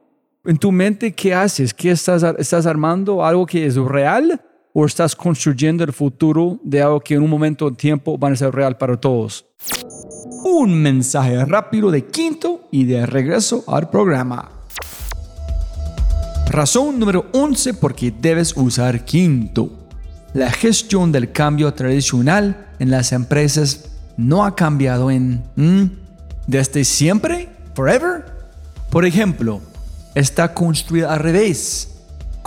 En 0.45 0.57
tu 0.57 0.73
mente, 0.73 1.13
¿qué 1.13 1.35
haces? 1.35 1.75
¿Qué 1.75 1.91
estás, 1.91 2.23
estás 2.39 2.67
armando? 2.67 3.25
¿Algo 3.25 3.47
que 3.47 3.67
es 3.67 3.77
real? 3.77 4.41
¿O 4.81 4.87
estás 4.87 5.17
construyendo 5.17 5.83
el 5.83 5.93
futuro 5.93 6.61
de 6.63 6.81
algo 6.81 7.01
que 7.01 7.15
en 7.15 7.23
un 7.23 7.29
momento 7.29 7.69
de 7.69 7.75
tiempo 7.75 8.17
van 8.17 8.35
a 8.35 8.37
ser 8.37 8.55
real 8.55 8.77
para 8.77 8.97
todos? 8.97 9.45
Un 10.45 10.73
mensaje 10.81 11.45
rápido 11.45 11.91
de 11.91 12.07
quinto 12.07 12.69
y 12.71 12.85
de 12.85 13.05
regreso 13.05 13.65
al 13.67 13.91
programa. 13.91 14.53
Razón 16.49 17.01
número 17.01 17.27
11 17.33 17.75
por 17.75 17.97
qué 17.97 18.15
debes 18.17 18.57
usar 18.57 19.05
Quinto. 19.05 19.69
La 20.33 20.53
gestión 20.53 21.11
del 21.11 21.33
cambio 21.33 21.75
tradicional 21.75 22.69
en 22.79 22.93
las 22.93 23.11
empresas 23.11 23.91
no 24.17 24.45
ha 24.45 24.55
cambiado 24.55 25.11
en... 25.11 25.43
¿mm? 25.57 25.87
¿Desde 26.47 26.85
siempre? 26.85 27.49
¿Forever? 27.75 28.27
Por 28.91 29.05
ejemplo, 29.05 29.61
está 30.15 30.55
construida 30.55 31.13
al 31.13 31.19
revés. 31.19 31.98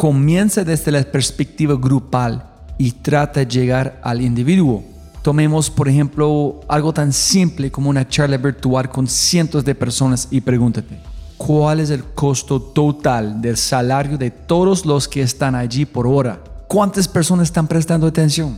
Comienza 0.02 0.64
desde 0.64 0.92
la 0.92 1.04
perspectiva 1.04 1.76
grupal 1.76 2.44
y 2.80 2.92
trata 2.92 3.42
de 3.42 3.46
llegar 3.46 4.02
al 4.02 4.20
individuo. 4.20 4.84
Tomemos, 5.22 5.70
por 5.70 5.88
ejemplo, 5.88 6.62
algo 6.68 6.91
tan 6.91 7.14
simple 7.14 7.72
como 7.72 7.88
una 7.88 8.08
charla 8.10 8.38
virtual 8.38 8.89
con 8.89 9.06
cientos 9.06 9.64
de 9.64 9.76
personas 9.76 10.28
y 10.32 10.41
pregúntate, 10.41 10.97
¿cuál 11.38 11.82
es 11.82 11.91
el 11.91 12.04
costo 12.04 12.60
total 12.60 13.43
del 13.43 13.58
salario 13.58 14.18
de 14.18 14.32
todos 14.32 14.88
los 14.88 15.08
que 15.08 15.22
están 15.22 15.54
allí 15.54 15.86
por 15.86 16.08
hora? 16.08 16.41
¿Cuántas 16.68 17.08
personas 17.08 17.49
están 17.49 17.68
prestando 17.68 18.08
atención? 18.08 18.58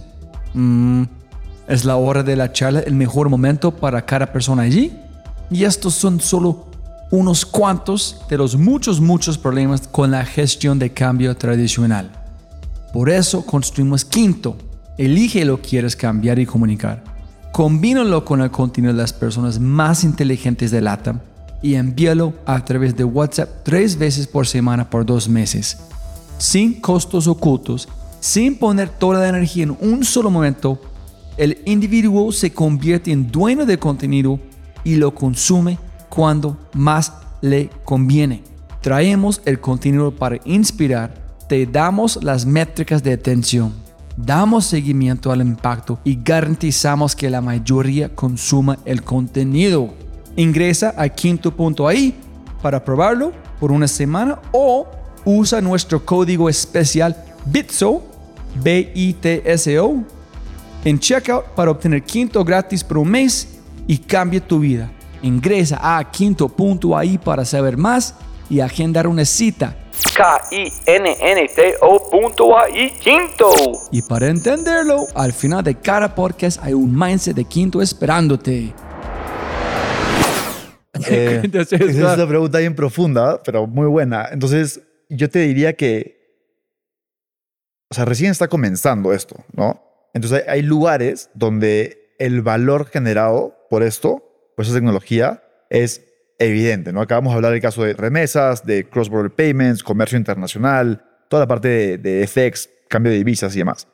Mm, 0.54 1.04
¿Es 1.68 1.84
la 1.84 1.98
hora 1.98 2.24
de 2.24 2.38
la 2.38 2.54
charla 2.54 2.80
el 2.80 2.96
mejor 2.96 3.28
momento 3.28 3.70
para 3.70 4.06
cada 4.06 4.32
persona 4.32 4.62
allí? 4.62 4.94
Y 5.52 5.66
estos 5.66 5.94
son 5.94 6.22
solo 6.22 6.68
unos 7.14 7.46
cuantos 7.46 8.18
de 8.28 8.40
los 8.40 8.58
muchos, 8.58 9.00
muchos 9.00 9.38
problemas 9.38 9.88
con 9.88 10.10
la 10.10 10.26
gestión 10.26 10.80
de 10.80 10.94
cambio 10.94 11.38
tradicional. 11.38 12.10
Por 12.92 13.08
eso 13.12 13.46
construimos 13.46 14.04
Quinto. 14.04 14.58
Elige 14.98 15.46
lo 15.46 15.62
que 15.62 15.70
quieres 15.70 15.96
cambiar 15.96 16.40
y 16.40 16.48
comunicar. 16.48 17.04
Combínalo 17.52 18.26
con 18.26 18.42
el 18.42 18.50
contenido 18.50 18.94
de 18.94 19.00
las 19.00 19.14
personas 19.14 19.60
más 19.60 20.04
inteligentes 20.04 20.72
de 20.72 20.82
LATAM 20.82 21.20
y 21.62 21.76
envíalo 21.76 22.34
a 22.48 22.66
través 22.66 22.96
de 22.98 23.04
WhatsApp 23.04 23.62
tres 23.64 23.96
veces 23.96 24.26
por 24.26 24.48
semana 24.48 24.90
por 24.90 25.06
dos 25.06 25.30
meses. 25.30 25.78
sin 26.40 26.82
costos 26.82 27.28
ocultos, 27.28 27.88
sin 28.22 28.58
poner 28.58 28.90
toda 28.90 29.20
la 29.20 29.30
energía 29.30 29.66
en 29.66 29.78
un 29.80 30.04
solo 30.04 30.32
momento, 30.32 30.82
el 31.38 31.62
individuo 31.66 32.32
se 32.32 32.52
convierte 32.52 33.12
en 33.12 33.32
dueño 33.32 33.68
del 33.68 33.78
contenido 33.78 34.40
y 34.84 34.96
lo 34.96 35.14
consume 35.14 35.78
cuando 36.14 36.58
más 36.74 37.12
le 37.42 37.72
conviene. 37.84 38.44
Traemos 38.82 39.42
el 39.46 39.60
contenido 39.60 40.12
para 40.12 40.40
inspirar, 40.46 41.16
te 41.50 41.66
damos 41.66 42.24
las 42.24 42.46
métricas 42.46 43.02
de 43.02 43.14
atención, 43.14 43.74
damos 44.16 44.66
seguimiento 44.66 45.32
al 45.32 45.42
impacto 45.42 46.00
y 46.04 46.20
garantizamos 46.24 47.16
que 47.16 47.32
la 47.32 47.42
mayoría 47.42 48.14
consuma 48.14 48.78
el 48.86 49.02
contenido. 49.02 49.92
Ingresa 50.36 50.94
a 50.98 51.10
quinto.ai 51.10 52.14
para 52.62 52.84
probarlo 52.84 53.32
por 53.60 53.72
una 53.72 53.88
semana 53.88 54.40
o 54.52 54.88
usa 55.26 55.62
nuestro 55.62 56.06
código 56.06 56.48
especial 56.48 57.16
BITSO, 57.46 58.04
B-I-T-S-O, 58.62 60.04
en 60.86 61.00
checkout 61.00 61.46
para 61.56 61.72
obtener 61.72 62.04
quinto 62.04 62.44
gratis 62.44 62.84
por 62.84 63.00
un 63.00 63.10
mes 63.10 63.48
y 63.88 63.98
cambie 63.98 64.42
tu 64.42 64.60
vida. 64.60 64.92
Ingresa 65.24 65.80
a 65.82 66.12
quinto.ai 66.12 67.18
para 67.18 67.46
saber 67.46 67.78
más 67.78 68.14
y 68.50 68.60
agendar 68.60 69.08
una 69.08 69.26
cita. 69.26 69.76
K-I-N-N-T-O.ai 70.16 71.00
Quinto. 73.00 73.50
Y 73.92 74.02
para 74.02 74.28
entenderlo, 74.28 75.08
al 75.16 75.32
final 75.34 75.64
de 75.64 75.76
cada 75.76 76.14
podcast 76.14 76.62
hay 76.62 76.74
un 76.74 76.94
mindset 76.98 77.36
de 77.36 77.46
quinto 77.46 77.82
esperándote. 77.82 78.74
Eh, 81.10 81.42
esa 81.52 81.76
es 81.76 81.96
una 81.96 82.28
pregunta 82.28 82.60
bien 82.60 82.76
profunda, 82.76 83.42
pero 83.42 83.66
muy 83.66 83.88
buena. 83.88 84.30
Entonces, 84.32 84.80
yo 85.10 85.28
te 85.28 85.40
diría 85.40 85.74
que, 85.74 86.46
o 87.90 87.96
sea, 87.96 88.06
recién 88.06 88.30
está 88.30 88.48
comenzando 88.48 89.12
esto, 89.12 89.44
¿no? 89.54 89.82
Entonces, 90.14 90.44
hay 90.48 90.62
lugares 90.62 91.32
donde 91.34 92.16
el 92.20 92.44
valor 92.44 92.86
generado 92.86 93.58
por 93.72 93.82
esto, 93.82 94.33
por 94.56 94.66
esa 94.66 94.74
tecnología, 94.74 95.44
es 95.70 96.06
evidente, 96.40 96.92
¿no? 96.94 97.02
Acabamos 97.02 97.34
de 97.34 97.38
hablar 97.38 97.52
del 97.52 97.62
caso 97.62 97.84
de 97.84 97.94
remesas, 97.94 98.66
de 98.66 98.88
cross-border 98.90 99.32
payments, 99.32 99.84
comercio 99.84 100.18
internacional, 100.18 101.06
toda 101.30 101.42
la 101.42 101.48
parte 101.48 101.68
de, 101.68 101.98
de 101.98 102.28
FX, 102.28 102.70
cambio 102.88 103.12
de 103.12 103.18
divisas 103.18 103.56
y 103.56 103.60
demás. 103.60 103.88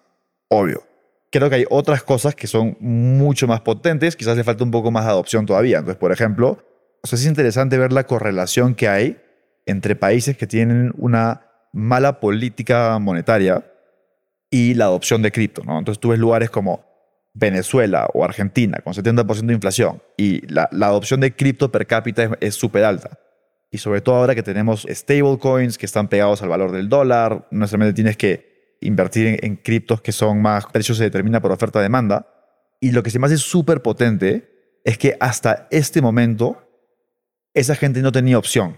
Obvio. 0.50 0.84
Creo 1.32 1.50
que 1.50 1.58
hay 1.58 1.66
otras 1.70 2.02
cosas 2.02 2.34
que 2.34 2.48
son 2.48 2.76
mucho 2.80 3.48
más 3.48 3.62
potentes, 3.62 4.16
quizás 4.16 4.36
le 4.36 4.44
falta 4.44 4.64
un 4.64 4.72
poco 4.72 4.90
más 4.90 5.06
de 5.06 5.12
adopción 5.12 5.46
todavía. 5.46 5.78
Entonces, 5.78 6.00
por 6.00 6.12
ejemplo, 6.12 6.64
o 7.02 7.08
sea, 7.08 7.18
es 7.18 7.26
interesante 7.26 7.78
ver 7.78 7.94
la 7.94 8.06
correlación 8.06 8.74
que 8.76 8.88
hay 8.88 9.22
entre 9.66 9.96
países 9.96 10.36
que 10.36 10.48
tienen 10.48 10.92
una 10.98 11.46
mala 11.72 12.20
política 12.20 12.98
monetaria 13.00 13.64
y 14.50 14.74
la 14.74 14.86
adopción 14.86 15.22
de 15.22 15.32
cripto, 15.32 15.64
¿no? 15.64 15.78
Entonces 15.78 16.00
tú 16.00 16.10
ves 16.10 16.20
lugares 16.20 16.50
como 16.50 16.89
Venezuela 17.34 18.10
o 18.14 18.24
Argentina 18.24 18.80
con 18.84 18.94
70% 18.94 19.46
de 19.46 19.54
inflación 19.54 20.02
y 20.18 20.46
la, 20.48 20.70
adopción 20.72 21.20
de 21.20 21.36
cripto 21.36 21.72
per 21.72 21.88
cápita 21.88 22.38
es 22.40 22.56
súper 22.56 22.84
alta. 22.84 23.20
Y 23.72 23.78
sobre 23.78 24.02
todo 24.02 24.16
ahora 24.16 24.34
que 24.34 24.44
tenemos 24.44 24.88
stablecoins 24.90 25.78
que 25.78 25.86
están 25.86 26.08
pegados 26.08 26.42
al 26.42 26.50
valor 26.50 26.72
del 26.72 26.90
dólar, 26.90 27.48
no 27.52 27.60
necesariamente 27.60 27.96
tienes 27.96 28.18
que 28.18 28.78
invertir 28.82 29.28
en, 29.28 29.38
en 29.42 29.56
criptos 29.58 30.02
que 30.02 30.12
son 30.12 30.42
más, 30.42 30.66
precio 30.66 30.96
se 30.96 31.04
determina 31.04 31.42
por 31.42 31.52
oferta-demanda. 31.52 32.28
Y 32.82 32.92
lo 32.92 33.04
que 33.04 33.12
se 33.12 33.20
me 33.20 33.28
hace 33.28 33.38
súper 33.38 33.82
potente 33.82 34.80
es 34.84 34.98
que 34.98 35.18
hasta 35.20 35.68
este 35.70 36.02
momento 36.02 36.58
esa 37.54 37.76
gente 37.76 38.02
no 38.02 38.12
tenía 38.12 38.38
opción. 38.38 38.78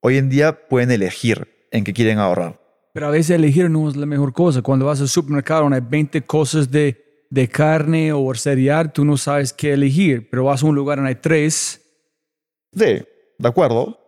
Hoy 0.00 0.18
en 0.18 0.28
día 0.28 0.68
pueden 0.68 0.90
elegir 0.90 1.48
en 1.72 1.82
qué 1.82 1.92
quieren 1.92 2.18
ahorrar. 2.18 2.60
Pero 2.92 3.08
a 3.08 3.10
veces 3.10 3.30
elegir 3.30 3.68
no 3.68 3.88
es 3.88 3.96
la 3.96 4.06
mejor 4.06 4.32
cosa. 4.32 4.62
Cuando 4.62 4.86
vas 4.86 5.00
al 5.00 5.08
supermercado 5.08 5.68
hay 5.72 5.80
20 5.80 6.22
cosas 6.22 6.70
de, 6.70 7.05
de 7.30 7.48
carne 7.48 8.12
o 8.12 8.34
cereal, 8.34 8.92
tú 8.92 9.04
no 9.04 9.16
sabes 9.16 9.52
qué 9.52 9.72
elegir. 9.72 10.28
Pero 10.30 10.44
vas 10.44 10.62
a 10.62 10.66
un 10.66 10.74
lugar 10.74 10.98
donde 10.98 11.10
hay 11.10 11.16
tres. 11.16 11.82
Sí, 12.72 13.02
de 13.38 13.48
acuerdo. 13.48 14.00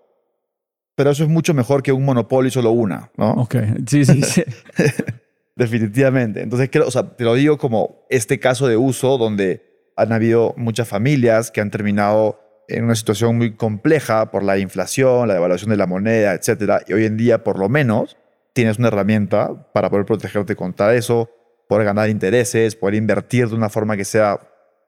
Pero 0.95 1.11
eso 1.11 1.23
es 1.23 1.29
mucho 1.29 1.55
mejor 1.55 1.83
que 1.83 1.93
un 1.93 2.05
monopolio 2.05 2.51
solo 2.51 2.73
una, 2.73 3.13
¿no? 3.17 3.31
Ok, 3.35 3.55
sí, 3.87 4.05
sí, 4.05 4.23
sí. 4.23 4.43
Definitivamente. 5.57 6.43
Entonces, 6.43 6.69
creo, 6.71 6.87
o 6.87 6.91
sea, 6.91 7.17
te 7.17 7.25
lo 7.25 7.35
digo 7.35 7.57
como 7.57 8.07
este 8.11 8.41
caso 8.41 8.67
de 8.67 8.77
uso 8.77 9.17
donde 9.17 9.91
han 9.97 10.13
habido 10.13 10.55
muchas 10.57 10.89
familias 10.89 11.51
que 11.51 11.61
han 11.61 11.71
terminado 11.71 12.41
en 12.69 12.85
una 12.85 12.95
situación 12.95 13.37
muy 13.37 13.55
compleja 13.55 14.31
por 14.31 14.43
la 14.43 14.59
inflación, 14.59 15.27
la 15.27 15.35
devaluación 15.35 15.71
de 15.71 15.77
la 15.77 15.87
moneda, 15.87 16.35
etc. 16.35 16.83
Y 16.87 16.93
hoy 16.93 17.07
en 17.07 17.17
día, 17.17 17.43
por 17.43 17.59
lo 17.59 17.69
menos, 17.69 18.17
tienes 18.53 18.79
una 18.79 18.89
herramienta 18.89 19.71
para 19.73 19.91
poder 19.91 20.05
protegerte 20.05 20.55
contra 20.55 20.95
eso, 20.95 21.31
poder 21.69 21.85
ganar 21.85 22.09
intereses, 22.09 22.77
poder 22.77 22.95
invertir 22.95 23.49
de 23.49 23.55
una 23.55 23.69
forma 23.69 23.97
que 23.97 24.05
sea 24.05 24.41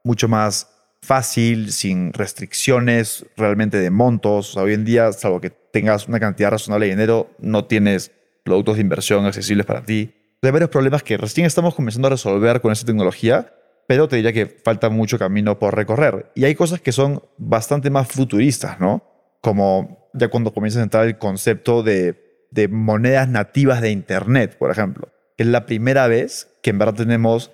mucho 0.02 0.28
más 0.28 0.68
fácil, 1.02 1.72
sin 1.72 2.12
restricciones 2.12 3.24
realmente 3.36 3.78
de 3.78 3.90
montos. 3.90 4.56
hoy 4.56 4.74
en 4.74 4.84
día, 4.84 5.12
salvo 5.12 5.40
que 5.40 5.50
tengas 5.50 6.08
una 6.08 6.18
cantidad 6.18 6.50
razonable 6.50 6.86
de 6.86 6.92
dinero, 6.92 7.30
no 7.38 7.64
tienes 7.66 8.10
productos 8.44 8.76
de 8.76 8.82
inversión 8.82 9.24
accesibles 9.26 9.66
para 9.66 9.82
ti. 9.82 10.14
Hay 10.42 10.50
varios 10.50 10.70
problemas 10.70 11.02
que 11.02 11.16
recién 11.16 11.46
estamos 11.46 11.74
comenzando 11.74 12.08
a 12.08 12.10
resolver 12.10 12.60
con 12.60 12.72
esta 12.72 12.86
tecnología 12.86 13.52
pero 13.90 14.06
te 14.06 14.14
diría 14.14 14.32
que 14.32 14.46
falta 14.46 14.88
mucho 14.88 15.18
camino 15.18 15.58
por 15.58 15.74
recorrer. 15.74 16.30
Y 16.36 16.44
hay 16.44 16.54
cosas 16.54 16.80
que 16.80 16.92
son 16.92 17.24
bastante 17.38 17.90
más 17.90 18.06
futuristas, 18.06 18.78
¿no? 18.78 19.02
Como 19.40 20.08
ya 20.14 20.28
cuando 20.28 20.54
comienzas 20.54 20.78
a 20.78 20.84
entrar 20.84 21.06
el 21.08 21.18
concepto 21.18 21.82
de, 21.82 22.46
de 22.52 22.68
monedas 22.68 23.28
nativas 23.28 23.80
de 23.80 23.90
Internet, 23.90 24.56
por 24.56 24.70
ejemplo, 24.70 25.08
es 25.42 25.48
la 25.48 25.66
primera 25.66 26.06
vez 26.06 26.48
que 26.62 26.70
en 26.70 26.78
verdad 26.78 26.94
tenemos 26.94 27.52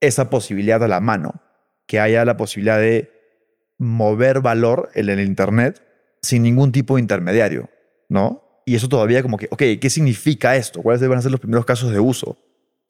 esa 0.00 0.30
posibilidad 0.30 0.82
a 0.82 0.88
la 0.88 1.00
mano, 1.00 1.42
que 1.86 2.00
haya 2.00 2.24
la 2.24 2.36
posibilidad 2.36 2.78
de 2.78 3.10
mover 3.78 4.40
valor 4.40 4.90
en 4.94 5.08
el 5.08 5.20
Internet 5.20 5.82
sin 6.22 6.42
ningún 6.42 6.72
tipo 6.72 6.96
de 6.96 7.02
intermediario, 7.02 7.70
¿no? 8.08 8.62
Y 8.64 8.76
eso 8.76 8.88
todavía 8.88 9.22
como 9.22 9.36
que, 9.36 9.48
ok, 9.50 9.62
¿qué 9.80 9.90
significa 9.90 10.56
esto? 10.56 10.82
¿Cuáles 10.82 11.06
van 11.06 11.18
a 11.18 11.22
ser 11.22 11.30
los 11.30 11.40
primeros 11.40 11.64
casos 11.64 11.90
de 11.90 12.00
uso? 12.00 12.38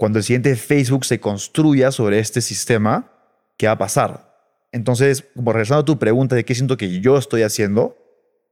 cuando 0.02 0.18
el 0.18 0.24
siguiente 0.24 0.56
Facebook 0.56 1.04
se 1.04 1.20
construya 1.20 1.92
sobre 1.92 2.18
este 2.18 2.40
sistema, 2.40 3.08
¿qué 3.56 3.68
va 3.68 3.74
a 3.74 3.78
pasar? 3.78 4.34
Entonces, 4.72 5.24
como 5.32 5.52
regresando 5.52 5.82
a 5.82 5.84
tu 5.84 5.96
pregunta 6.00 6.34
de 6.34 6.44
qué 6.44 6.56
siento 6.56 6.76
que 6.76 6.98
yo 7.00 7.16
estoy 7.18 7.42
haciendo, 7.42 7.96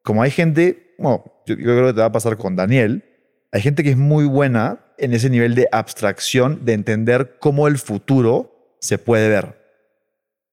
como 0.04 0.22
hay 0.22 0.30
gente, 0.30 0.94
bueno, 0.96 1.24
yo, 1.46 1.56
creo 1.56 1.88
que 1.88 1.94
te 1.94 1.98
va 1.98 2.06
a 2.06 2.12
pasar 2.12 2.36
con 2.36 2.54
Daniel, 2.54 3.04
hay 3.50 3.62
gente 3.62 3.82
que 3.82 3.90
es 3.90 3.96
muy 3.96 4.26
buena 4.26 4.89
en 5.00 5.12
ese 5.14 5.30
nivel 5.30 5.54
de 5.54 5.68
abstracción, 5.72 6.64
de 6.64 6.74
entender 6.74 7.36
cómo 7.40 7.66
el 7.66 7.78
futuro 7.78 8.76
se 8.80 8.98
puede 8.98 9.28
ver. 9.28 9.60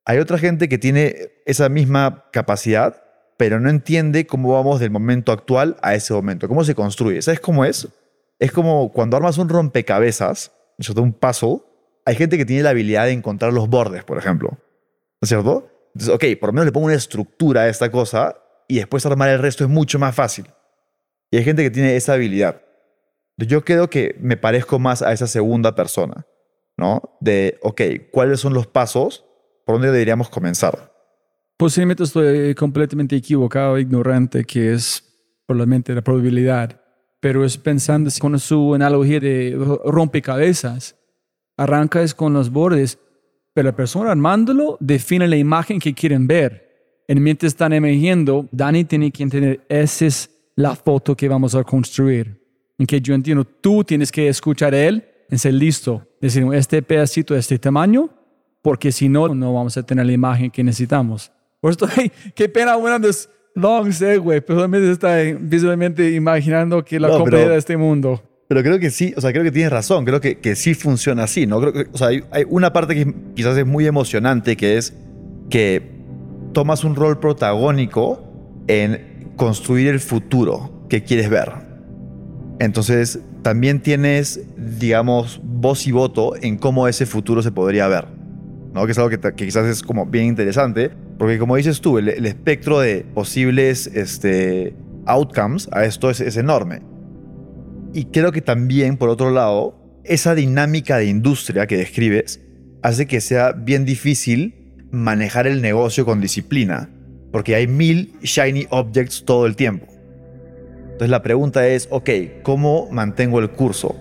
Hay 0.06 0.20
otra 0.20 0.38
gente 0.38 0.70
que 0.70 0.78
tiene 0.78 1.32
esa 1.46 1.70
misma 1.70 2.26
capacidad, 2.32 3.04
pero 3.38 3.60
no 3.60 3.70
entiende 3.70 4.26
cómo 4.26 4.54
vamos 4.54 4.80
del 4.80 4.90
momento 4.90 5.32
actual 5.32 5.78
a 5.82 5.96
ese 5.96 6.14
momento, 6.14 6.48
cómo 6.48 6.64
se 6.64 6.76
construye. 6.76 7.22
¿Sabes 7.22 7.40
cómo 7.40 7.66
es? 7.66 7.88
Es 8.40 8.52
como 8.52 8.92
cuando 8.92 9.18
armas 9.18 9.38
un 9.38 9.50
rompecabezas 9.50 10.52
¿no 10.78 11.02
un 11.02 11.14
puzzle, 11.14 11.62
hay 12.06 12.16
gente 12.16 12.38
que 12.38 12.46
tiene 12.46 12.64
la 12.64 12.70
habilidad 12.70 13.06
de 13.06 13.12
encontrar 13.12 13.52
los 13.52 13.68
bordes, 13.68 14.04
por 14.04 14.18
ejemplo. 14.18 14.50
¿No 14.50 15.26
es 15.26 15.30
cierto? 15.30 15.70
Entonces, 15.94 16.14
ok, 16.14 16.40
por 16.40 16.50
lo 16.50 16.54
menos 16.54 16.66
le 16.66 16.72
pongo 16.72 16.86
una 16.86 16.96
estructura 16.96 17.62
a 17.62 17.70
esta 17.70 17.92
cosa 17.92 18.38
y 18.68 18.78
después 18.78 19.06
armar 19.06 19.30
el 19.30 19.40
resto 19.40 19.64
es 19.64 19.70
mucho 19.70 19.98
más 19.98 20.14
fácil. 20.14 20.46
Y 21.32 21.38
hay 21.38 21.44
gente 21.44 21.64
que 21.64 21.72
tiene 21.72 21.96
esa 21.96 22.14
habilidad. 22.14 22.62
Yo 23.38 23.64
creo 23.64 23.90
que 23.90 24.16
me 24.20 24.38
parezco 24.38 24.80
más 24.80 25.02
a 25.02 25.14
esa 25.14 25.28
segunda 25.28 25.76
persona, 25.76 26.26
¿no? 26.76 27.18
De, 27.22 27.60
ok, 27.62 27.82
¿cuáles 28.12 28.40
son 28.40 28.54
los 28.54 28.68
pasos? 28.68 29.26
¿Por 29.66 29.76
dónde 29.76 29.92
deberíamos 29.92 30.30
comenzar? 30.30 30.94
Posiblemente 31.58 32.04
estoy 32.04 32.56
completamente 32.56 33.16
equivocado, 33.16 33.78
ignorante, 33.78 34.44
que 34.44 34.74
es 34.74 35.04
probablemente 35.46 35.94
la 35.94 36.02
probabilidad 36.02 36.82
pero 37.20 37.44
es 37.44 37.58
pensando 37.58 38.10
con 38.20 38.40
su 38.40 38.74
analogía 38.76 39.20
de 39.20 39.58
rompecabezas. 39.86 40.96
Arranca 41.58 42.02
es 42.02 42.14
con 42.14 42.34
los 42.34 42.52
bordes, 42.52 43.00
pero 43.54 43.70
la 43.70 43.76
persona 43.76 44.12
armándolo 44.12 44.78
define 44.80 45.28
la 45.28 45.38
imagen 45.38 45.80
que 45.80 45.94
quieren 45.94 46.28
ver. 46.28 47.04
En 47.08 47.24
mientras 47.24 47.54
están 47.54 47.74
emergiendo, 47.74 48.48
Dani 48.52 48.84
tiene 48.86 49.12
que 49.12 49.24
entender, 49.24 49.66
esa 49.70 50.06
es 50.06 50.30
la 50.56 50.76
foto 50.76 51.16
que 51.16 51.28
vamos 51.28 51.56
a 51.56 51.64
construir. 51.64 52.47
En 52.78 52.86
que 52.86 53.02
yo 53.02 53.14
entiendo, 53.14 53.44
tú 53.44 53.84
tienes 53.84 54.12
que 54.12 54.28
escuchar 54.28 54.74
a 54.74 54.84
él 54.84 55.04
y 55.30 55.38
ser 55.38 55.54
listo. 55.54 56.08
Decir, 56.22 56.46
este 56.54 56.82
pedacito 56.82 57.34
de 57.34 57.40
este 57.40 57.58
tamaño, 57.60 58.10
porque 58.62 58.92
si 58.92 59.10
no, 59.10 59.28
no 59.30 59.54
vamos 59.54 59.78
a 59.78 59.84
tener 59.84 60.06
la 60.06 60.12
imagen 60.12 60.52
que 60.52 60.64
necesitamos. 60.64 61.32
Por 61.60 61.72
esto, 61.72 61.88
qué 62.36 62.50
pena, 62.50 62.76
bueno, 62.76 63.00
long 63.56 63.92
segue, 63.92 64.42
pero 64.42 64.60
solamente 64.60 64.92
está 64.92 65.18
visualmente 65.40 66.12
imaginando 66.12 66.84
que 66.86 67.00
la 67.00 67.08
no, 67.08 67.26
de 67.26 67.58
este 67.58 67.76
mundo. 67.76 68.22
Pero 68.48 68.64
creo 68.64 68.80
que 68.80 68.92
sí, 68.92 69.14
o 69.18 69.22
sea, 69.22 69.32
creo 69.32 69.44
que 69.44 69.52
tienes 69.52 69.72
razón, 69.72 70.06
creo 70.06 70.22
que, 70.22 70.40
que 70.40 70.56
sí 70.56 70.74
funciona 70.74 71.24
así, 71.24 71.46
¿no? 71.46 71.60
Creo 71.60 71.74
que, 71.74 71.88
o 71.92 71.98
sea, 71.98 72.08
hay, 72.08 72.24
hay, 72.32 72.46
una 72.48 72.72
parte 72.72 72.96
que 72.96 73.14
quizás 73.36 73.58
es 73.58 73.66
muy 73.66 73.86
emocionante, 73.88 74.56
que 74.56 74.78
es 74.78 74.94
que 75.50 75.98
tomas 76.54 76.84
un 76.84 76.96
rol 76.96 77.20
protagónico 77.20 78.24
en 78.68 79.34
construir 79.36 79.90
el 79.90 80.00
futuro 80.00 80.86
que 80.90 81.04
quieres 81.04 81.30
ver. 81.30 81.67
Entonces, 82.60 83.20
también 83.44 83.82
tienes, 83.82 84.42
digamos, 84.58 85.40
voz 85.44 85.86
y 85.86 85.92
voto 85.92 86.34
en 86.42 86.58
cómo 86.58 86.88
ese 86.88 87.06
futuro 87.06 87.42
se 87.42 87.52
podría 87.52 87.88
ver. 87.88 88.08
¿no? 88.74 88.86
Que 88.86 88.92
es 88.92 88.98
algo 88.98 89.10
que, 89.10 89.20
quizás 89.36 89.66
es 89.66 89.84
como 89.84 90.06
bien 90.06 90.26
interesante, 90.26 90.92
porque 91.18 91.38
como 91.38 91.56
dices 91.56 91.82
tú, 91.82 91.98
el, 91.98 92.26
espectro 92.26 92.80
de 92.80 93.06
posibles 93.14 93.88
este, 93.88 94.76
outcomes 95.06 95.70
a 95.72 95.86
esto 95.86 96.10
es, 96.10 96.20
es 96.20 96.38
enorme. 96.38 96.82
Y 97.94 98.06
creo 98.06 98.32
que 98.32 98.42
también, 98.42 98.98
por 98.98 99.10
otro 99.10 99.32
lado, 99.32 99.76
esa 100.04 100.36
dinámica 100.36 100.98
de 100.98 101.06
industria 101.06 101.68
que 101.68 101.78
describes 101.78 102.42
hace 102.82 103.08
que 103.08 103.22
sea 103.22 103.52
bien 103.52 103.86
difícil 103.86 104.56
manejar 104.92 105.48
el 105.48 105.62
negocio 105.62 106.06
con 106.06 106.22
disciplina, 106.22 106.90
porque 107.32 107.56
hay 107.56 107.68
mil 107.68 108.14
shiny 108.22 108.68
objects 108.70 109.26
todo 109.26 109.46
el 109.46 109.56
tiempo. 109.56 109.97
Entonces 110.98 111.12
la 111.12 111.22
pregunta 111.22 111.68
es, 111.68 111.88
ok, 111.92 112.10
¿cómo 112.42 112.88
mantengo 112.90 113.38
el 113.38 113.52
curso? 113.52 113.96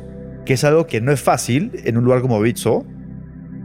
Que 0.46 0.54
es 0.54 0.64
algo 0.64 0.86
que 0.86 1.02
no 1.02 1.12
es 1.12 1.20
fácil 1.20 1.70
en 1.84 1.98
un 1.98 2.04
lugar 2.04 2.22
como 2.22 2.40
Bitso. 2.40 2.86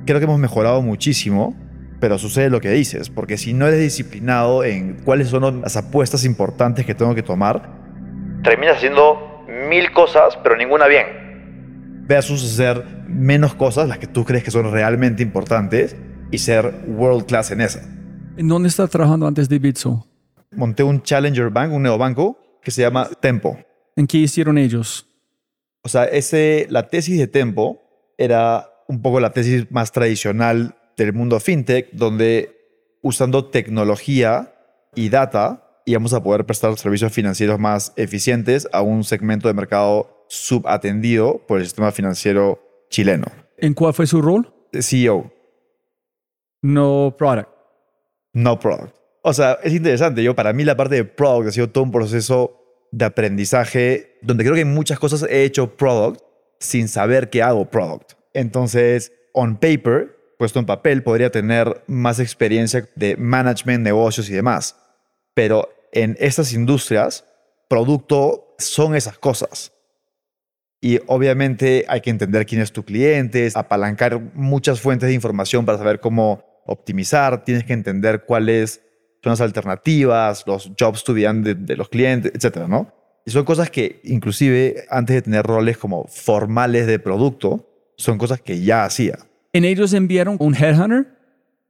Creo 0.05 0.19
que 0.19 0.25
hemos 0.25 0.37
mejorado 0.37 0.81
muchísimo, 0.81 1.55
pero 2.01 2.17
sucede 2.17 2.49
lo 2.49 2.59
que 2.59 2.71
dices, 2.71 3.09
porque 3.09 3.37
si 3.37 3.53
no 3.53 3.67
eres 3.69 3.79
disciplinado 3.79 4.65
en 4.65 4.97
cuáles 5.05 5.29
son 5.29 5.61
las 5.61 5.77
apuestas 5.77 6.25
importantes 6.25 6.85
que 6.85 6.93
tengo 6.93 7.15
que 7.15 7.23
tomar, 7.23 7.79
Terminas 8.43 8.75
haciendo 8.75 9.45
mil 9.69 9.93
cosas, 9.93 10.37
pero 10.43 10.57
ninguna 10.57 10.87
bien. 10.87 11.05
versus 12.09 12.43
hacer 12.43 12.83
menos 13.07 13.53
cosas, 13.53 13.87
las 13.87 13.97
que 13.97 14.07
tú 14.07 14.25
crees 14.25 14.43
que 14.43 14.51
son 14.51 14.69
realmente 14.73 15.23
importantes, 15.23 15.95
y 16.31 16.37
ser 16.39 16.83
world 16.85 17.27
class 17.27 17.51
en 17.51 17.61
esa. 17.61 17.81
¿En 18.35 18.49
dónde 18.49 18.67
estás 18.67 18.89
trabajando 18.89 19.25
antes 19.25 19.47
de 19.47 19.57
Bitso? 19.57 20.05
Monté 20.53 20.83
un 20.83 21.01
Challenger 21.01 21.49
Bank, 21.49 21.71
un 21.71 21.83
neobanco, 21.83 22.37
que 22.63 22.71
se 22.71 22.81
llama 22.81 23.09
Tempo. 23.19 23.57
¿En 23.95 24.07
qué 24.07 24.17
hicieron 24.19 24.57
ellos? 24.57 25.07
O 25.83 25.89
sea, 25.89 26.05
ese, 26.05 26.67
la 26.69 26.87
tesis 26.89 27.17
de 27.17 27.27
Tempo 27.27 27.81
era 28.17 28.69
un 28.87 29.01
poco 29.01 29.19
la 29.19 29.31
tesis 29.31 29.69
más 29.71 29.91
tradicional 29.91 30.75
del 30.97 31.13
mundo 31.13 31.39
fintech, 31.39 31.89
donde 31.91 32.57
usando 33.01 33.45
tecnología 33.45 34.53
y 34.95 35.09
data 35.09 35.81
íbamos 35.85 36.13
a 36.13 36.21
poder 36.21 36.45
prestar 36.45 36.77
servicios 36.77 37.11
financieros 37.11 37.59
más 37.59 37.93
eficientes 37.95 38.67
a 38.71 38.81
un 38.81 39.03
segmento 39.03 39.47
de 39.47 39.53
mercado 39.55 40.25
subatendido 40.29 41.39
por 41.47 41.59
el 41.59 41.65
sistema 41.65 41.91
financiero 41.91 42.59
chileno. 42.89 43.25
¿En 43.57 43.73
cuál 43.73 43.93
fue 43.93 44.05
su 44.05 44.21
rol? 44.21 44.53
CEO, 44.73 45.31
No 46.61 47.15
product. 47.17 47.49
no 48.33 48.59
product. 48.59 48.95
O 49.21 49.33
sea, 49.33 49.59
es 49.63 49.73
interesante. 49.73 50.23
Yo, 50.23 50.35
para 50.35 50.53
mí, 50.53 50.63
la 50.63 50.75
parte 50.75 50.95
de 50.95 51.05
product 51.05 51.49
ha 51.49 51.51
sido 51.51 51.69
todo 51.69 51.83
un 51.83 51.91
proceso 51.91 52.57
de 52.91 53.05
aprendizaje 53.05 54.17
donde 54.21 54.43
creo 54.43 54.55
que 54.55 54.65
muchas 54.65 54.99
cosas 54.99 55.23
he 55.23 55.43
hecho 55.43 55.75
product 55.77 56.21
sin 56.59 56.87
saber 56.87 57.29
que 57.29 57.41
hago 57.41 57.69
product. 57.69 58.13
Entonces, 58.33 59.11
on 59.33 59.57
paper, 59.57 60.15
puesto 60.37 60.59
en 60.59 60.65
papel, 60.65 61.03
podría 61.03 61.29
tener 61.29 61.83
más 61.87 62.19
experiencia 62.19 62.87
de 62.95 63.15
management, 63.17 63.83
negocios 63.83 64.29
y 64.29 64.33
demás. 64.33 64.75
Pero 65.33 65.69
en 65.91 66.17
estas 66.19 66.53
industrias, 66.53 67.25
producto 67.69 68.55
son 68.57 68.95
esas 68.95 69.17
cosas. 69.17 69.73
Y 70.81 70.99
obviamente 71.07 71.85
hay 71.87 72.01
que 72.01 72.09
entender 72.09 72.45
quién 72.45 72.59
es 72.59 72.71
tu 72.71 72.83
cliente, 72.83 73.49
apalancar 73.53 74.19
muchas 74.33 74.81
fuentes 74.81 75.07
de 75.07 75.13
información 75.13 75.65
para 75.65 75.77
saber 75.77 75.99
cómo 75.99 76.43
optimizar, 76.65 77.43
tienes 77.43 77.63
que 77.63 77.73
entender 77.73 78.23
cuáles 78.25 78.81
son 78.81 78.90
las 79.23 79.41
alternativas, 79.41 80.43
los 80.47 80.71
jobs 80.79 81.03
to 81.03 81.13
be 81.13 81.23
done 81.23 81.41
de, 81.41 81.55
de 81.55 81.75
los 81.75 81.89
clientes, 81.89 82.31
etcétera, 82.33 82.67
¿no? 82.67 82.93
Y 83.25 83.31
son 83.31 83.45
cosas 83.45 83.69
que 83.69 84.01
inclusive 84.03 84.85
antes 84.89 85.15
de 85.15 85.21
tener 85.21 85.45
roles 85.45 85.77
como 85.77 86.05
formales 86.07 86.87
de 86.87 86.97
producto, 86.99 87.67
son 87.97 88.17
cosas 88.17 88.41
que 88.41 88.61
ya 88.61 88.83
hacía. 88.83 89.19
¿En 89.53 89.65
ellos 89.65 89.93
enviaron 89.93 90.37
un 90.39 90.55
headhunter? 90.55 91.07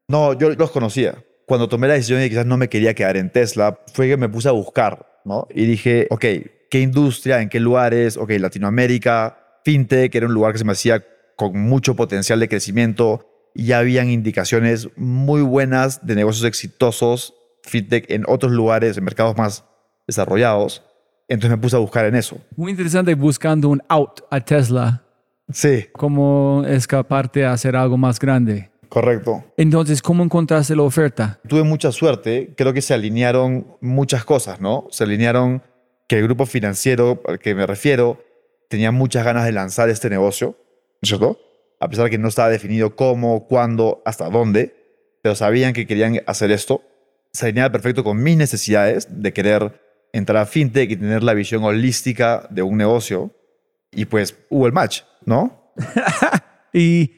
No, 0.07 0.33
yo 0.33 0.49
los 0.51 0.71
conocía. 0.71 1.23
Cuando 1.45 1.67
tomé 1.67 1.87
la 1.87 1.95
decisión 1.95 2.19
de 2.19 2.25
que 2.25 2.29
quizás 2.31 2.45
no 2.45 2.57
me 2.57 2.69
quería 2.69 2.93
quedar 2.93 3.17
en 3.17 3.29
Tesla, 3.31 3.79
fue 3.93 4.07
que 4.07 4.17
me 4.17 4.29
puse 4.29 4.47
a 4.47 4.51
buscar, 4.51 5.21
¿no? 5.25 5.47
Y 5.53 5.65
dije, 5.65 6.07
ok, 6.09 6.25
¿qué 6.69 6.79
industria? 6.79 7.41
¿En 7.41 7.49
qué 7.49 7.59
lugares? 7.59 8.15
Ok, 8.15 8.31
Latinoamérica, 8.39 9.37
FinTech, 9.65 10.15
era 10.15 10.27
un 10.27 10.33
lugar 10.33 10.53
que 10.53 10.59
se 10.59 10.65
me 10.65 10.71
hacía 10.71 11.03
con 11.35 11.59
mucho 11.59 11.95
potencial 11.95 12.39
de 12.39 12.47
crecimiento. 12.47 13.27
Y 13.53 13.65
ya 13.65 13.79
habían 13.79 14.09
indicaciones 14.09 14.87
muy 14.95 15.41
buenas 15.41 16.05
de 16.05 16.15
negocios 16.15 16.45
exitosos, 16.45 17.33
FinTech, 17.63 18.09
en 18.11 18.23
otros 18.27 18.51
lugares, 18.51 18.97
en 18.97 19.03
mercados 19.03 19.37
más 19.37 19.63
desarrollados. 20.07 20.83
Entonces 21.27 21.57
me 21.57 21.61
puse 21.61 21.75
a 21.75 21.79
buscar 21.79 22.05
en 22.05 22.15
eso. 22.15 22.37
Muy 22.55 22.71
interesante 22.71 23.13
buscando 23.15 23.69
un 23.69 23.81
out 23.87 24.21
a 24.29 24.39
Tesla. 24.41 25.03
Sí, 25.53 25.85
¿Cómo 25.93 26.63
escaparte 26.67 27.45
a 27.45 27.53
hacer 27.53 27.75
algo 27.75 27.97
más 27.97 28.19
grande? 28.19 28.69
correcto. 28.89 29.43
Entonces, 29.55 30.01
¿cómo 30.01 30.21
encontraste 30.23 30.75
la 30.75 30.81
oferta? 30.83 31.39
tuve 31.47 31.63
mucha 31.63 31.93
suerte. 31.93 32.53
Creo 32.57 32.73
que 32.73 32.81
se 32.81 32.93
alinearon 32.93 33.65
muchas 33.79 34.25
cosas, 34.25 34.59
¿no? 34.59 34.87
Se 34.91 35.05
alinearon 35.05 35.61
que 36.09 36.17
el 36.17 36.23
grupo 36.23 36.45
financiero 36.45 37.21
al 37.25 37.39
que 37.39 37.55
me 37.55 37.65
refiero 37.65 38.21
tenía 38.67 38.91
muchas 38.91 39.23
ganas 39.23 39.45
de 39.45 39.53
lanzar 39.53 39.89
este 39.89 40.09
negocio, 40.09 40.57
¿cierto? 41.01 41.39
A 41.79 41.87
pesar 41.87 42.05
de 42.05 42.11
que 42.11 42.17
no 42.17 42.27
estaba 42.27 42.49
definido 42.49 42.95
cómo, 42.97 43.47
cuándo, 43.47 44.01
hasta 44.05 44.29
dónde, 44.29 44.75
pero 45.21 45.35
sabían 45.35 45.71
que 45.71 45.87
querían 45.87 46.19
hacer 46.27 46.51
esto. 46.51 46.81
Se 47.33 47.45
alineaba 47.45 47.71
perfecto 47.71 48.03
con 48.03 48.21
mis 48.21 48.37
necesidades 48.37 49.07
de 49.09 49.33
querer 49.33 49.79
entrar 50.13 50.37
a 50.37 50.45
fintech 50.45 50.91
y 50.91 50.95
tener 50.97 51.23
la 51.23 51.33
visión 51.33 51.63
holística 51.63 52.47
de 52.49 52.61
un 52.61 52.77
negocio. 52.77 53.33
Y 53.91 54.05
pues 54.05 54.35
hubo 54.49 54.67
el 54.67 54.73
match, 54.73 55.01
¿no? 55.25 55.73
Y 56.73 57.11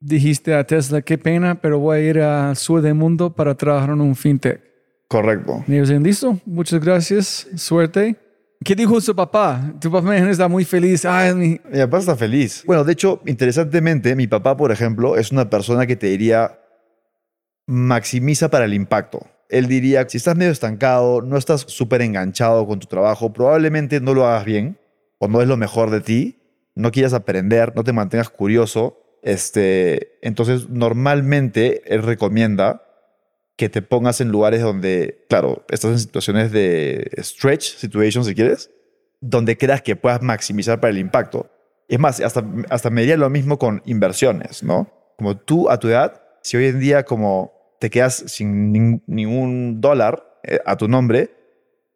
dijiste 0.00 0.54
a 0.54 0.64
Tesla, 0.64 1.00
qué 1.00 1.16
pena, 1.16 1.60
pero 1.60 1.78
voy 1.78 1.96
a 1.96 2.00
ir 2.00 2.20
al 2.20 2.56
sur 2.56 2.82
del 2.82 2.94
mundo 2.94 3.34
para 3.34 3.54
trabajar 3.54 3.90
en 3.90 4.00
un 4.00 4.14
fintech. 4.14 4.60
Correcto. 5.08 5.64
Y 5.66 5.74
ellos 5.74 5.88
dicen, 5.88 6.02
listo, 6.02 6.38
muchas 6.44 6.84
gracias, 6.84 7.46
suerte. 7.56 8.16
¿Qué 8.64 8.74
dijo 8.74 9.00
su 9.00 9.14
papá? 9.14 9.74
Tu 9.80 9.90
papá 9.90 10.16
está 10.16 10.48
muy 10.48 10.64
feliz. 10.64 11.04
Ay, 11.04 11.34
mi... 11.34 11.48
Mi 11.70 11.78
papá 11.80 11.98
está 11.98 12.16
feliz. 12.16 12.62
Bueno, 12.64 12.84
de 12.84 12.92
hecho, 12.92 13.20
interesantemente, 13.26 14.14
mi 14.14 14.26
papá, 14.26 14.56
por 14.56 14.70
ejemplo, 14.70 15.16
es 15.16 15.32
una 15.32 15.50
persona 15.50 15.86
que 15.86 15.96
te 15.96 16.06
diría 16.06 16.58
maximiza 17.66 18.50
para 18.50 18.64
el 18.64 18.74
impacto. 18.74 19.26
Él 19.52 19.68
diría, 19.68 20.08
si 20.08 20.16
estás 20.16 20.34
medio 20.34 20.50
estancado, 20.50 21.20
no 21.20 21.36
estás 21.36 21.66
súper 21.68 22.00
enganchado 22.00 22.66
con 22.66 22.80
tu 22.80 22.86
trabajo, 22.86 23.34
probablemente 23.34 24.00
no 24.00 24.14
lo 24.14 24.26
hagas 24.26 24.46
bien 24.46 24.78
o 25.18 25.28
no 25.28 25.42
es 25.42 25.46
lo 25.46 25.58
mejor 25.58 25.90
de 25.90 26.00
ti, 26.00 26.38
no 26.74 26.90
quieras 26.90 27.12
aprender, 27.12 27.76
no 27.76 27.84
te 27.84 27.92
mantengas 27.92 28.30
curioso. 28.30 29.18
Este, 29.22 30.18
entonces, 30.22 30.70
normalmente 30.70 31.82
él 31.84 32.02
recomienda 32.02 32.82
que 33.56 33.68
te 33.68 33.82
pongas 33.82 34.22
en 34.22 34.30
lugares 34.30 34.62
donde, 34.62 35.26
claro, 35.28 35.66
estás 35.68 35.90
en 35.90 35.98
situaciones 35.98 36.50
de 36.50 37.10
stretch 37.18 37.76
situation, 37.76 38.24
si 38.24 38.34
quieres, 38.34 38.70
donde 39.20 39.58
creas 39.58 39.82
que 39.82 39.96
puedas 39.96 40.22
maximizar 40.22 40.80
para 40.80 40.92
el 40.92 40.98
impacto. 40.98 41.50
Es 41.88 41.98
más, 41.98 42.20
hasta, 42.20 42.42
hasta 42.70 42.88
me 42.88 43.02
diría 43.02 43.18
lo 43.18 43.28
mismo 43.28 43.58
con 43.58 43.82
inversiones, 43.84 44.62
¿no? 44.62 44.90
Como 45.18 45.36
tú 45.36 45.68
a 45.68 45.78
tu 45.78 45.88
edad, 45.88 46.22
si 46.42 46.56
hoy 46.56 46.68
en 46.68 46.80
día 46.80 47.04
como 47.04 47.61
te 47.82 47.90
quedas 47.90 48.22
sin 48.28 48.72
nin- 48.72 49.02
ningún 49.08 49.80
dólar 49.80 50.38
eh, 50.44 50.60
a 50.64 50.76
tu 50.76 50.86
nombre, 50.86 51.30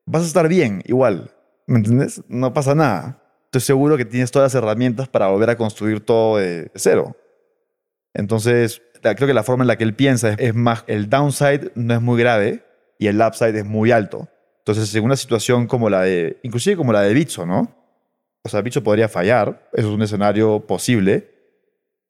vas 0.05 0.24
a 0.24 0.26
estar 0.26 0.49
bien 0.49 0.82
igual, 0.87 1.30
¿me 1.68 1.78
entiendes? 1.78 2.24
No 2.26 2.53
pasa 2.53 2.74
nada. 2.74 3.22
Estoy 3.45 3.61
seguro 3.61 3.97
que 3.97 4.05
tienes 4.05 4.32
todas 4.32 4.53
las 4.53 4.61
herramientas 4.61 5.07
para 5.07 5.28
volver 5.28 5.49
a 5.49 5.57
construir 5.57 6.01
todo 6.01 6.39
de 6.39 6.72
cero. 6.74 7.16
Entonces, 8.14 8.82
creo 9.01 9.28
que 9.28 9.32
la 9.32 9.45
forma 9.45 9.62
en 9.62 9.68
la 9.68 9.78
que 9.78 9.84
él 9.84 9.95
piensa 9.95 10.30
es, 10.30 10.37
es 10.41 10.55
más, 10.57 10.82
el 10.89 11.09
downside 11.09 11.70
no 11.76 11.95
es 11.95 12.03
muy 12.03 12.18
grave 12.20 12.64
y 12.99 13.07
el 13.07 13.20
upside 13.20 13.57
es 13.57 13.64
muy 13.64 13.93
alto. 13.93 14.28
Entonces, 14.59 14.93
en 14.93 15.05
una 15.05 15.14
situación 15.14 15.68
como 15.68 15.89
la 15.89 16.03
de, 16.03 16.41
inclusive 16.43 16.76
como 16.76 16.93
la 16.93 17.03
de 17.03 17.14
Bitso, 17.14 17.47
¿no? 17.47 17.72
O 18.43 18.49
sea, 18.49 18.61
Bitso 18.61 18.82
podría 18.82 19.09
fallar, 19.09 19.68
eso 19.72 19.87
es 19.89 19.95
un 19.95 20.03
escenario 20.03 20.66
posible, 20.66 21.30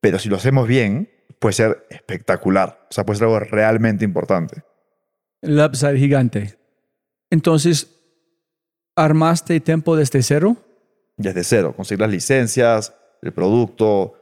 pero 0.01 0.19
si 0.19 0.31
lo 0.31 0.37
hacemos 0.37 0.67
bien, 0.67 1.11
puede 1.39 1.53
ser 1.53 1.87
espectacular. 1.91 2.87
O 2.91 2.93
sea, 2.93 3.05
puede 3.05 3.19
ser 3.19 3.29
algo 3.29 3.41
realmente 3.41 4.05
importante. 4.05 4.63
El 5.43 5.61
upside 5.61 5.99
gigante. 5.99 6.59
Entonces, 7.31 7.89
¿armaste 8.95 9.61
tiempo 9.61 9.97
desde 9.97 10.23
cero? 10.23 10.57
Desde 11.17 11.45
cero, 11.45 11.75
conseguir 11.75 12.01
las 12.01 12.11
licencias, 12.11 12.93
el 13.23 13.33
producto, 13.33 14.15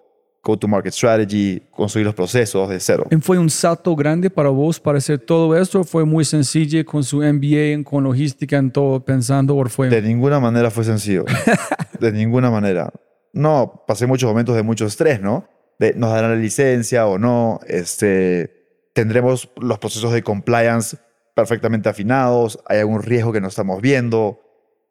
go-to-market 0.45 0.93
strategy, 0.93 1.61
construir 1.71 2.07
los 2.07 2.15
procesos 2.15 2.69
de 2.69 2.79
cero. 2.79 3.07
¿Y 3.11 3.17
¿Fue 3.17 3.39
un 3.39 3.51
salto 3.51 3.97
grande 3.97 4.31
para 4.31 4.51
vos 4.51 4.79
para 4.79 4.99
hacer 4.99 5.19
todo 5.19 5.57
esto? 5.57 5.81
¿O 5.81 5.85
¿Fue 5.85 6.05
muy 6.05 6.25
sencillo 6.25 6.85
con 6.85 7.03
su 7.03 7.19
MBA, 7.19 7.83
con 7.83 8.05
logística, 8.05 8.59
en 8.59 8.71
todo 8.71 9.01
pensando? 9.01 9.57
¿O 9.57 9.65
fue 9.67 9.89
De 9.89 10.03
ninguna 10.03 10.39
manera 10.39 10.71
fue 10.71 10.85
sencillo. 10.85 11.25
de 12.01 12.13
ninguna 12.13 12.51
manera. 12.51 12.93
No, 13.33 13.83
pasé 13.87 14.07
muchos 14.07 14.29
momentos 14.29 14.55
de 14.55 14.63
mucho 14.63 14.87
estrés, 14.87 15.21
¿no? 15.21 15.49
De 15.79 15.95
nos 15.95 16.11
darán 16.11 16.31
la 16.31 16.37
licencia 16.37 17.07
o 17.07 17.19
no. 17.19 17.61
Este, 17.67 18.89
tendremos 18.93 19.51
los 19.61 19.79
procesos 19.79 20.13
de 20.13 20.23
compliance 20.23 20.97
perfectamente 21.35 21.89
afinados. 21.89 22.61
Hay 22.67 22.79
algún 22.79 23.03
riesgo 23.03 23.33
que 23.33 23.41
no 23.41 23.49
estamos 23.49 23.83
viendo. 23.83 24.41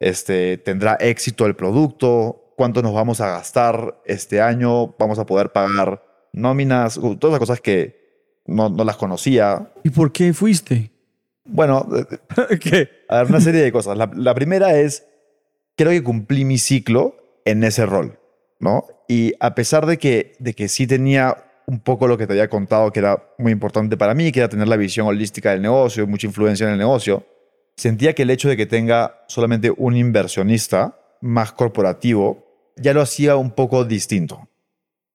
este, 0.00 0.58
tendrá 0.58 0.96
éxito 1.00 1.46
el 1.46 1.56
producto, 1.56 2.52
cuánto 2.56 2.82
nos 2.82 2.92
vamos 2.92 3.20
a 3.20 3.28
gastar 3.28 4.00
este 4.04 4.40
año, 4.40 4.94
vamos 4.98 5.18
a 5.18 5.24
poder 5.24 5.50
pagar 5.52 6.02
nóminas, 6.32 7.00
todas 7.18 7.32
las 7.32 7.38
cosas 7.38 7.60
que 7.60 8.42
no, 8.46 8.68
no 8.68 8.84
las 8.84 8.96
conocía. 8.96 9.72
¿Y 9.82 9.90
por 9.90 10.12
qué 10.12 10.32
fuiste? 10.34 10.90
Bueno, 11.44 11.86
eh, 11.96 12.58
¿Qué? 12.58 12.88
a 13.08 13.18
ver, 13.18 13.26
una 13.26 13.40
serie 13.40 13.62
de 13.62 13.72
cosas. 13.72 13.96
La, 13.96 14.10
la 14.14 14.34
primera 14.34 14.78
es, 14.78 15.06
creo 15.76 15.90
que 15.90 16.02
cumplí 16.02 16.44
mi 16.44 16.58
ciclo 16.58 17.16
en 17.44 17.64
ese 17.64 17.86
rol, 17.86 18.18
¿no? 18.58 18.84
Y 19.08 19.34
a 19.40 19.54
pesar 19.54 19.86
de 19.86 19.98
que, 19.98 20.32
de 20.38 20.54
que 20.54 20.68
sí 20.68 20.86
tenía 20.86 21.36
un 21.66 21.80
poco 21.80 22.06
lo 22.06 22.18
que 22.18 22.26
te 22.26 22.34
había 22.34 22.48
contado 22.48 22.92
que 22.92 23.00
era 23.00 23.22
muy 23.38 23.52
importante 23.52 23.96
para 23.96 24.14
mí, 24.14 24.32
que 24.32 24.40
era 24.40 24.48
tener 24.48 24.68
la 24.68 24.76
visión 24.76 25.06
holística 25.06 25.50
del 25.50 25.62
negocio, 25.62 26.06
mucha 26.06 26.26
influencia 26.26 26.66
en 26.66 26.72
el 26.72 26.78
negocio, 26.78 27.26
sentía 27.76 28.14
que 28.14 28.22
el 28.22 28.30
hecho 28.30 28.48
de 28.48 28.56
que 28.56 28.66
tenga 28.66 29.24
solamente 29.28 29.72
un 29.76 29.96
inversionista 29.96 30.98
más 31.20 31.52
corporativo 31.52 32.72
ya 32.76 32.92
lo 32.92 33.00
hacía 33.00 33.36
un 33.36 33.52
poco 33.52 33.84
distinto. 33.84 34.48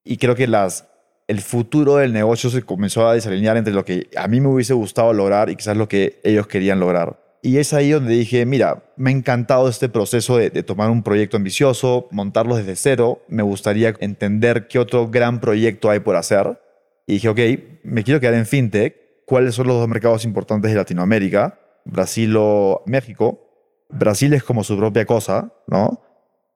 Y 0.04 0.16
creo 0.16 0.34
que 0.34 0.46
las, 0.46 0.88
el 1.28 1.40
futuro 1.40 1.96
del 1.96 2.12
negocio 2.12 2.50
se 2.50 2.62
comenzó 2.62 3.06
a 3.06 3.14
desalinear 3.14 3.56
entre 3.56 3.74
lo 3.74 3.84
que 3.84 4.08
a 4.16 4.26
mí 4.26 4.40
me 4.40 4.48
hubiese 4.48 4.74
gustado 4.74 5.12
lograr 5.12 5.50
y 5.50 5.56
quizás 5.56 5.76
lo 5.76 5.88
que 5.88 6.20
ellos 6.24 6.46
querían 6.46 6.80
lograr. 6.80 7.20
Y 7.42 7.56
es 7.56 7.72
ahí 7.72 7.90
donde 7.90 8.14
dije, 8.14 8.44
mira, 8.44 8.84
me 8.96 9.10
ha 9.10 9.12
encantado 9.14 9.68
este 9.68 9.88
proceso 9.88 10.36
de, 10.36 10.50
tomar 10.62 10.90
un 10.90 11.02
proyecto 11.02 11.38
ambicioso, 11.38 12.06
montarlo 12.10 12.56
desde 12.56 12.76
cero, 12.76 13.22
me 13.28 13.42
gustaría 13.42 13.94
entender 14.00 14.68
qué 14.68 14.78
otro 14.78 15.08
gran 15.08 15.40
proyecto 15.40 15.88
hay 15.88 16.00
por 16.00 16.16
hacer. 16.16 16.60
Y 17.06 17.14
dije, 17.14 17.28
ok, 17.28 17.40
me 17.82 18.04
quiero 18.04 18.20
quedar 18.20 18.34
en 18.34 18.46
fintech, 18.46 18.94
¿cuáles 19.26 19.54
son 19.54 19.68
los 19.68 19.76
dos 19.76 19.88
mercados 19.88 20.24
importantes 20.24 20.70
de 20.70 20.76
Latinoamérica? 20.76 21.58
Brasil 21.86 22.34
o 22.36 22.82
México. 22.86 23.40
Brasil 23.88 24.34
es 24.34 24.44
como 24.44 24.62
su 24.62 24.76
propia 24.76 25.06
cosa, 25.06 25.52
¿no? 25.66 26.02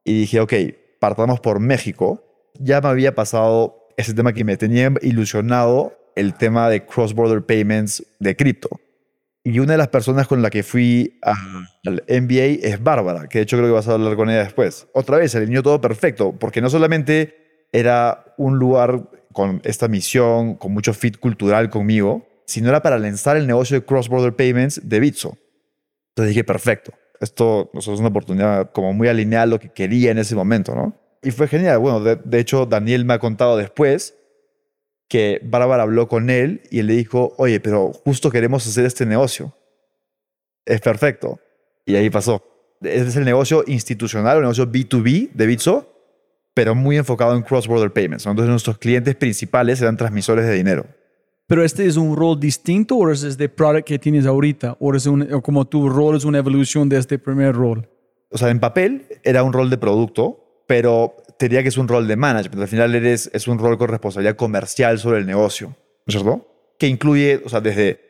Y 0.05 0.21
dije, 0.21 0.41
ok, 0.41 0.53
partamos 1.01 1.41
por 1.41 1.61
México. 1.61 2.23
Ya 2.61 2.81
me 2.83 2.89
había 2.89 3.15
pasado 3.15 3.89
ese 3.97 4.13
tema 4.13 4.35
que 4.35 4.45
me 4.45 4.57
tenía 4.57 4.93
ilusionado, 5.01 5.97
el 6.15 6.35
tema 6.35 6.69
de 6.69 6.85
cross-border 6.85 7.45
payments 7.45 8.05
de 8.21 8.37
cripto. 8.37 8.69
Y 9.47 9.59
una 9.59 9.73
de 9.73 9.79
las 9.79 9.89
personas 9.89 10.27
con 10.27 10.41
la 10.41 10.49
que 10.49 10.63
fui 10.63 11.21
al 11.23 12.03
MBA 12.09 12.67
es 12.67 12.83
Bárbara, 12.83 13.29
que 13.29 13.39
de 13.39 13.43
hecho 13.43 13.59
creo 13.59 13.69
que 13.69 13.75
vas 13.75 13.87
a 13.87 13.93
hablar 13.93 14.17
con 14.17 14.31
ella 14.31 14.43
después. 14.43 14.89
Otra 14.95 15.19
vez, 15.19 15.33
se 15.33 15.39
alineó 15.39 15.63
todo 15.63 15.83
perfecto, 15.83 16.33
porque 16.39 16.63
no 16.63 16.71
solamente 16.71 17.69
era 17.71 18.25
un 18.39 18.59
lugar 18.59 19.11
con 19.33 19.61
esta 19.65 19.87
misión, 19.87 20.55
con 20.55 20.73
mucho 20.73 20.95
fit 20.95 21.19
cultural 21.19 21.69
conmigo, 21.69 22.27
sino 22.47 22.71
era 22.71 22.81
para 22.81 22.99
lanzar 22.99 23.37
el 23.37 23.47
negocio 23.47 23.79
de 23.79 23.85
cross-border 23.85 24.35
payments 24.35 24.81
de 24.89 25.01
Bitso. 25.01 25.37
Entonces 26.11 26.31
dije, 26.31 26.45
perfecto, 26.45 26.95
esto 27.21 27.71
es 27.75 27.87
una 27.87 28.09
oportunidad 28.09 28.73
como 28.73 28.95
muy 28.95 29.09
alineada 29.09 29.43
a 29.43 29.47
lo 29.47 29.61
que 29.61 29.69
quería 29.69 30.11
en 30.11 30.19
ese 30.19 30.35
momento, 30.35 30.75
¿no? 30.75 30.99
Y 31.23 31.33
fue 31.33 31.49
genial. 31.49 31.81
Bueno, 31.81 32.01
de 32.01 32.39
hecho, 32.39 32.65
Daniel 32.65 33.05
me 33.05 33.15
ha 33.15 33.19
contado 33.19 33.59
después 33.59 34.15
que 35.09 35.41
Bárbara 35.45 35.83
habló 35.83 36.09
con 36.09 36.31
él 36.31 36.63
y 36.71 36.81
él 36.81 36.87
le 36.87 36.95
dijo, 36.95 37.35
oye, 37.39 37.61
pero 37.61 37.93
justo 37.93 38.31
queremos 38.31 38.67
hacer 38.67 38.85
este 38.85 39.07
negocio. 39.07 39.55
Es 40.65 40.81
perfecto. 40.81 41.39
Y 41.85 41.97
ahí 41.97 42.11
pasó. 42.11 42.43
Este 42.81 43.09
es 43.09 43.17
el 43.17 43.25
negocio 43.25 43.65
institucional, 43.67 44.37
el 44.37 44.43
negocio 44.43 44.67
B2B 44.71 45.31
de 45.33 45.47
Bitso, 45.47 45.91
pero 46.55 46.75
muy 46.75 46.97
enfocado 46.97 47.37
en 47.37 47.43
cross-border 47.43 47.93
payments. 47.93 48.27
Entonces 48.27 48.51
nuestros 48.51 48.79
clientes 48.79 49.15
principales 49.17 49.81
eran 49.81 49.97
transmisores 49.97 50.47
de 50.47 50.55
dinero. 50.55 50.87
¿Pero 51.47 51.63
este 51.63 51.87
es 51.87 51.97
un 51.97 52.17
rol 52.17 52.41
distinto 52.41 52.97
o 52.97 53.11
es 53.11 53.23
este 53.23 53.49
product 53.49 53.87
que 53.87 53.99
tienes 53.99 54.25
ahorita? 54.25 54.77
¿O, 54.81 54.95
es 54.95 55.07
un, 55.07 55.31
o 55.33 55.43
como 55.43 55.67
tu 55.67 55.91
rol 55.91 56.17
es 56.17 56.25
una 56.25 56.39
evolución 56.39 56.89
de 56.89 56.99
este 56.99 57.19
primer 57.19 57.55
rol? 57.55 57.87
O 58.31 58.39
sea, 58.39 58.49
en 58.49 58.61
papel 58.61 59.07
era 59.23 59.43
un 59.43 59.53
rol 59.53 59.69
de 59.69 59.77
producto, 59.77 60.65
pero 60.67 61.15
te 61.39 61.47
diría 61.47 61.63
que 61.63 61.69
es 61.69 61.79
un 61.79 61.89
rol 61.89 62.07
de 62.07 62.17
management. 62.17 62.63
Al 62.63 62.69
final 62.69 62.95
eres, 62.95 63.31
es 63.33 63.49
un 63.49 63.59
rol 63.59 63.79
con 63.79 63.89
responsabilidad 63.89 64.37
comercial 64.37 64.99
sobre 64.99 65.19
el 65.19 65.27
negocio, 65.27 65.69
¿no 65.69 65.75
es 66.07 66.15
cierto? 66.15 66.49
Que 66.79 66.87
incluye, 66.87 67.43
o 67.45 67.49
sea, 67.49 67.61
desde 67.61 68.01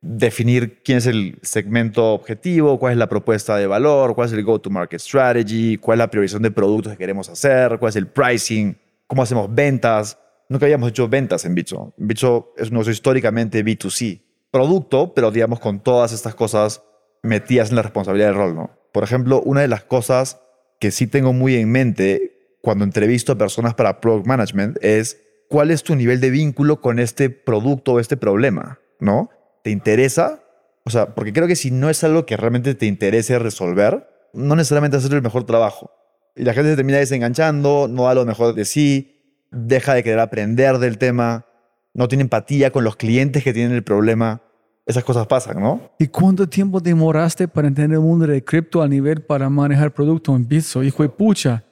definir 0.00 0.82
quién 0.82 0.98
es 0.98 1.06
el 1.06 1.38
segmento 1.42 2.12
objetivo, 2.12 2.78
cuál 2.78 2.92
es 2.92 2.98
la 2.98 3.08
propuesta 3.08 3.56
de 3.56 3.66
valor, 3.66 4.14
cuál 4.14 4.28
es 4.28 4.32
el 4.32 4.44
go-to-market 4.44 5.00
strategy, 5.00 5.76
cuál 5.76 5.96
es 5.96 5.98
la 5.98 6.10
priorización 6.10 6.42
de 6.42 6.50
productos 6.50 6.92
que 6.92 6.98
queremos 6.98 7.28
hacer, 7.28 7.78
cuál 7.78 7.90
es 7.90 7.96
el 7.96 8.06
pricing, 8.06 8.76
cómo 9.06 9.22
hacemos 9.22 9.52
ventas. 9.52 10.18
Nunca 10.48 10.66
habíamos 10.66 10.90
hecho 10.90 11.08
ventas 11.08 11.44
en 11.44 11.54
Bitso. 11.54 11.92
Bitso 11.96 12.54
es 12.56 12.68
un 12.68 12.74
negocio 12.74 12.92
históricamente 12.92 13.64
B2C. 13.64 14.22
Producto, 14.50 15.12
pero 15.14 15.30
digamos 15.30 15.60
con 15.60 15.80
todas 15.80 16.12
estas 16.12 16.34
cosas 16.34 16.82
metidas 17.22 17.70
en 17.70 17.76
la 17.76 17.82
responsabilidad 17.82 18.28
del 18.28 18.36
rol, 18.36 18.54
¿no? 18.54 18.70
Por 18.92 19.04
ejemplo, 19.04 19.42
una 19.42 19.60
de 19.60 19.68
las 19.68 19.84
cosas 19.84 20.40
que 20.80 20.90
sí 20.90 21.06
tengo 21.06 21.32
muy 21.32 21.56
en 21.56 21.70
mente 21.70 22.37
cuando 22.60 22.84
entrevisto 22.84 23.32
a 23.32 23.38
personas 23.38 23.74
para 23.74 24.00
product 24.00 24.26
management 24.26 24.78
es 24.82 25.20
cuál 25.48 25.70
es 25.70 25.82
tu 25.82 25.96
nivel 25.96 26.20
de 26.20 26.30
vínculo 26.30 26.80
con 26.80 26.98
este 26.98 27.30
producto 27.30 27.94
o 27.94 28.00
este 28.00 28.16
problema, 28.16 28.78
¿no? 29.00 29.30
¿Te 29.62 29.70
interesa? 29.70 30.42
O 30.84 30.90
sea, 30.90 31.14
porque 31.14 31.32
creo 31.32 31.46
que 31.46 31.56
si 31.56 31.70
no 31.70 31.90
es 31.90 32.02
algo 32.04 32.26
que 32.26 32.36
realmente 32.36 32.74
te 32.74 32.86
interese 32.86 33.38
resolver, 33.38 34.08
no 34.32 34.56
necesariamente 34.56 34.96
hacer 34.96 35.12
el 35.12 35.22
mejor 35.22 35.44
trabajo. 35.44 35.90
Y 36.36 36.44
la 36.44 36.54
gente 36.54 36.70
se 36.70 36.76
termina 36.76 36.98
desenganchando, 36.98 37.88
no 37.88 38.04
da 38.04 38.14
lo 38.14 38.24
mejor 38.24 38.54
de 38.54 38.64
sí, 38.64 39.18
deja 39.50 39.94
de 39.94 40.02
querer 40.02 40.20
aprender 40.20 40.78
del 40.78 40.98
tema, 40.98 41.46
no 41.94 42.08
tiene 42.08 42.22
empatía 42.22 42.70
con 42.70 42.84
los 42.84 42.96
clientes 42.96 43.42
que 43.42 43.52
tienen 43.52 43.72
el 43.72 43.82
problema. 43.82 44.42
Esas 44.86 45.04
cosas 45.04 45.26
pasan, 45.26 45.60
¿no? 45.60 45.90
¿Y 45.98 46.06
cuánto 46.08 46.48
tiempo 46.48 46.80
demoraste 46.80 47.48
para 47.48 47.68
entender 47.68 47.96
el 47.96 48.02
mundo 48.02 48.26
de 48.26 48.42
cripto 48.42 48.80
a 48.80 48.88
nivel 48.88 49.20
para 49.22 49.50
manejar 49.50 49.92
producto 49.92 50.34
en 50.34 50.48
Bitso? 50.48 50.82
Hijo 50.82 51.02
de 51.02 51.10
pucha. 51.10 51.64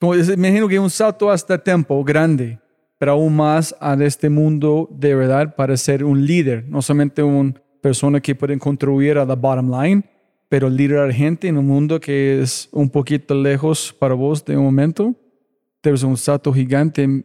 Como, 0.00 0.14
es- 0.14 0.28
imagino 0.28 0.68
que 0.68 0.78
un 0.78 0.90
salto 0.90 1.30
hasta 1.30 1.56
tiempo 1.62 2.02
grande, 2.04 2.58
pero 2.98 3.12
aún 3.12 3.34
más 3.36 3.74
a 3.80 3.94
este 4.02 4.28
mundo 4.28 4.88
de 4.90 5.14
verdad 5.14 5.54
para 5.54 5.76
ser 5.76 6.04
un 6.04 6.24
líder, 6.26 6.64
no 6.68 6.82
solamente 6.82 7.22
una 7.22 7.54
persona 7.80 8.20
que 8.20 8.34
puede 8.34 8.58
contribuir 8.58 9.18
a 9.18 9.24
la 9.24 9.34
bottom 9.34 9.70
line, 9.70 10.02
pero 10.48 10.68
liderar 10.68 11.12
gente 11.12 11.48
en 11.48 11.58
un 11.58 11.66
mundo 11.66 11.98
que 12.00 12.40
es 12.42 12.68
un 12.72 12.88
poquito 12.88 13.34
lejos 13.34 13.94
para 13.98 14.14
vos 14.14 14.44
de 14.44 14.56
un 14.56 14.64
momento. 14.64 15.14
Debe 15.82 15.96
ser 15.98 16.08
un 16.08 16.16
salto 16.16 16.52
gigante 16.52 17.24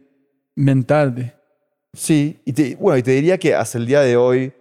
mental. 0.54 1.14
de- 1.14 1.32
Sí, 1.94 2.40
y 2.44 2.52
te, 2.52 2.74
bueno, 2.76 2.96
y 2.98 3.02
te 3.02 3.10
diría 3.12 3.38
que 3.38 3.54
hasta 3.54 3.76
el 3.78 3.86
día 3.86 4.00
de 4.00 4.16
hoy, 4.16 4.52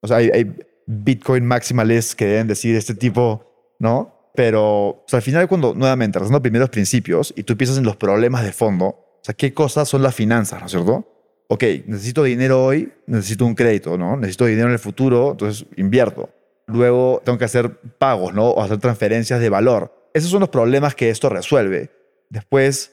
o 0.00 0.06
sea, 0.06 0.18
hay, 0.18 0.30
hay 0.32 0.54
Bitcoin 0.86 1.44
maximalists 1.44 2.14
que 2.14 2.26
deben 2.26 2.46
decir 2.46 2.76
este 2.76 2.94
tipo, 2.94 3.74
¿no? 3.78 4.13
Pero 4.34 4.86
o 4.88 5.04
sea, 5.06 5.18
al 5.18 5.22
final, 5.22 5.48
cuando 5.48 5.74
nuevamente, 5.74 6.18
razonando 6.18 6.42
primeros 6.42 6.70
principios 6.70 7.32
y 7.36 7.44
tú 7.44 7.56
piensas 7.56 7.78
en 7.78 7.84
los 7.84 7.96
problemas 7.96 8.44
de 8.44 8.52
fondo, 8.52 8.86
o 8.86 9.20
sea, 9.22 9.34
¿qué 9.34 9.54
cosas 9.54 9.88
son 9.88 10.02
las 10.02 10.14
finanzas, 10.14 10.60
¿no 10.60 10.66
es 10.66 10.72
cierto? 10.72 11.08
Ok, 11.48 11.62
necesito 11.86 12.24
dinero 12.24 12.64
hoy, 12.64 12.92
necesito 13.06 13.46
un 13.46 13.54
crédito, 13.54 13.96
¿no? 13.96 14.16
Necesito 14.16 14.46
dinero 14.46 14.68
en 14.68 14.72
el 14.72 14.78
futuro, 14.78 15.32
entonces 15.32 15.66
invierto. 15.76 16.30
Luego 16.66 17.22
tengo 17.24 17.38
que 17.38 17.44
hacer 17.44 17.78
pagos, 17.98 18.34
¿no? 18.34 18.50
O 18.50 18.62
hacer 18.62 18.78
transferencias 18.78 19.40
de 19.40 19.50
valor. 19.50 20.10
Esos 20.14 20.30
son 20.30 20.40
los 20.40 20.48
problemas 20.48 20.94
que 20.94 21.10
esto 21.10 21.28
resuelve. 21.28 21.90
Después, 22.30 22.92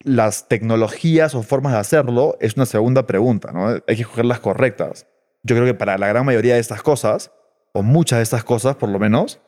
las 0.00 0.48
tecnologías 0.48 1.34
o 1.34 1.42
formas 1.42 1.72
de 1.72 1.78
hacerlo 1.78 2.36
es 2.40 2.56
una 2.56 2.66
segunda 2.66 3.06
pregunta, 3.06 3.52
¿no? 3.52 3.68
Hay 3.68 3.96
que 3.96 4.02
escoger 4.02 4.24
las 4.24 4.40
correctas. 4.40 5.06
Yo 5.42 5.54
creo 5.54 5.66
que 5.66 5.74
para 5.74 5.96
la 5.96 6.08
gran 6.08 6.26
mayoría 6.26 6.54
de 6.54 6.60
estas 6.60 6.82
cosas, 6.82 7.30
o 7.72 7.82
muchas 7.82 8.18
de 8.18 8.24
estas 8.24 8.44
cosas 8.44 8.76
por 8.76 8.88
lo 8.88 8.98
menos, 8.98 9.40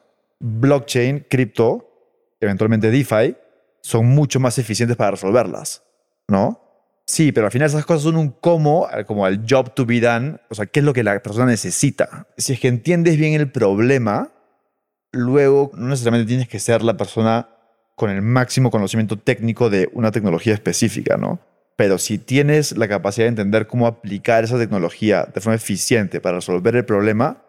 blockchain, 0.42 1.26
cripto, 1.30 1.88
eventualmente 2.40 2.90
DeFi, 2.90 3.36
son 3.80 4.06
mucho 4.06 4.40
más 4.40 4.58
eficientes 4.58 4.96
para 4.96 5.12
resolverlas, 5.12 5.82
¿no? 6.28 6.60
Sí, 7.06 7.32
pero 7.32 7.46
al 7.46 7.52
final 7.52 7.68
esas 7.68 7.84
cosas 7.84 8.02
son 8.02 8.16
un 8.16 8.30
cómo, 8.30 8.88
como 9.06 9.26
el 9.26 9.44
job 9.48 9.74
to 9.74 9.86
be 9.86 10.00
done, 10.00 10.38
o 10.50 10.54
sea, 10.54 10.66
qué 10.66 10.80
es 10.80 10.84
lo 10.84 10.92
que 10.92 11.02
la 11.02 11.20
persona 11.22 11.46
necesita. 11.46 12.28
Si 12.36 12.52
es 12.52 12.60
que 12.60 12.68
entiendes 12.68 13.16
bien 13.16 13.34
el 13.34 13.50
problema, 13.50 14.32
luego 15.12 15.70
no 15.74 15.88
necesariamente 15.88 16.28
tienes 16.28 16.48
que 16.48 16.60
ser 16.60 16.82
la 16.82 16.96
persona 16.96 17.48
con 17.96 18.10
el 18.10 18.22
máximo 18.22 18.70
conocimiento 18.70 19.18
técnico 19.18 19.68
de 19.70 19.88
una 19.92 20.10
tecnología 20.10 20.54
específica, 20.54 21.16
¿no? 21.16 21.40
Pero 21.76 21.98
si 21.98 22.18
tienes 22.18 22.76
la 22.76 22.88
capacidad 22.88 23.26
de 23.26 23.30
entender 23.30 23.66
cómo 23.66 23.86
aplicar 23.86 24.44
esa 24.44 24.58
tecnología 24.58 25.28
de 25.32 25.40
forma 25.40 25.56
eficiente 25.56 26.20
para 26.20 26.36
resolver 26.36 26.76
el 26.76 26.84
problema, 26.84 27.42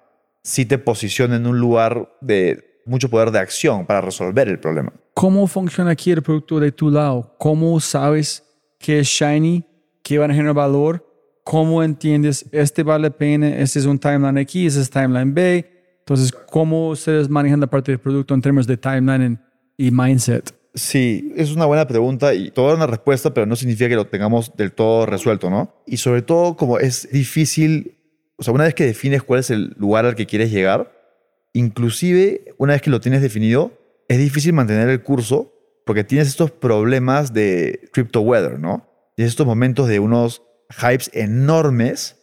sí 0.43 0.65
te 0.65 0.77
posiciona 0.77 1.35
en 1.35 1.47
un 1.47 1.59
lugar 1.59 2.17
de 2.21 2.72
mucho 2.85 3.09
poder 3.09 3.31
de 3.31 3.39
acción 3.39 3.85
para 3.85 4.01
resolver 4.01 4.47
el 4.47 4.59
problema. 4.59 4.93
¿Cómo 5.13 5.47
funciona 5.47 5.91
aquí 5.91 6.11
el 6.11 6.21
producto 6.21 6.59
de 6.59 6.71
tu 6.71 6.89
lado? 6.89 7.35
¿Cómo 7.37 7.79
sabes 7.79 8.43
qué 8.79 8.99
es 8.99 9.07
shiny, 9.07 9.63
qué 10.01 10.17
van 10.17 10.31
a 10.31 10.33
generar 10.33 10.55
valor? 10.55 11.05
¿Cómo 11.43 11.83
entiendes 11.83 12.45
este 12.51 12.83
vale 12.83 13.09
la 13.09 13.09
pena, 13.09 13.49
este 13.57 13.79
es 13.79 13.85
un 13.85 13.99
timeline 13.99 14.37
aquí, 14.37 14.65
este 14.65 14.81
es 14.81 14.89
timeline 14.89 15.33
B? 15.33 15.69
Entonces, 15.99 16.31
¿cómo 16.31 16.89
ustedes 16.89 17.29
manejan 17.29 17.59
la 17.59 17.67
parte 17.67 17.91
del 17.91 17.99
producto 17.99 18.33
en 18.33 18.41
términos 18.41 18.67
de 18.67 18.77
timeline 18.77 19.39
y 19.77 19.91
mindset? 19.91 20.53
Sí, 20.73 21.31
es 21.35 21.51
una 21.51 21.65
buena 21.65 21.87
pregunta 21.87 22.33
y 22.33 22.49
toda 22.49 22.75
una 22.75 22.87
respuesta, 22.87 23.33
pero 23.33 23.45
no 23.45 23.55
significa 23.55 23.87
que 23.87 23.95
lo 23.95 24.07
tengamos 24.07 24.51
del 24.57 24.71
todo 24.71 25.05
resuelto, 25.05 25.49
¿no? 25.49 25.71
Y 25.85 25.97
sobre 25.97 26.23
todo, 26.23 26.57
como 26.57 26.79
es 26.79 27.07
difícil, 27.11 27.97
o 28.37 28.43
sea, 28.43 28.53
una 28.53 28.63
vez 28.63 28.73
que 28.73 28.85
defines 28.85 29.21
cuál 29.21 29.41
es 29.41 29.51
el 29.51 29.75
lugar 29.77 30.05
al 30.05 30.15
que 30.15 30.25
quieres 30.25 30.51
llegar, 30.51 30.91
inclusive 31.53 32.53
una 32.57 32.73
vez 32.73 32.81
que 32.81 32.89
lo 32.89 32.99
tienes 32.99 33.21
definido, 33.21 33.71
es 34.07 34.17
difícil 34.17 34.53
mantener 34.53 34.89
el 34.89 35.01
curso 35.01 35.53
porque 35.85 36.03
tienes 36.03 36.27
estos 36.27 36.51
problemas 36.51 37.33
de 37.33 37.89
crypto 37.93 38.21
weather, 38.21 38.59
¿no? 38.59 38.87
Tienes 39.15 39.31
estos 39.31 39.45
momentos 39.45 39.87
de 39.87 39.99
unos 39.99 40.43
hypes 40.69 41.09
enormes 41.13 42.17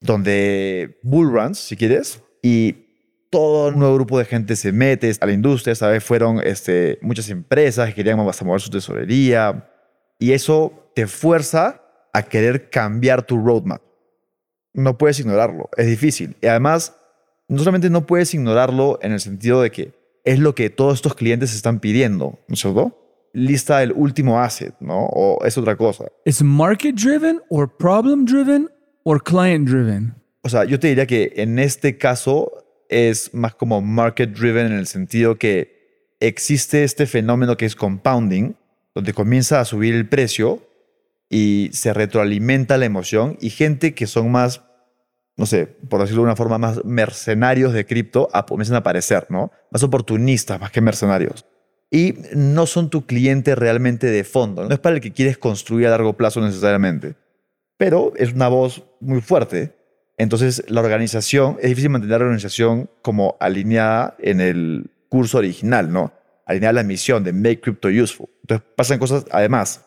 donde 0.00 0.98
bull 1.02 1.30
runs, 1.30 1.58
si 1.58 1.76
quieres, 1.76 2.22
y 2.42 2.86
todo 3.30 3.68
un 3.68 3.78
nuevo 3.78 3.94
grupo 3.94 4.18
de 4.18 4.24
gente 4.24 4.56
se 4.56 4.72
mete 4.72 5.12
a 5.20 5.26
la 5.26 5.32
industria. 5.32 5.72
Esta 5.72 5.88
vez 5.88 6.02
fueron 6.02 6.40
este, 6.40 6.98
muchas 7.00 7.28
empresas 7.30 7.88
que 7.88 7.94
querían 7.94 8.18
hasta 8.20 8.44
mover 8.44 8.60
su 8.60 8.70
tesorería. 8.70 9.70
Y 10.18 10.32
eso 10.32 10.90
te 10.94 11.06
fuerza 11.06 11.82
a 12.12 12.22
querer 12.22 12.70
cambiar 12.70 13.22
tu 13.22 13.38
roadmap. 13.38 13.82
No 14.72 14.98
puedes 14.98 15.20
ignorarlo. 15.20 15.70
Es 15.76 15.86
difícil. 15.86 16.36
Y 16.40 16.46
además, 16.46 16.96
no 17.50 17.58
solamente 17.58 17.90
no 17.90 18.06
puedes 18.06 18.32
ignorarlo 18.32 18.98
en 19.02 19.12
el 19.12 19.20
sentido 19.20 19.60
de 19.60 19.70
que 19.70 19.92
es 20.24 20.38
lo 20.38 20.54
que 20.54 20.70
todos 20.70 20.94
estos 20.94 21.14
clientes 21.14 21.54
están 21.54 21.80
pidiendo, 21.80 22.38
¿no 22.46 22.54
es 22.54 22.60
cierto? 22.60 22.96
Lista 23.32 23.82
el 23.82 23.92
último 23.92 24.40
asset, 24.40 24.74
¿no? 24.80 25.06
O 25.06 25.44
es 25.44 25.58
otra 25.58 25.76
cosa. 25.76 26.06
¿Es 26.24 26.42
market 26.42 26.94
driven 26.94 27.40
o 27.48 27.66
problem 27.66 28.24
driven 28.24 28.70
o 29.02 29.18
client 29.18 29.68
driven? 29.68 30.14
O 30.42 30.48
sea, 30.48 30.64
yo 30.64 30.78
te 30.78 30.88
diría 30.88 31.06
que 31.06 31.32
en 31.36 31.58
este 31.58 31.98
caso 31.98 32.52
es 32.88 33.34
más 33.34 33.54
como 33.54 33.80
market 33.80 34.30
driven 34.30 34.66
en 34.66 34.72
el 34.72 34.86
sentido 34.86 35.36
que 35.36 36.14
existe 36.20 36.84
este 36.84 37.06
fenómeno 37.06 37.56
que 37.56 37.66
es 37.66 37.74
compounding, 37.74 38.54
donde 38.94 39.12
comienza 39.12 39.60
a 39.60 39.64
subir 39.64 39.94
el 39.94 40.08
precio 40.08 40.62
y 41.28 41.70
se 41.72 41.94
retroalimenta 41.94 42.76
la 42.76 42.86
emoción 42.86 43.36
y 43.40 43.50
gente 43.50 43.94
que 43.94 44.06
son 44.06 44.30
más, 44.30 44.62
no 45.36 45.46
sé, 45.46 45.66
por 45.66 46.00
decirlo 46.00 46.22
de 46.22 46.26
una 46.26 46.36
forma, 46.36 46.58
más 46.58 46.84
mercenarios 46.84 47.72
de 47.72 47.86
cripto 47.86 48.28
comienzan 48.46 48.76
a 48.76 48.80
aparecer, 48.80 49.26
¿no? 49.30 49.50
Más 49.70 49.82
oportunistas 49.82 50.60
más 50.60 50.70
que 50.70 50.80
mercenarios. 50.80 51.46
Y 51.90 52.14
no 52.34 52.66
son 52.66 52.90
tu 52.90 53.06
cliente 53.06 53.54
realmente 53.54 54.06
de 54.06 54.24
fondo, 54.24 54.64
no 54.64 54.72
es 54.72 54.80
para 54.80 54.96
el 54.96 55.02
que 55.02 55.12
quieres 55.12 55.38
construir 55.38 55.86
a 55.86 55.90
largo 55.90 56.12
plazo 56.16 56.40
necesariamente, 56.40 57.16
pero 57.76 58.12
es 58.16 58.32
una 58.32 58.48
voz 58.48 58.84
muy 59.00 59.20
fuerte 59.20 59.80
entonces, 60.20 60.62
la 60.68 60.82
organización, 60.82 61.56
es 61.60 61.70
difícil 61.70 61.88
mantener 61.88 62.20
la 62.20 62.26
organización 62.26 62.90
como 63.00 63.38
alineada 63.40 64.16
en 64.18 64.42
el 64.42 64.90
curso 65.08 65.38
original, 65.38 65.90
¿no? 65.90 66.12
Alineada 66.44 66.80
a 66.80 66.82
la 66.82 66.86
misión 66.86 67.24
de 67.24 67.32
Make 67.32 67.62
Crypto 67.62 67.88
Useful. 67.88 68.28
Entonces, 68.42 68.68
pasan 68.76 68.98
cosas, 68.98 69.24
además, 69.30 69.86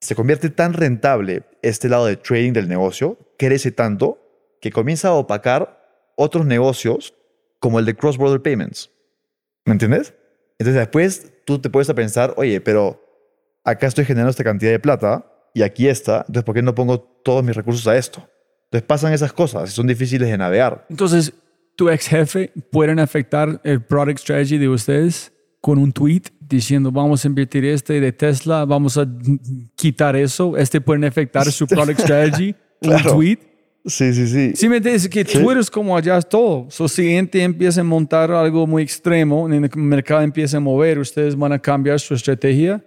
se 0.00 0.14
convierte 0.14 0.50
tan 0.50 0.72
rentable 0.72 1.42
este 1.62 1.88
lado 1.88 2.06
de 2.06 2.16
trading 2.16 2.52
del 2.52 2.68
negocio, 2.68 3.18
crece 3.40 3.72
tanto, 3.72 4.25
que 4.60 4.70
comienza 4.70 5.08
a 5.08 5.14
opacar 5.14 6.12
otros 6.16 6.46
negocios 6.46 7.14
como 7.58 7.78
el 7.78 7.84
de 7.84 7.94
cross-border 7.94 8.42
payments. 8.42 8.90
¿Me 9.64 9.72
entiendes? 9.72 10.14
Entonces, 10.58 10.80
después 10.80 11.32
tú 11.44 11.58
te 11.58 11.70
puedes 11.70 11.90
a 11.90 11.94
pensar, 11.94 12.34
oye, 12.36 12.60
pero 12.60 13.02
acá 13.64 13.86
estoy 13.86 14.04
generando 14.04 14.30
esta 14.30 14.44
cantidad 14.44 14.70
de 14.70 14.78
plata 14.78 15.26
y 15.54 15.62
aquí 15.62 15.88
está, 15.88 16.18
entonces, 16.28 16.44
¿por 16.44 16.54
qué 16.54 16.62
no 16.62 16.74
pongo 16.74 17.00
todos 17.00 17.42
mis 17.42 17.56
recursos 17.56 17.86
a 17.86 17.96
esto? 17.96 18.26
Entonces 18.64 18.86
pasan 18.86 19.12
esas 19.12 19.32
cosas, 19.32 19.70
son 19.70 19.86
difíciles 19.86 20.28
de 20.28 20.36
navegar. 20.38 20.86
Entonces, 20.90 21.32
tu 21.76 21.88
ex 21.90 22.08
jefe 22.08 22.52
pueden 22.70 22.98
afectar 22.98 23.60
el 23.64 23.82
product 23.82 24.18
strategy 24.18 24.58
de 24.58 24.68
ustedes 24.68 25.32
con 25.60 25.78
un 25.78 25.92
tweet 25.92 26.22
diciendo 26.40 26.92
vamos 26.92 27.24
a 27.24 27.28
invertir 27.28 27.64
este 27.64 28.00
de 28.00 28.12
Tesla, 28.12 28.64
vamos 28.64 28.96
a 28.96 29.06
quitar 29.74 30.16
eso. 30.16 30.56
Este 30.56 30.80
pueden 30.80 31.04
afectar 31.04 31.50
su 31.50 31.66
product 31.66 32.00
strategy. 32.00 32.54
Un 32.82 33.02
tweet. 33.02 33.38
Sí, 33.86 34.12
sí, 34.12 34.26
sí. 34.26 34.52
Sí, 34.54 34.68
me 34.68 34.80
dice 34.80 35.08
que 35.08 35.24
Twitter 35.24 35.58
es 35.58 35.70
como 35.70 35.96
allá 35.96 36.18
es 36.18 36.28
todo. 36.28 36.66
So, 36.70 36.88
si 36.88 37.04
gente 37.04 37.42
empieza 37.42 37.80
a 37.80 37.84
montar 37.84 38.30
algo 38.32 38.66
muy 38.66 38.82
extremo, 38.82 39.46
en 39.46 39.64
el 39.64 39.70
mercado 39.76 40.22
empieza 40.22 40.56
a 40.56 40.60
mover, 40.60 40.98
ustedes 40.98 41.36
van 41.36 41.52
a 41.52 41.58
cambiar 41.58 42.00
su 42.00 42.14
estrategia. 42.14 42.84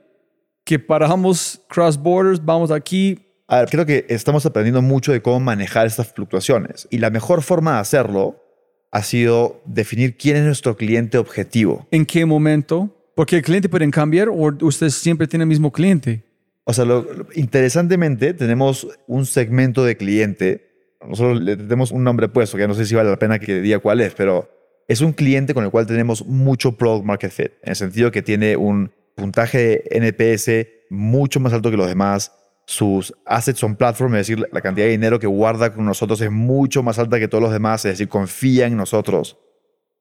Que 0.66 0.78
paramos 0.78 1.62
cross 1.68 1.98
borders, 1.98 2.44
vamos 2.44 2.70
aquí, 2.70 3.18
a 3.52 3.62
ver, 3.62 3.70
creo 3.70 3.84
que 3.84 4.06
estamos 4.10 4.46
aprendiendo 4.46 4.84
mucho 4.84 5.12
de 5.12 5.24
cómo 5.24 5.40
manejar 5.40 5.88
estas 5.88 6.14
fluctuaciones 6.14 6.88
y 6.92 7.00
la 7.00 7.10
mejor 7.10 7.42
forma 7.42 7.74
de 7.74 7.80
hacerlo 7.80 8.44
ha 8.92 9.02
sido 9.02 9.64
definir 9.66 10.18
quién 10.18 10.38
es 10.38 10.44
nuestro 10.44 10.78
cliente 10.78 11.18
objetivo. 11.18 11.88
¿En 11.90 12.06
qué 12.06 12.28
momento? 12.28 12.96
Porque 13.16 13.38
el 13.38 13.42
cliente 13.42 13.68
puede 13.68 13.90
cambiar 13.90 14.30
o 14.30 14.36
usted 14.62 14.90
siempre 14.90 15.26
tiene 15.26 15.44
el 15.44 15.50
mismo 15.50 15.72
cliente. 15.72 16.24
O 16.64 16.74
sea, 16.74 16.86
interesantemente 17.34 18.36
tenemos 18.36 18.88
un 19.08 19.26
segmento 19.26 19.84
de 19.84 19.98
cliente, 19.98 20.69
nosotros 21.08 21.42
le 21.42 21.56
tenemos 21.56 21.92
un 21.92 22.04
nombre 22.04 22.28
puesto, 22.28 22.58
que 22.58 22.68
no 22.68 22.74
sé 22.74 22.86
si 22.86 22.96
vale 22.96 23.10
la 23.10 23.20
pena 23.20 23.40
que 23.40 23.62
diga 23.62 23.80
cuál 23.80 24.02
es, 24.02 24.14
pero 24.14 24.50
es 24.88 25.02
un 25.02 25.14
cliente 25.14 25.54
con 25.54 25.64
el 25.64 25.72
cual 25.72 25.86
tenemos 25.86 26.26
mucho 26.26 26.76
product 26.76 27.06
market 27.06 27.32
fit, 27.32 27.52
en 27.64 27.70
el 27.70 27.76
sentido 27.76 28.12
que 28.12 28.22
tiene 28.22 28.58
un 28.58 28.92
puntaje 29.16 29.84
NPS 29.92 30.68
mucho 30.90 31.40
más 31.40 31.54
alto 31.54 31.70
que 31.70 31.78
los 31.78 31.88
demás, 31.88 32.34
sus 32.66 33.14
assets 33.26 33.64
on 33.64 33.76
platform, 33.76 34.16
es 34.16 34.28
decir, 34.28 34.48
la 34.52 34.62
cantidad 34.62 34.86
de 34.86 34.92
dinero 34.92 35.20
que 35.20 35.28
guarda 35.28 35.74
con 35.74 35.86
nosotros 35.86 36.22
es 36.22 36.32
mucho 36.32 36.84
más 36.84 37.00
alta 37.00 37.20
que 37.20 37.28
todos 37.28 37.42
los 37.42 37.52
demás, 37.52 37.86
es 37.86 37.94
decir, 37.94 38.10
confía 38.10 38.68
en 38.68 38.78
nosotros. 38.78 39.38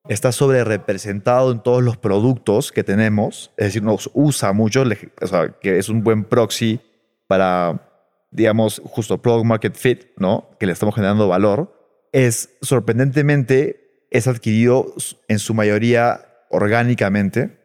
Está 0.08 0.32
sobre 0.32 0.64
representado 0.64 1.52
en 1.52 1.62
todos 1.62 1.82
los 1.82 1.96
productos 1.96 2.72
que 2.72 2.84
tenemos, 2.84 3.52
es 3.56 3.66
decir, 3.66 3.82
nos 3.82 4.10
usa 4.14 4.52
mucho, 4.52 4.84
o 5.20 5.26
sea, 5.26 5.54
que 5.60 5.78
es 5.78 5.88
un 5.88 6.02
buen 6.02 6.24
proxy 6.24 6.80
para, 7.26 7.87
digamos, 8.30 8.82
justo 8.84 9.20
product 9.20 9.46
market 9.46 9.74
fit, 9.76 10.06
¿no? 10.16 10.50
Que 10.58 10.66
le 10.66 10.72
estamos 10.72 10.94
generando 10.94 11.28
valor. 11.28 11.74
Es 12.12 12.50
sorprendentemente, 12.62 14.06
es 14.10 14.26
adquirido 14.26 14.94
en 15.28 15.38
su 15.38 15.54
mayoría 15.54 16.26
orgánicamente, 16.50 17.58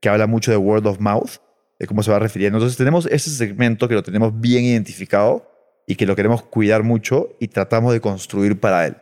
que 0.00 0.08
habla 0.08 0.26
mucho 0.26 0.50
de 0.50 0.56
word 0.56 0.86
of 0.86 1.00
mouth 1.00 1.38
de 1.78 1.86
cómo 1.86 2.02
se 2.02 2.10
va 2.10 2.18
refiriendo. 2.18 2.58
Entonces 2.58 2.76
tenemos 2.76 3.06
ese 3.06 3.30
segmento 3.30 3.88
que 3.88 3.94
lo 3.94 4.02
tenemos 4.02 4.38
bien 4.40 4.64
identificado 4.64 5.48
y 5.86 5.94
que 5.94 6.06
lo 6.06 6.16
queremos 6.16 6.42
cuidar 6.42 6.82
mucho 6.82 7.36
y 7.40 7.48
tratamos 7.48 7.92
de 7.92 8.00
construir 8.00 8.60
para 8.60 8.86
él. 8.86 8.96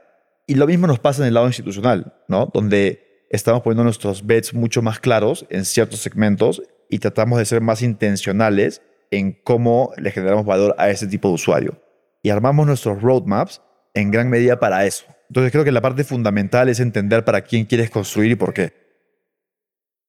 Y 0.46 0.54
lo 0.54 0.66
mismo 0.66 0.86
nos 0.86 0.98
pasa 0.98 1.22
en 1.22 1.28
el 1.28 1.34
lado 1.34 1.46
institucional, 1.46 2.14
¿no? 2.28 2.50
Donde 2.52 3.24
estamos 3.30 3.62
poniendo 3.62 3.84
nuestros 3.84 4.24
bets 4.24 4.54
mucho 4.54 4.82
más 4.82 5.00
claros 5.00 5.46
en 5.50 5.64
ciertos 5.64 6.00
segmentos 6.00 6.62
y 6.88 6.98
tratamos 6.98 7.38
de 7.38 7.44
ser 7.44 7.60
más 7.60 7.82
intencionales 7.82 8.82
en 9.10 9.32
cómo 9.44 9.92
le 9.96 10.10
generamos 10.10 10.44
valor 10.44 10.74
a 10.78 10.90
ese 10.90 11.06
tipo 11.06 11.28
de 11.28 11.34
usuario. 11.34 11.82
Y 12.22 12.30
armamos 12.30 12.66
nuestros 12.66 13.00
roadmaps 13.02 13.62
en 13.94 14.10
gran 14.10 14.28
medida 14.28 14.58
para 14.58 14.84
eso. 14.86 15.06
Entonces 15.28 15.52
creo 15.52 15.64
que 15.64 15.72
la 15.72 15.80
parte 15.80 16.04
fundamental 16.04 16.68
es 16.68 16.80
entender 16.80 17.24
para 17.24 17.42
quién 17.42 17.64
quieres 17.64 17.90
construir 17.90 18.32
y 18.32 18.36
por 18.36 18.52
qué. 18.52 18.72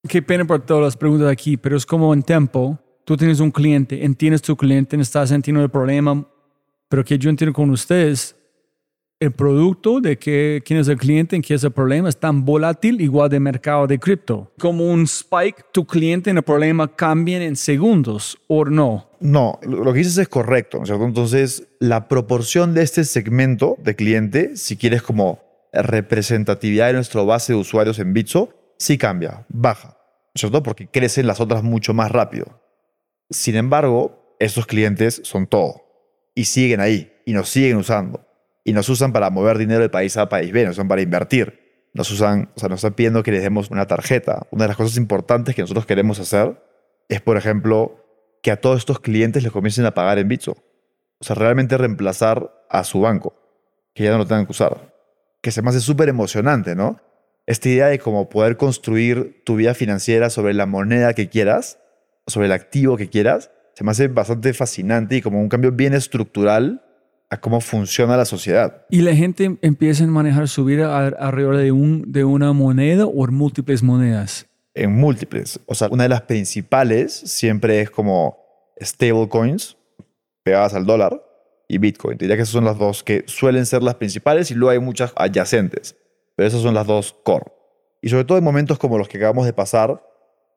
Qué 0.08 0.22
pena 0.22 0.44
por 0.44 0.64
todas 0.64 0.84
las 0.84 0.96
preguntas 0.96 1.28
aquí, 1.30 1.56
pero 1.56 1.76
es 1.76 1.84
como 1.84 2.14
en 2.14 2.22
Tempo, 2.22 2.78
tú 3.04 3.16
tienes 3.16 3.40
un 3.40 3.50
cliente, 3.50 4.04
entiendes 4.04 4.42
tu 4.42 4.56
cliente, 4.56 4.96
estás 5.00 5.30
sintiendo 5.30 5.62
el 5.62 5.70
problema, 5.70 6.26
pero 6.88 7.04
que 7.04 7.18
yo 7.18 7.30
entiendo 7.30 7.52
con 7.52 7.70
ustedes, 7.70 8.36
el 9.20 9.32
producto 9.32 10.00
de 10.00 10.16
que, 10.16 10.62
quién 10.64 10.78
es 10.78 10.86
el 10.86 10.96
cliente, 10.96 11.34
en 11.34 11.42
qué 11.42 11.54
es 11.54 11.64
el 11.64 11.72
problema, 11.72 12.08
es 12.08 12.18
tan 12.18 12.44
volátil 12.44 13.00
igual 13.00 13.28
de 13.28 13.40
mercado 13.40 13.86
de 13.86 13.98
cripto. 13.98 14.52
Como 14.58 14.86
un 14.86 15.02
spike, 15.02 15.66
tu 15.72 15.86
cliente 15.86 16.30
en 16.30 16.36
el 16.36 16.44
problema 16.44 16.94
cambia 16.94 17.42
en 17.42 17.56
segundos, 17.56 18.38
¿o 18.46 18.64
no? 18.64 19.10
No, 19.20 19.58
lo 19.62 19.92
que 19.92 19.98
dices 19.98 20.18
es 20.18 20.28
correcto, 20.28 20.84
¿cierto? 20.84 21.04
Entonces, 21.04 21.66
la 21.80 22.06
proporción 22.06 22.74
de 22.74 22.82
este 22.82 23.04
segmento 23.04 23.76
de 23.82 23.96
cliente, 23.96 24.56
si 24.56 24.76
quieres 24.76 25.02
como 25.02 25.40
representatividad 25.72 26.86
de 26.86 26.92
nuestra 26.94 27.22
base 27.22 27.52
de 27.52 27.58
usuarios 27.58 27.98
en 27.98 28.12
Bitso, 28.12 28.50
sí 28.78 28.98
cambia, 28.98 29.46
baja, 29.48 29.98
¿cierto? 30.36 30.62
Porque 30.62 30.86
crecen 30.86 31.26
las 31.26 31.40
otras 31.40 31.64
mucho 31.64 31.92
más 31.92 32.12
rápido. 32.12 32.62
Sin 33.30 33.56
embargo, 33.56 34.36
esos 34.38 34.66
clientes 34.66 35.20
son 35.24 35.48
todo 35.48 35.82
y 36.36 36.44
siguen 36.44 36.78
ahí 36.80 37.12
y 37.26 37.32
nos 37.32 37.48
siguen 37.48 37.76
usando 37.78 38.27
y 38.68 38.74
nos 38.74 38.86
usan 38.90 39.14
para 39.14 39.30
mover 39.30 39.56
dinero 39.56 39.80
de 39.80 39.88
país 39.88 40.18
A 40.18 40.28
país 40.28 40.52
B, 40.52 40.66
nos 40.66 40.76
usan 40.76 40.88
para 40.88 41.00
invertir. 41.00 41.88
Nos 41.94 42.10
usan, 42.10 42.50
o 42.54 42.60
sea, 42.60 42.68
nos 42.68 42.80
están 42.80 42.92
pidiendo 42.92 43.22
que 43.22 43.32
les 43.32 43.42
demos 43.42 43.70
una 43.70 43.86
tarjeta. 43.86 44.46
Una 44.50 44.64
de 44.64 44.68
las 44.68 44.76
cosas 44.76 44.98
importantes 44.98 45.54
que 45.54 45.62
nosotros 45.62 45.86
queremos 45.86 46.20
hacer 46.20 46.62
es, 47.08 47.22
por 47.22 47.38
ejemplo, 47.38 48.04
que 48.42 48.50
a 48.50 48.60
todos 48.60 48.76
estos 48.76 49.00
clientes 49.00 49.42
les 49.42 49.52
comiencen 49.52 49.86
a 49.86 49.94
pagar 49.94 50.18
en 50.18 50.28
Bitso. 50.28 50.58
O 51.18 51.24
sea, 51.24 51.34
realmente 51.34 51.78
reemplazar 51.78 52.52
a 52.68 52.84
su 52.84 53.00
banco, 53.00 53.34
que 53.94 54.04
ya 54.04 54.10
no 54.10 54.18
lo 54.18 54.26
tengan 54.26 54.44
que 54.44 54.52
usar. 54.52 54.94
Que 55.40 55.50
se 55.50 55.62
me 55.62 55.70
hace 55.70 55.80
súper 55.80 56.10
emocionante, 56.10 56.76
¿no? 56.76 57.00
esta 57.46 57.70
idea 57.70 57.86
de 57.86 57.98
cómo 57.98 58.28
poder 58.28 58.58
construir 58.58 59.42
tu 59.46 59.56
vida 59.56 59.72
financiera 59.72 60.28
sobre 60.28 60.52
la 60.52 60.66
moneda 60.66 61.14
que 61.14 61.30
quieras, 61.30 61.78
sobre 62.26 62.44
el 62.44 62.52
activo 62.52 62.98
que 62.98 63.08
quieras, 63.08 63.50
se 63.72 63.84
me 63.84 63.92
hace 63.92 64.08
bastante 64.08 64.52
fascinante 64.52 65.16
y 65.16 65.22
como 65.22 65.40
un 65.40 65.48
cambio 65.48 65.72
bien 65.72 65.94
estructural 65.94 66.84
a 67.30 67.40
cómo 67.40 67.60
funciona 67.60 68.16
la 68.16 68.24
sociedad. 68.24 68.86
Y 68.90 69.02
la 69.02 69.14
gente 69.14 69.58
empieza 69.62 70.04
a 70.04 70.06
manejar 70.06 70.48
su 70.48 70.64
vida 70.64 71.06
alrededor 71.06 71.56
de, 71.56 71.72
un, 71.72 72.10
de 72.10 72.24
una 72.24 72.52
moneda 72.52 73.06
o 73.06 73.26
múltiples 73.26 73.82
monedas. 73.82 74.46
En 74.74 74.92
múltiples. 74.92 75.60
O 75.66 75.74
sea, 75.74 75.88
una 75.88 76.04
de 76.04 76.08
las 76.08 76.22
principales 76.22 77.12
siempre 77.12 77.80
es 77.80 77.90
como 77.90 78.38
stablecoins 78.82 79.76
pegadas 80.42 80.74
al 80.74 80.86
dólar 80.86 81.22
y 81.68 81.78
Bitcoin. 81.78 82.16
Diría 82.16 82.36
que 82.36 82.42
esas 82.42 82.52
son 82.52 82.64
las 82.64 82.78
dos 82.78 83.02
que 83.02 83.24
suelen 83.26 83.66
ser 83.66 83.82
las 83.82 83.96
principales 83.96 84.50
y 84.50 84.54
luego 84.54 84.70
hay 84.70 84.78
muchas 84.78 85.12
adyacentes. 85.16 85.96
Pero 86.36 86.46
esas 86.46 86.62
son 86.62 86.74
las 86.74 86.86
dos 86.86 87.14
core. 87.24 87.52
Y 88.00 88.08
sobre 88.08 88.24
todo 88.24 88.38
en 88.38 88.44
momentos 88.44 88.78
como 88.78 88.96
los 88.96 89.08
que 89.08 89.18
acabamos 89.18 89.44
de 89.44 89.52
pasar, 89.52 90.02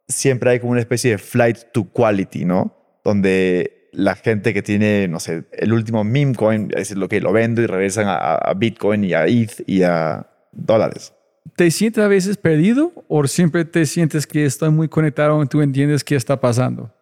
siempre 0.07 0.51
hay 0.51 0.59
como 0.59 0.71
una 0.71 0.81
especie 0.81 1.11
de 1.11 1.17
flight 1.17 1.57
to 1.73 1.91
quality, 1.91 2.45
¿no? 2.45 2.73
Donde 3.03 3.80
la 3.91 4.15
gente 4.15 4.53
que 4.53 4.61
tiene, 4.61 5.07
no 5.07 5.19
sé, 5.19 5.43
el 5.53 5.73
último 5.73 6.03
meme 6.03 6.35
coin, 6.35 6.69
es 6.75 6.95
lo 6.95 7.07
que 7.09 7.19
lo 7.21 7.31
vendo 7.33 7.61
y 7.61 7.65
regresan 7.67 8.07
a, 8.07 8.35
a 8.35 8.53
Bitcoin 8.53 9.03
y 9.03 9.13
a 9.13 9.25
ETH 9.27 9.63
y 9.67 9.83
a 9.83 10.27
dólares. 10.51 11.13
¿Te 11.55 11.69
sientes 11.71 12.03
a 12.03 12.07
veces 12.07 12.37
perdido 12.37 12.93
o 13.07 13.25
siempre 13.27 13.65
te 13.65 13.85
sientes 13.85 14.25
que 14.27 14.45
estoy 14.45 14.69
muy 14.69 14.87
conectado 14.87 15.41
y 15.43 15.47
tú 15.47 15.61
entiendes 15.61 16.03
qué 16.03 16.15
está 16.15 16.39
pasando? 16.39 16.93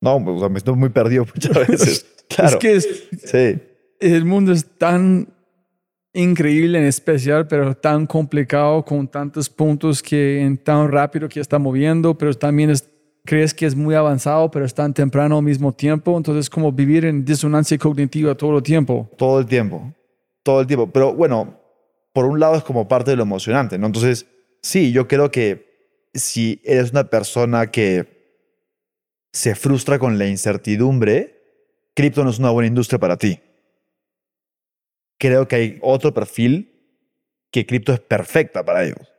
No, 0.00 0.16
o 0.16 0.38
sea, 0.40 0.48
me 0.48 0.58
estoy 0.58 0.74
muy 0.74 0.88
perdido 0.88 1.24
muchas 1.34 1.68
veces. 1.68 2.06
Claro. 2.28 2.48
Es 2.50 2.56
que 2.56 2.74
es- 2.76 3.08
Sí. 3.24 3.58
el 4.00 4.24
mundo 4.24 4.52
es 4.52 4.64
tan 4.78 5.28
increíble 6.14 6.78
en 6.78 6.84
especial, 6.84 7.46
pero 7.46 7.74
tan 7.76 8.06
complicado 8.06 8.84
con 8.84 9.06
tantos 9.08 9.50
puntos 9.50 10.02
que 10.02 10.40
en 10.40 10.56
tan 10.58 10.90
rápido 10.90 11.28
que 11.28 11.40
está 11.40 11.58
moviendo, 11.58 12.16
pero 12.16 12.32
también 12.34 12.70
es, 12.70 12.88
crees 13.24 13.54
que 13.54 13.66
es 13.66 13.74
muy 13.74 13.94
avanzado, 13.94 14.50
pero 14.50 14.64
es 14.64 14.74
tan 14.74 14.94
temprano 14.94 15.38
al 15.38 15.44
mismo 15.44 15.72
tiempo. 15.72 16.16
Entonces, 16.16 16.50
como 16.50 16.72
vivir 16.72 17.04
en 17.04 17.24
disonancia 17.24 17.78
cognitiva 17.78 18.34
todo 18.34 18.56
el 18.58 18.62
tiempo. 18.62 19.08
Todo 19.16 19.40
el 19.40 19.46
tiempo. 19.46 19.92
Todo 20.42 20.60
el 20.60 20.66
tiempo. 20.66 20.90
Pero 20.90 21.14
bueno, 21.14 21.60
por 22.12 22.24
un 22.26 22.40
lado 22.40 22.56
es 22.56 22.64
como 22.64 22.88
parte 22.88 23.10
de 23.12 23.16
lo 23.16 23.22
emocionante, 23.22 23.78
¿no? 23.78 23.86
Entonces, 23.86 24.26
sí, 24.60 24.92
yo 24.92 25.08
creo 25.08 25.30
que 25.30 26.08
si 26.14 26.60
eres 26.64 26.90
una 26.90 27.04
persona 27.04 27.70
que 27.70 28.22
se 29.32 29.54
frustra 29.54 29.98
con 29.98 30.18
la 30.18 30.26
incertidumbre, 30.26 31.40
cripto 31.94 32.24
no 32.24 32.30
es 32.30 32.38
una 32.38 32.50
buena 32.50 32.68
industria 32.68 32.98
para 32.98 33.16
ti. 33.16 33.40
Creo 35.18 35.46
que 35.48 35.56
hay 35.56 35.78
otro 35.80 36.12
perfil 36.12 36.68
que 37.50 37.66
cripto 37.66 37.92
es 37.92 38.00
perfecta 38.00 38.64
para 38.64 38.84
ellos. 38.84 39.11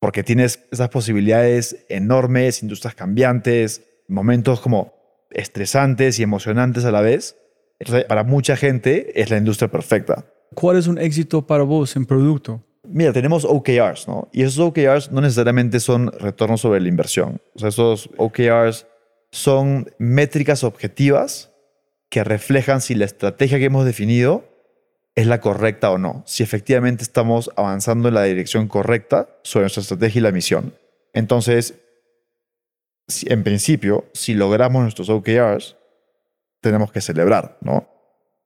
Porque 0.00 0.24
tienes 0.24 0.66
esas 0.72 0.88
posibilidades 0.88 1.84
enormes, 1.88 2.62
industrias 2.62 2.94
cambiantes, 2.94 3.82
momentos 4.08 4.60
como 4.60 4.94
estresantes 5.30 6.18
y 6.18 6.22
emocionantes 6.22 6.84
a 6.84 6.90
la 6.90 7.00
vez. 7.00 7.36
Entonces, 7.78 8.04
para 8.06 8.24
mucha 8.24 8.56
gente 8.56 9.20
es 9.20 9.30
la 9.30 9.36
industria 9.36 9.70
perfecta. 9.70 10.26
¿Cuál 10.54 10.78
es 10.78 10.86
un 10.86 10.98
éxito 10.98 11.46
para 11.46 11.62
vos 11.62 11.94
en 11.96 12.06
producto? 12.06 12.64
Mira, 12.82 13.12
tenemos 13.12 13.44
OKRs, 13.44 14.08
¿no? 14.08 14.28
Y 14.32 14.42
esos 14.42 14.58
OKRs 14.58 15.12
no 15.12 15.20
necesariamente 15.20 15.80
son 15.80 16.10
retornos 16.12 16.62
sobre 16.62 16.80
la 16.80 16.88
inversión. 16.88 17.40
O 17.54 17.58
sea, 17.58 17.68
esos 17.68 18.10
OKRs 18.16 18.86
son 19.30 19.92
métricas 19.98 20.64
objetivas 20.64 21.52
que 22.08 22.24
reflejan 22.24 22.80
si 22.80 22.94
la 22.94 23.04
estrategia 23.04 23.58
que 23.58 23.66
hemos 23.66 23.84
definido 23.84 24.44
es 25.14 25.26
la 25.26 25.40
correcta 25.40 25.90
o 25.90 25.98
no. 25.98 26.22
Si 26.26 26.42
efectivamente 26.42 27.02
estamos 27.02 27.50
avanzando 27.56 28.08
en 28.08 28.14
la 28.14 28.24
dirección 28.24 28.68
correcta 28.68 29.28
sobre 29.42 29.64
nuestra 29.64 29.82
estrategia 29.82 30.20
y 30.20 30.22
la 30.22 30.32
misión. 30.32 30.74
Entonces, 31.12 31.74
en 33.26 33.42
principio, 33.42 34.06
si 34.12 34.34
logramos 34.34 34.82
nuestros 34.82 35.08
OKRs, 35.08 35.76
tenemos 36.60 36.92
que 36.92 37.00
celebrar, 37.00 37.58
¿no? 37.60 37.88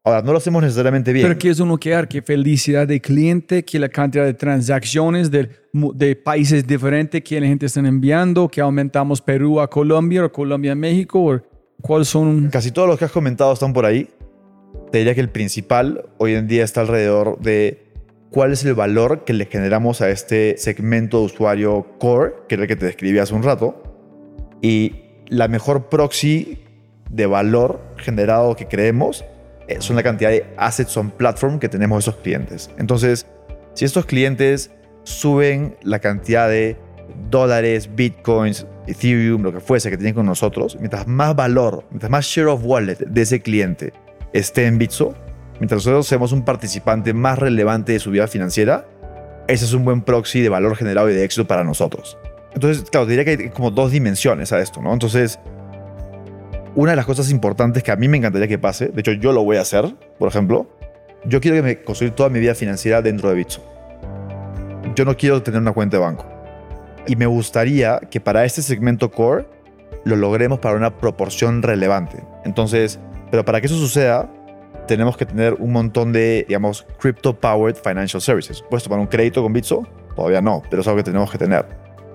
Ahora, 0.06 0.20
no 0.20 0.32
lo 0.32 0.38
hacemos 0.38 0.62
necesariamente 0.62 1.14
bien. 1.14 1.26
Pero 1.26 1.38
¿qué 1.38 1.48
es 1.48 1.60
un 1.60 1.70
OKR? 1.70 2.06
¿Qué 2.08 2.20
felicidad 2.20 2.86
de 2.86 3.00
cliente? 3.00 3.64
¿Qué 3.64 3.78
la 3.78 3.88
cantidad 3.88 4.24
de 4.24 4.34
transacciones 4.34 5.30
de, 5.30 5.48
de 5.72 6.16
países 6.16 6.66
diferentes 6.66 7.22
que 7.24 7.40
la 7.40 7.46
gente 7.46 7.66
está 7.66 7.80
enviando? 7.80 8.48
¿Que 8.48 8.60
aumentamos 8.60 9.22
Perú 9.22 9.60
a 9.60 9.70
Colombia 9.70 10.26
o 10.26 10.30
Colombia 10.30 10.72
a 10.72 10.74
México? 10.74 11.24
¿O 11.24 11.40
¿Cuáles 11.80 12.08
son? 12.08 12.50
Casi 12.50 12.70
todos 12.70 12.86
los 12.86 12.98
que 12.98 13.06
has 13.06 13.12
comentado 13.12 13.54
están 13.54 13.72
por 13.72 13.86
ahí. 13.86 14.08
Diría 14.98 15.14
que 15.14 15.20
el 15.20 15.30
principal 15.30 16.06
hoy 16.18 16.34
en 16.34 16.46
día 16.46 16.62
está 16.62 16.82
alrededor 16.82 17.40
de 17.40 17.84
cuál 18.30 18.52
es 18.52 18.64
el 18.64 18.74
valor 18.74 19.24
que 19.24 19.32
le 19.32 19.46
generamos 19.46 20.00
a 20.00 20.08
este 20.08 20.56
segmento 20.56 21.18
de 21.18 21.24
usuario 21.24 21.86
core, 21.98 22.34
que 22.48 22.54
era 22.54 22.62
el 22.62 22.68
que 22.68 22.76
te 22.76 22.86
describí 22.86 23.18
hace 23.18 23.34
un 23.34 23.42
rato. 23.42 23.82
Y 24.62 25.02
la 25.26 25.48
mejor 25.48 25.88
proxy 25.88 26.58
de 27.10 27.26
valor 27.26 27.80
generado 27.96 28.54
que 28.54 28.68
creemos 28.68 29.24
eh, 29.66 29.76
son 29.80 29.96
la 29.96 30.04
cantidad 30.04 30.30
de 30.30 30.46
assets 30.56 30.96
on 30.96 31.10
platform 31.10 31.58
que 31.58 31.68
tenemos 31.68 32.04
esos 32.04 32.16
clientes. 32.16 32.70
Entonces, 32.78 33.26
si 33.74 33.84
estos 33.84 34.06
clientes 34.06 34.70
suben 35.02 35.76
la 35.82 35.98
cantidad 35.98 36.48
de 36.48 36.76
dólares, 37.30 37.90
bitcoins, 37.94 38.66
Ethereum, 38.86 39.42
lo 39.42 39.52
que 39.52 39.60
fuese 39.60 39.90
que 39.90 39.96
tienen 39.96 40.14
con 40.14 40.26
nosotros, 40.26 40.76
mientras 40.78 41.08
más 41.08 41.34
valor, 41.34 41.84
mientras 41.90 42.10
más 42.10 42.26
share 42.26 42.46
of 42.46 42.60
wallet 42.64 42.98
de 42.98 43.22
ese 43.22 43.40
cliente 43.40 43.92
esté 44.34 44.66
en 44.66 44.76
Bitso, 44.76 45.14
mientras 45.60 45.78
nosotros 45.78 46.06
seamos 46.06 46.32
un 46.32 46.44
participante 46.44 47.14
más 47.14 47.38
relevante 47.38 47.92
de 47.92 48.00
su 48.00 48.10
vida 48.10 48.26
financiera, 48.26 48.86
ese 49.46 49.64
es 49.64 49.72
un 49.72 49.84
buen 49.84 50.02
proxy 50.02 50.42
de 50.42 50.48
valor 50.48 50.76
generado 50.76 51.08
y 51.08 51.14
de 51.14 51.24
éxito 51.24 51.46
para 51.46 51.64
nosotros. 51.64 52.18
Entonces, 52.52 52.88
claro, 52.90 53.06
diría 53.06 53.24
que 53.24 53.30
hay 53.30 53.50
como 53.50 53.70
dos 53.70 53.92
dimensiones 53.92 54.52
a 54.52 54.60
esto, 54.60 54.82
¿no? 54.82 54.92
Entonces, 54.92 55.38
una 56.74 56.90
de 56.90 56.96
las 56.96 57.06
cosas 57.06 57.30
importantes 57.30 57.82
que 57.82 57.92
a 57.92 57.96
mí 57.96 58.08
me 58.08 58.16
encantaría 58.16 58.48
que 58.48 58.58
pase, 58.58 58.88
de 58.88 59.00
hecho 59.00 59.12
yo 59.12 59.32
lo 59.32 59.44
voy 59.44 59.56
a 59.56 59.60
hacer, 59.60 59.94
por 60.18 60.28
ejemplo, 60.28 60.68
yo 61.24 61.40
quiero 61.40 61.56
que 61.56 61.62
me 61.62 61.82
construir 61.82 62.12
toda 62.12 62.28
mi 62.28 62.40
vida 62.40 62.54
financiera 62.54 63.00
dentro 63.00 63.28
de 63.28 63.36
Bitso. 63.36 63.64
Yo 64.96 65.04
no 65.04 65.16
quiero 65.16 65.42
tener 65.42 65.60
una 65.60 65.72
cuenta 65.72 65.96
de 65.96 66.02
banco. 66.02 66.26
Y 67.06 67.16
me 67.16 67.26
gustaría 67.26 68.00
que 68.10 68.20
para 68.20 68.44
este 68.44 68.62
segmento 68.62 69.10
core 69.10 69.46
lo 70.04 70.16
logremos 70.16 70.58
para 70.58 70.76
una 70.76 70.98
proporción 70.98 71.62
relevante. 71.62 72.22
Entonces, 72.44 72.98
pero 73.34 73.44
para 73.44 73.60
que 73.60 73.66
eso 73.66 73.76
suceda, 73.76 74.30
tenemos 74.86 75.16
que 75.16 75.26
tener 75.26 75.54
un 75.54 75.72
montón 75.72 76.12
de, 76.12 76.44
digamos, 76.46 76.86
crypto-powered 77.00 77.74
financial 77.74 78.20
services. 78.22 78.62
¿Puedes 78.70 78.84
tomar 78.84 79.00
un 79.00 79.08
crédito 79.08 79.42
con 79.42 79.52
Bitso? 79.52 79.84
Todavía 80.14 80.40
no, 80.40 80.62
pero 80.70 80.82
es 80.82 80.86
algo 80.86 80.98
que 80.98 81.02
tenemos 81.02 81.32
que 81.32 81.38
tener. 81.38 81.66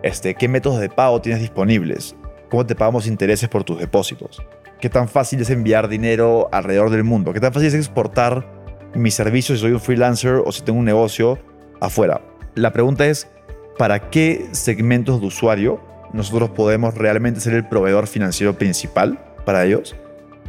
Este, 0.01 0.33
¿Qué 0.33 0.47
métodos 0.47 0.79
de 0.79 0.87
pago 0.87 1.19
tienes 1.19 1.41
disponibles? 1.41 2.15
¿Cómo 2.49 2.65
te 2.65 2.73
pagamos 2.73 3.05
intereses 3.05 3.49
por 3.49 3.65
tus 3.65 3.79
depósitos? 3.79 4.41
¿Qué 4.79 4.89
tan 4.89 5.09
fácil 5.09 5.41
es 5.41 5.49
enviar 5.49 5.89
dinero 5.89 6.47
alrededor 6.53 6.89
del 6.89 7.03
mundo? 7.03 7.33
¿Qué 7.33 7.41
tan 7.41 7.51
fácil 7.51 7.67
es 7.67 7.73
exportar 7.73 8.49
mis 8.95 9.13
servicios 9.13 9.59
si 9.59 9.63
soy 9.63 9.73
un 9.73 9.81
freelancer 9.81 10.35
o 10.45 10.53
si 10.53 10.61
tengo 10.61 10.79
un 10.79 10.85
negocio 10.85 11.37
afuera? 11.81 12.21
La 12.55 12.71
pregunta 12.71 13.05
es, 13.05 13.29
¿para 13.77 14.09
qué 14.09 14.47
segmentos 14.53 15.19
de 15.19 15.27
usuario 15.27 15.81
nosotros 16.13 16.51
podemos 16.51 16.95
realmente 16.95 17.41
ser 17.41 17.55
el 17.55 17.67
proveedor 17.67 18.07
financiero 18.07 18.57
principal 18.57 19.19
para 19.43 19.65
ellos? 19.65 19.97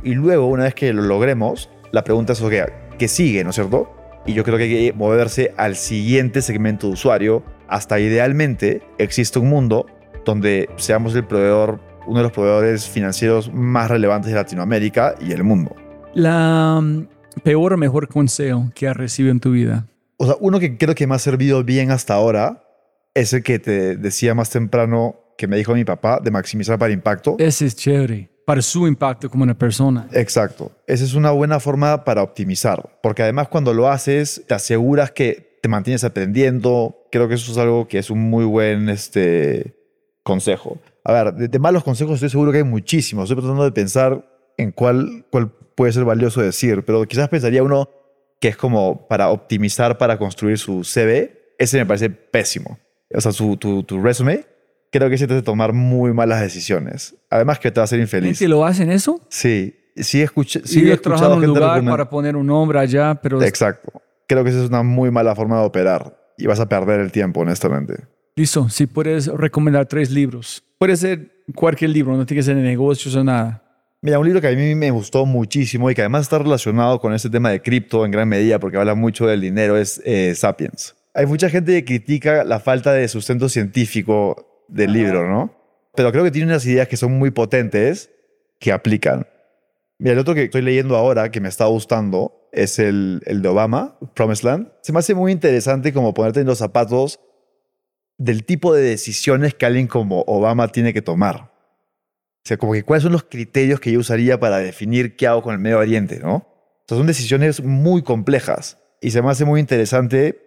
Y 0.03 0.15
luego, 0.15 0.47
una 0.47 0.65
vez 0.65 0.75
que 0.75 0.93
lo 0.93 1.03
logremos, 1.03 1.71
la 1.93 2.05
pregunta 2.05 2.33
es, 2.33 2.43
ok, 2.43 2.53
¿qué 2.99 3.09
sigue, 3.09 3.45
no 3.45 3.51
es 3.51 3.57
cierto? 3.57 3.93
Y 4.27 4.35
yo 4.35 4.45
creo 4.45 4.59
que 4.59 4.65
hay 4.65 4.71
que 4.89 4.93
moverse 4.93 5.53
al 5.57 5.77
siguiente 5.77 6.43
segmento 6.43 6.87
de 6.87 6.93
usuario 6.93 7.43
hasta 7.69 8.01
idealmente 8.01 8.83
existe 8.99 9.39
un 9.39 9.49
mundo 9.49 9.87
donde 10.25 10.69
seamos 10.77 11.15
el 11.15 11.25
proveedor, 11.25 11.81
uno 12.07 12.19
de 12.19 12.23
los 12.25 12.33
proveedores 12.33 12.89
financieros 12.89 13.53
más 13.53 13.89
relevantes 13.89 14.31
de 14.31 14.37
Latinoamérica 14.37 15.15
y 15.21 15.33
el 15.33 15.45
mundo. 15.45 15.75
La 16.13 16.81
mm, 16.83 17.07
peor 17.43 17.75
o 17.75 17.77
mejor 17.77 18.09
consejo 18.09 18.71
que 18.75 18.89
has 18.89 18.97
recibido 18.97 19.33
en 19.33 19.41
tu 19.41 19.53
vida. 19.53 19.87
O 20.17 20.27
sea, 20.27 20.35
uno 20.41 20.59
que 20.59 20.77
creo 20.77 20.95
que 20.95 21.07
me 21.07 21.15
ha 21.15 21.19
servido 21.19 21.65
bien 21.65 21.91
hasta 21.91 22.15
ahora 22.15 22.65
es 23.15 23.33
el 23.33 23.43
que 23.43 23.59
te 23.59 23.97
decía 23.97 24.35
más 24.35 24.51
temprano 24.51 25.17
que 25.39 25.47
me 25.47 25.57
dijo 25.57 25.75
mi 25.75 25.85
papá 25.85 26.21
de 26.23 26.31
maximizar 26.31 26.79
para 26.79 26.93
impacto. 26.93 27.37
Ese 27.39 27.67
es 27.67 27.77
chévere. 27.77 28.31
Para 28.51 28.63
su 28.63 28.89
impacto 28.89 29.31
como 29.31 29.45
una 29.45 29.57
persona. 29.57 30.09
Exacto. 30.11 30.73
Esa 30.89 31.05
es 31.05 31.15
una 31.15 31.31
buena 31.31 31.61
forma 31.61 32.03
para 32.03 32.25
optimizar, 32.25 32.99
porque 33.01 33.23
además 33.23 33.47
cuando 33.47 33.73
lo 33.73 33.89
haces 33.89 34.43
te 34.49 34.55
aseguras 34.55 35.13
que 35.13 35.61
te 35.63 35.69
mantienes 35.69 36.03
aprendiendo. 36.03 37.07
Creo 37.13 37.29
que 37.29 37.35
eso 37.35 37.53
es 37.53 37.59
algo 37.59 37.87
que 37.87 37.99
es 37.99 38.11
un 38.11 38.29
muy 38.29 38.45
buen 38.45 38.89
este, 38.89 39.77
consejo. 40.25 40.81
A 41.05 41.13
ver, 41.13 41.33
de, 41.33 41.47
de 41.47 41.59
malos 41.61 41.85
consejos 41.85 42.15
estoy 42.15 42.31
seguro 42.31 42.51
que 42.51 42.59
hay 42.59 42.65
muchísimos. 42.65 43.31
Estoy 43.31 43.41
tratando 43.41 43.63
de 43.63 43.71
pensar 43.71 44.29
en 44.57 44.73
cuál, 44.73 45.27
cuál 45.31 45.53
puede 45.77 45.93
ser 45.93 46.05
valioso 46.05 46.41
decir, 46.41 46.85
pero 46.85 47.05
quizás 47.05 47.29
pensaría 47.29 47.63
uno 47.63 47.89
que 48.41 48.49
es 48.49 48.57
como 48.57 49.07
para 49.07 49.31
optimizar, 49.31 49.97
para 49.97 50.19
construir 50.19 50.59
su 50.59 50.83
CV. 50.83 51.55
Ese 51.57 51.79
me 51.79 51.87
parece 51.87 52.11
pésimo. 52.11 52.81
O 53.15 53.21
sea, 53.21 53.31
su, 53.31 53.57
tu, 53.59 53.85
tu 53.85 54.03
resume, 54.03 54.45
creo 54.91 55.09
que 55.09 55.15
ese 55.15 55.27
te 55.27 55.35
hace 55.35 55.43
tomar 55.43 55.73
muy 55.73 56.13
malas 56.13 56.41
decisiones. 56.41 57.15
Además 57.31 57.59
que 57.59 57.71
te 57.71 57.81
va 57.81 57.83
a 57.83 57.85
hacer 57.85 58.01
infeliz. 58.01 58.39
¿Gente 58.39 58.49
lo 58.49 58.65
hacen 58.65 58.91
eso? 58.91 59.21
Sí, 59.29 59.75
sí, 59.97 60.21
escuché, 60.21 60.61
sí 60.65 60.81
Sí, 60.81 60.91
he 60.91 60.93
escuchado 60.93 61.35
en 61.35 61.41
un 61.41 61.47
lugar 61.47 61.85
para 61.85 62.11
poner 62.11 62.37
un 62.37 62.47
nombre 62.47 62.79
allá, 62.79 63.15
pero 63.15 63.43
Exacto. 63.43 64.03
Creo 64.27 64.45
que 64.45 64.51
esa 64.51 64.63
es 64.63 64.69
una 64.69 64.83
muy 64.83 65.11
mala 65.11 65.35
forma 65.35 65.61
de 65.61 65.67
operar 65.67 66.17
y 66.39 66.47
vas 66.47 66.61
a 66.61 66.69
perder 66.69 67.01
el 67.01 67.11
tiempo, 67.13 67.41
honestamente. 67.41 68.05
listo. 68.37 68.69
Si 68.69 68.87
puedes 68.87 69.27
recomendar 69.27 69.87
tres 69.87 70.11
libros. 70.11 70.63
Puede 70.79 70.97
ser 70.97 71.43
cualquier 71.55 71.91
libro, 71.91 72.17
no 72.17 72.25
tiene 72.25 72.41
que 72.41 72.45
ser 72.45 72.57
de 72.57 72.63
negocios 72.63 73.15
o 73.15 73.25
nada. 73.25 73.63
Mira, 74.03 74.19
un 74.19 74.25
libro 74.25 74.41
que 74.41 74.49
a 74.49 74.53
mí 74.53 74.75
me 74.75 74.91
gustó 74.91 75.27
muchísimo 75.27 75.91
y 75.91 75.95
que 75.95 76.01
además 76.01 76.23
está 76.23 76.39
relacionado 76.39 77.01
con 77.01 77.13
este 77.13 77.29
tema 77.29 77.51
de 77.51 77.61
cripto 77.61 78.07
en 78.07 78.11
gran 78.11 78.27
medida 78.29 78.59
porque 78.59 78.79
habla 78.79 78.95
mucho 78.95 79.27
del 79.27 79.43
dinero 79.43 79.77
es 79.77 80.01
eh, 80.07 80.35
Sapiens. 80.35 80.95
Hay 81.13 81.27
mucha 81.27 81.51
gente 81.51 81.73
que 81.73 81.85
critica 81.85 82.45
la 82.45 82.61
falta 82.61 82.95
de 82.95 83.07
sustento 83.09 83.51
científico 83.51 84.50
del 84.71 84.93
libro, 84.93 85.29
¿no? 85.29 85.55
Pero 85.95 86.13
creo 86.13 86.25
que 86.25 86.31
tiene 86.31 86.49
unas 86.49 86.65
ideas 86.67 86.89
que 86.89 86.97
son 86.97 87.13
muy 87.13 87.31
potentes 87.31 88.11
que 88.59 88.73
aplican. 88.73 89.27
Mira, 89.99 90.13
el 90.13 90.19
otro 90.19 90.35
que 90.35 90.45
estoy 90.45 90.63
leyendo 90.63 90.97
ahora 90.97 91.31
que 91.31 91.41
me 91.41 91.49
está 91.49 91.67
gustando 91.67 92.49
es 92.53 92.79
el, 92.79 93.23
el 93.27 93.43
de 93.43 93.49
Obama, 93.49 93.99
Promised 94.15 94.45
Land. 94.45 94.73
Se 94.83 94.93
me 94.93 94.99
hace 94.99 95.15
muy 95.15 95.33
interesante 95.33 95.93
como 95.93 96.15
ponerte 96.15 96.41
en 96.41 96.47
los 96.47 96.59
zapatos 96.59 97.21
del 98.17 98.45
tipo 98.45 98.75
de 98.75 98.83
decisiones 98.83 99.55
que 99.55 99.67
alguien 99.67 99.87
como 99.87 100.25
Obama 100.27 100.69
tiene 100.69 100.93
que 100.93 101.03
tomar. 101.03 101.51
O 102.43 102.43
sea, 102.45 102.57
como 102.57 102.73
que 102.73 102.83
cuáles 102.83 103.03
son 103.03 103.13
los 103.13 103.25
criterios 103.25 103.81
que 103.81 103.93
yo 103.93 104.01
usaría 104.01 104.41
para 104.41 104.59
definir 104.59 105.17
qué 105.17 105.27
hago 105.27 105.43
con 105.43 105.55
el 105.55 105.61
Medio 105.61 105.79
Oriente, 105.79 106.19
¿no? 106.19 106.37
O 106.37 106.85
sea, 106.87 106.97
son 106.97 107.07
decisiones 107.07 107.63
muy 107.63 108.03
complejas 108.03 108.79
y 109.01 109.11
se 109.11 109.23
me 109.23 109.31
hace 109.31 109.45
muy 109.45 109.61
interesante 109.61 110.43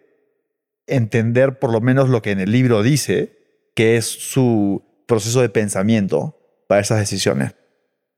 entender 0.88 1.60
por 1.60 1.72
lo 1.72 1.82
menos 1.82 2.10
lo 2.10 2.22
que 2.22 2.32
en 2.32 2.40
el 2.40 2.52
libro 2.52 2.84
dice, 2.84 3.43
que 3.74 3.98
es 3.98 4.06
su 4.06 4.84
proceso 5.08 5.42
de 5.42 5.50
pensamiento 5.50 6.40
para 6.68 6.82
esas 6.82 7.00
decisiones. 7.00 7.56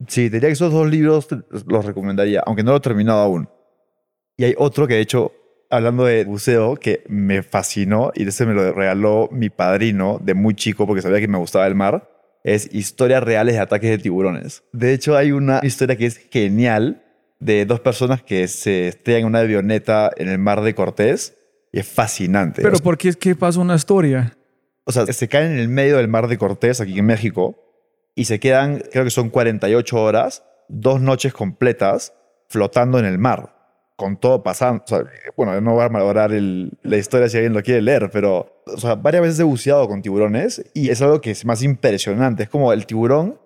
Sí, 0.08 0.28
diría 0.28 0.48
que 0.48 0.54
esos 0.54 0.72
dos 0.72 0.88
libros 0.88 1.28
los 1.66 1.84
recomendaría, 1.84 2.42
aunque 2.46 2.62
no 2.62 2.72
lo 2.72 2.78
he 2.78 2.80
terminado 2.80 3.20
aún. 3.20 3.48
Y 4.36 4.44
hay 4.44 4.54
otro 4.58 4.86
que 4.86 4.94
de 4.94 5.00
hecho, 5.00 5.32
hablando 5.70 6.04
de 6.04 6.24
buceo, 6.24 6.76
que 6.76 7.02
me 7.08 7.42
fascinó 7.42 8.12
y 8.14 8.28
ese 8.28 8.44
me 8.44 8.52
lo 8.52 8.72
regaló 8.72 9.28
mi 9.32 9.48
padrino 9.48 10.20
de 10.22 10.34
muy 10.34 10.54
chico 10.54 10.86
porque 10.86 11.02
sabía 11.02 11.20
que 11.20 11.28
me 11.28 11.38
gustaba 11.38 11.66
el 11.66 11.74
mar, 11.74 12.10
es 12.44 12.72
historias 12.72 13.24
reales 13.24 13.54
de 13.54 13.60
ataques 13.60 13.90
de 13.90 13.98
tiburones. 13.98 14.62
De 14.72 14.92
hecho, 14.92 15.16
hay 15.16 15.32
una 15.32 15.60
historia 15.62 15.96
que 15.96 16.06
es 16.06 16.18
genial 16.30 17.02
de 17.40 17.64
dos 17.66 17.80
personas 17.80 18.22
que 18.22 18.46
se 18.48 18.88
estrellan 18.88 19.22
en 19.22 19.26
una 19.26 19.40
avioneta 19.40 20.10
en 20.16 20.28
el 20.28 20.38
mar 20.38 20.60
de 20.60 20.74
Cortés 20.74 21.36
y 21.72 21.80
es 21.80 21.88
fascinante. 21.88 22.62
Pero 22.62 22.78
¿por 22.78 22.96
qué, 22.96 23.12
qué 23.14 23.34
pasa 23.34 23.60
una 23.60 23.74
historia? 23.74 24.35
O 24.86 24.92
sea, 24.92 25.04
se 25.06 25.28
caen 25.28 25.52
en 25.52 25.58
el 25.58 25.68
medio 25.68 25.96
del 25.96 26.06
mar 26.06 26.28
de 26.28 26.38
Cortés, 26.38 26.80
aquí 26.80 26.98
en 26.98 27.06
México, 27.06 27.56
y 28.14 28.24
se 28.24 28.38
quedan, 28.40 28.82
creo 28.92 29.04
que 29.04 29.10
son 29.10 29.30
48 29.30 30.00
horas, 30.00 30.44
dos 30.68 31.00
noches 31.00 31.32
completas, 31.32 32.14
flotando 32.48 32.98
en 33.00 33.04
el 33.04 33.18
mar, 33.18 33.54
con 33.96 34.16
todo 34.16 34.44
pasando. 34.44 34.84
O 34.84 34.86
sea, 34.86 35.02
bueno, 35.36 35.60
no 35.60 35.74
voy 35.74 35.84
a 35.84 35.88
malograr 35.88 36.30
la 36.30 36.96
historia 36.96 37.28
si 37.28 37.36
alguien 37.36 37.52
lo 37.52 37.62
quiere 37.62 37.82
leer, 37.82 38.10
pero 38.12 38.62
varias 38.98 39.22
veces 39.22 39.40
he 39.40 39.42
buceado 39.42 39.88
con 39.88 40.02
tiburones 40.02 40.64
y 40.72 40.90
es 40.90 41.02
algo 41.02 41.20
que 41.20 41.32
es 41.32 41.44
más 41.44 41.62
impresionante. 41.62 42.44
Es 42.44 42.48
como 42.48 42.72
el 42.72 42.86
tiburón, 42.86 43.40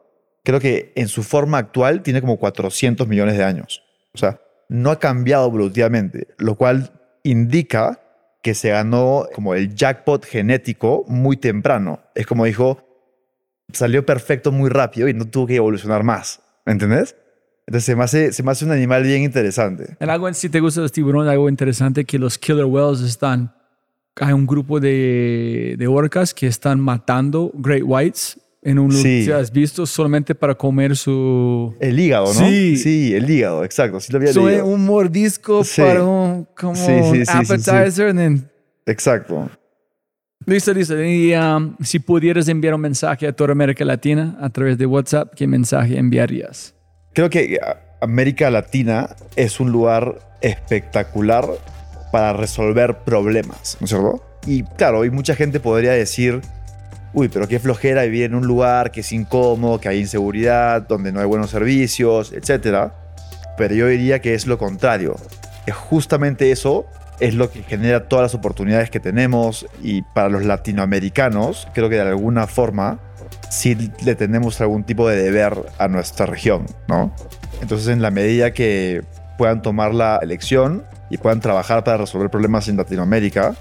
creo 0.45 0.61
que 0.61 0.93
en 0.95 1.09
su 1.09 1.23
forma 1.23 1.57
actual 1.57 2.03
tiene 2.03 2.21
como 2.21 2.39
400 2.39 3.09
millones 3.09 3.39
de 3.39 3.45
años. 3.45 3.83
O 4.13 4.19
sea, 4.19 4.41
no 4.69 4.91
ha 4.91 4.99
cambiado 4.99 5.47
evolutivamente, 5.47 6.29
lo 6.37 6.55
cual 6.55 6.93
indica 7.23 8.00
que 8.43 8.55
se 8.55 8.71
ganó 8.71 9.27
como 9.35 9.55
el 9.55 9.75
jackpot 9.75 10.25
genético 10.25 11.05
muy 11.09 11.37
temprano. 11.37 12.01
Es 12.15 12.27
como 12.27 12.45
dijo, 12.45 12.79
salió 13.73 14.05
perfecto 14.07 14.51
muy 14.53 14.71
rápido 14.71 15.09
y 15.09 15.15
no 15.15 15.27
tuvo 15.27 15.47
que 15.47 15.57
evolucionar 15.57 16.03
más. 16.05 16.41
¿Me 16.65 16.73
entendés? 16.73 17.17
Entonces 17.67 17.85
se 17.85 17.95
me, 17.97 18.05
hace, 18.05 18.33
se 18.33 18.43
me 18.43 18.51
hace 18.51 18.65
un 18.65 18.73
animal 18.73 19.03
bien 19.05 19.23
interesante. 19.23 19.97
En 20.01 20.11
algo, 20.11 20.33
si 20.35 20.49
te 20.49 20.59
gustan 20.61 20.83
los 20.83 20.93
tiburones, 20.93 21.31
algo 21.31 21.49
interesante 21.49 22.05
que 22.05 22.19
los 22.19 22.37
killer 22.39 22.65
whales 22.65 23.01
están. 23.01 23.55
Hay 24.17 24.33
un 24.33 24.47
grupo 24.47 24.81
de, 24.81 25.77
de 25.79 25.87
orcas 25.87 26.35
que 26.35 26.47
están 26.49 26.81
matando 26.81 27.53
great 27.55 27.83
whites 27.85 28.39
en 28.63 28.79
un 28.79 28.89
lugar. 28.89 29.03
Sí. 29.03 29.31
¿Has 29.33 29.53
visto? 29.53 29.87
Solamente 29.87 30.35
para 30.35 30.55
comer 30.57 30.97
su. 30.97 31.75
El 31.81 31.99
hígado, 31.99 32.27
¿no? 32.27 32.33
Sí. 32.33 32.77
Sí, 32.77 33.15
el 33.15 33.31
hígado, 33.31 33.65
exacto. 33.65 34.01
Sí 34.01 34.13
lo 34.13 34.19
había 34.19 34.33
So, 34.33 34.47
leído. 34.49 34.67
un 34.67 34.85
mordisco 34.85 35.63
Sí. 35.65 35.81
para 35.81 36.03
un 36.05 36.30
como 36.57 36.75
Sí, 36.77 36.93
sí, 37.03 37.25
sí, 37.25 37.25
sí, 37.27 37.33
appetizer. 37.73 38.15
Exacto. 38.87 39.51
Listo, 40.47 40.73
listo. 40.73 41.03
Y 41.03 41.35
um, 41.35 41.77
si 41.83 41.99
pudieras 41.99 42.49
enviar 42.49 42.75
un 42.75 42.81
mensaje 42.81 43.27
a 43.27 43.33
toda 43.33 43.53
América 43.53 43.85
Latina 43.85 44.37
a 44.41 44.49
través 44.51 44.79
de 44.79 44.87
WhatsApp, 44.87 45.35
¿qué 45.35 45.47
mensaje 45.47 45.99
enviarías? 45.99 46.75
Creo 47.13 47.29
que 47.29 47.59
a- 47.63 47.77
América 48.03 48.49
Latina 48.51 49.11
es 49.37 49.61
un 49.61 49.71
lugar 49.71 50.19
espectacular 50.41 51.45
para 52.11 52.33
resolver 52.33 52.99
problemas, 53.05 53.77
¿no 53.81 53.85
es 53.85 53.91
cierto? 53.91 54.25
Y 54.47 54.63
claro, 54.63 55.05
y 55.05 55.11
mucha 55.11 55.35
gente 55.37 55.61
podría 55.61 55.93
decir, 55.93 56.41
uy, 57.13 57.29
pero 57.29 57.47
qué 57.47 57.59
flojera 57.59 58.03
vivir 58.05 58.25
en 58.25 58.35
un 58.35 58.47
lugar 58.47 58.91
que 58.91 59.01
es 59.01 59.13
incómodo, 59.13 59.79
que 59.79 59.91
hay 59.91 60.01
inseguridad, 60.01 60.81
donde 60.89 61.13
no 61.13 61.21
hay 61.21 61.27
buenos 61.27 61.51
servicios, 61.51 62.33
etc. 62.33 62.91
Pero 63.59 63.75
yo 63.75 63.87
diría 63.89 64.21
que 64.21 64.33
es 64.33 64.47
lo 64.47 64.57
contrario. 64.57 65.17
Que 65.65 65.73
justamente 65.73 66.51
eso 66.51 66.87
es 67.21 67.35
lo 67.35 67.51
que 67.51 67.63
genera 67.63 68.09
todas 68.09 68.23
las 68.25 68.35
oportunidades 68.35 68.91
que 68.91 68.99
tenemos 68.99 69.67
y 69.83 70.03
para 70.03 70.29
los 70.29 70.45
latinoamericanos, 70.45 71.69
creo 71.75 71.89
que 71.89 71.97
de 71.97 72.03
alguna 72.03 72.47
forma 72.47 72.99
sí 73.51 73.93
le 74.05 74.15
tenemos 74.15 74.61
algún 74.61 74.85
tipo 74.85 75.09
de 75.09 75.23
deber 75.23 75.55
a 75.79 75.89
nuestra 75.89 76.27
región, 76.27 76.67
¿no? 76.89 77.15
Entonces, 77.61 77.89
en 77.89 78.01
la 78.01 78.11
medida 78.11 78.53
que 78.53 79.03
puedan 79.37 79.61
tomar 79.61 79.95
la 79.95 80.19
elección 80.23 80.85
y 81.11 81.19
puedan 81.19 81.41
trabajar 81.41 81.85
para 81.85 81.99
resolver 81.99 82.31
problemas 82.31 82.69
en 82.69 82.77
Latinoamérica, 82.77 83.55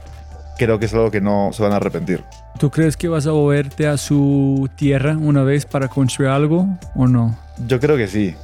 creo 0.58 0.80
que 0.80 0.86
es 0.86 0.93
algo 0.93 1.12
que 1.12 1.22
no 1.22 1.52
se 1.52 1.64
van 1.64 1.74
a 1.74 1.78
arrepentir. 1.78 2.24
¿Tú 2.60 2.70
crees 2.70 2.97
que 2.97 3.08
vas 3.08 3.26
a 3.28 3.32
moverte 3.32 3.88
a 3.88 3.97
su 3.97 4.70
tierra 4.76 5.18
una 5.18 5.43
vez 5.43 5.66
para 5.66 5.88
construir 5.88 6.30
algo 6.30 6.68
o 6.95 7.08
no? 7.08 7.38
Yo 7.68 7.80
creo 7.80 7.97
que 7.97 8.08
sí. 8.08 8.36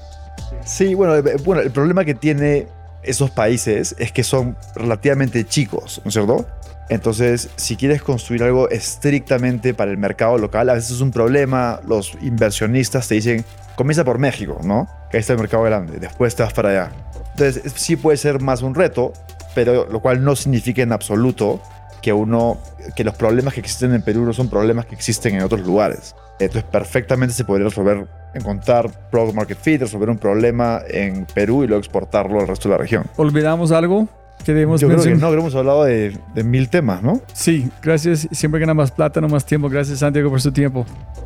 Sí, 0.63 0.93
bueno, 0.93 1.15
eh, 1.15 1.37
bueno, 1.43 1.61
el 1.61 1.71
problema 1.71 2.05
que 2.05 2.15
tiene 2.15 2.67
esos 3.05 3.31
países 3.31 3.95
es 3.99 4.11
que 4.11 4.23
son 4.23 4.57
relativamente 4.75 5.45
chicos, 5.45 6.01
¿no 6.03 6.09
es 6.09 6.13
cierto? 6.13 6.45
Entonces, 6.89 7.49
si 7.55 7.75
quieres 7.77 8.01
construir 8.03 8.43
algo 8.43 8.69
estrictamente 8.69 9.73
para 9.73 9.89
el 9.91 9.97
mercado 9.97 10.37
local, 10.37 10.69
a 10.69 10.73
veces 10.73 10.91
es 10.91 11.01
un 11.01 11.11
problema. 11.11 11.79
Los 11.87 12.13
inversionistas 12.21 13.07
te 13.07 13.15
dicen, 13.15 13.43
comienza 13.75 14.03
por 14.03 14.19
México, 14.19 14.59
¿no? 14.63 14.87
Que 15.09 15.17
ahí 15.17 15.21
está 15.21 15.33
el 15.33 15.39
mercado 15.39 15.63
grande, 15.63 15.97
después 15.99 16.35
te 16.35 16.43
vas 16.43 16.53
para 16.53 16.69
allá. 16.69 16.91
Entonces, 17.31 17.65
es- 17.65 17.73
sí 17.73 17.95
puede 17.95 18.17
ser 18.17 18.39
más 18.41 18.61
un 18.61 18.75
reto, 18.75 19.13
pero 19.55 19.87
lo 19.89 19.99
cual 19.99 20.23
no 20.23 20.35
significa 20.35 20.83
en 20.83 20.91
absoluto 20.91 21.61
que 22.01 22.13
uno, 22.13 22.59
que 22.95 23.03
los 23.03 23.15
problemas 23.15 23.55
que 23.55 23.61
existen 23.61 23.93
en 23.95 24.03
Perú 24.03 24.23
no 24.23 24.33
son 24.33 24.47
problemas 24.49 24.85
que 24.85 24.93
existen 24.93 25.35
en 25.35 25.41
otros 25.41 25.61
lugares. 25.61 26.13
Entonces, 26.39 26.63
perfectamente 26.63 27.33
se 27.33 27.45
podría 27.45 27.69
resolver, 27.69 28.07
encontrar 28.33 29.09
product 29.09 29.35
market 29.35 29.57
fit, 29.57 29.81
resolver 29.81 30.09
un 30.09 30.17
problema 30.17 30.81
en 30.87 31.25
Perú 31.25 31.63
y 31.63 31.67
luego 31.67 31.79
exportarlo 31.79 32.41
al 32.41 32.47
resto 32.47 32.67
de 32.67 32.75
la 32.75 32.77
región. 32.79 33.05
¿Olvidamos 33.15 33.71
algo 33.71 34.07
que 34.43 34.53
debemos 34.53 34.81
Yo 34.81 34.89
creo 34.89 35.01
que 35.01 35.11
no, 35.11 35.19
creo 35.19 35.31
que 35.31 35.39
hemos 35.39 35.55
hablado 35.55 35.85
de, 35.85 36.17
de 36.33 36.43
mil 36.43 36.69
temas, 36.69 37.01
¿no? 37.01 37.21
Sí, 37.33 37.69
gracias. 37.81 38.27
Siempre 38.31 38.59
gana 38.59 38.73
más 38.73 38.91
plata, 38.91 39.21
no 39.21 39.29
más 39.29 39.45
tiempo. 39.45 39.69
Gracias, 39.69 39.99
Santiago, 39.99 40.29
por 40.29 40.41
su 40.41 40.51
tiempo. 40.51 40.85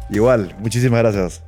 Igual, 0.09 0.55
muchísimas 0.59 0.99
gracias. 0.99 1.43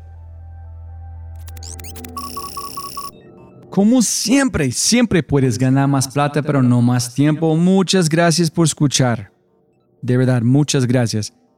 Como 3.69 4.01
siempre, 4.01 4.69
siempre 4.71 5.23
puedes 5.23 5.57
ganar 5.57 5.87
más 5.87 6.07
plata, 6.09 6.41
pero 6.41 6.61
no 6.61 6.81
más 6.81 7.13
tiempo. 7.13 7.55
Muchas 7.55 8.09
gracias 8.09 8.51
por 8.51 8.65
escuchar. 8.65 9.31
De 10.01 10.17
verdad, 10.17 10.41
muchas 10.41 10.85
gracias. 10.85 11.33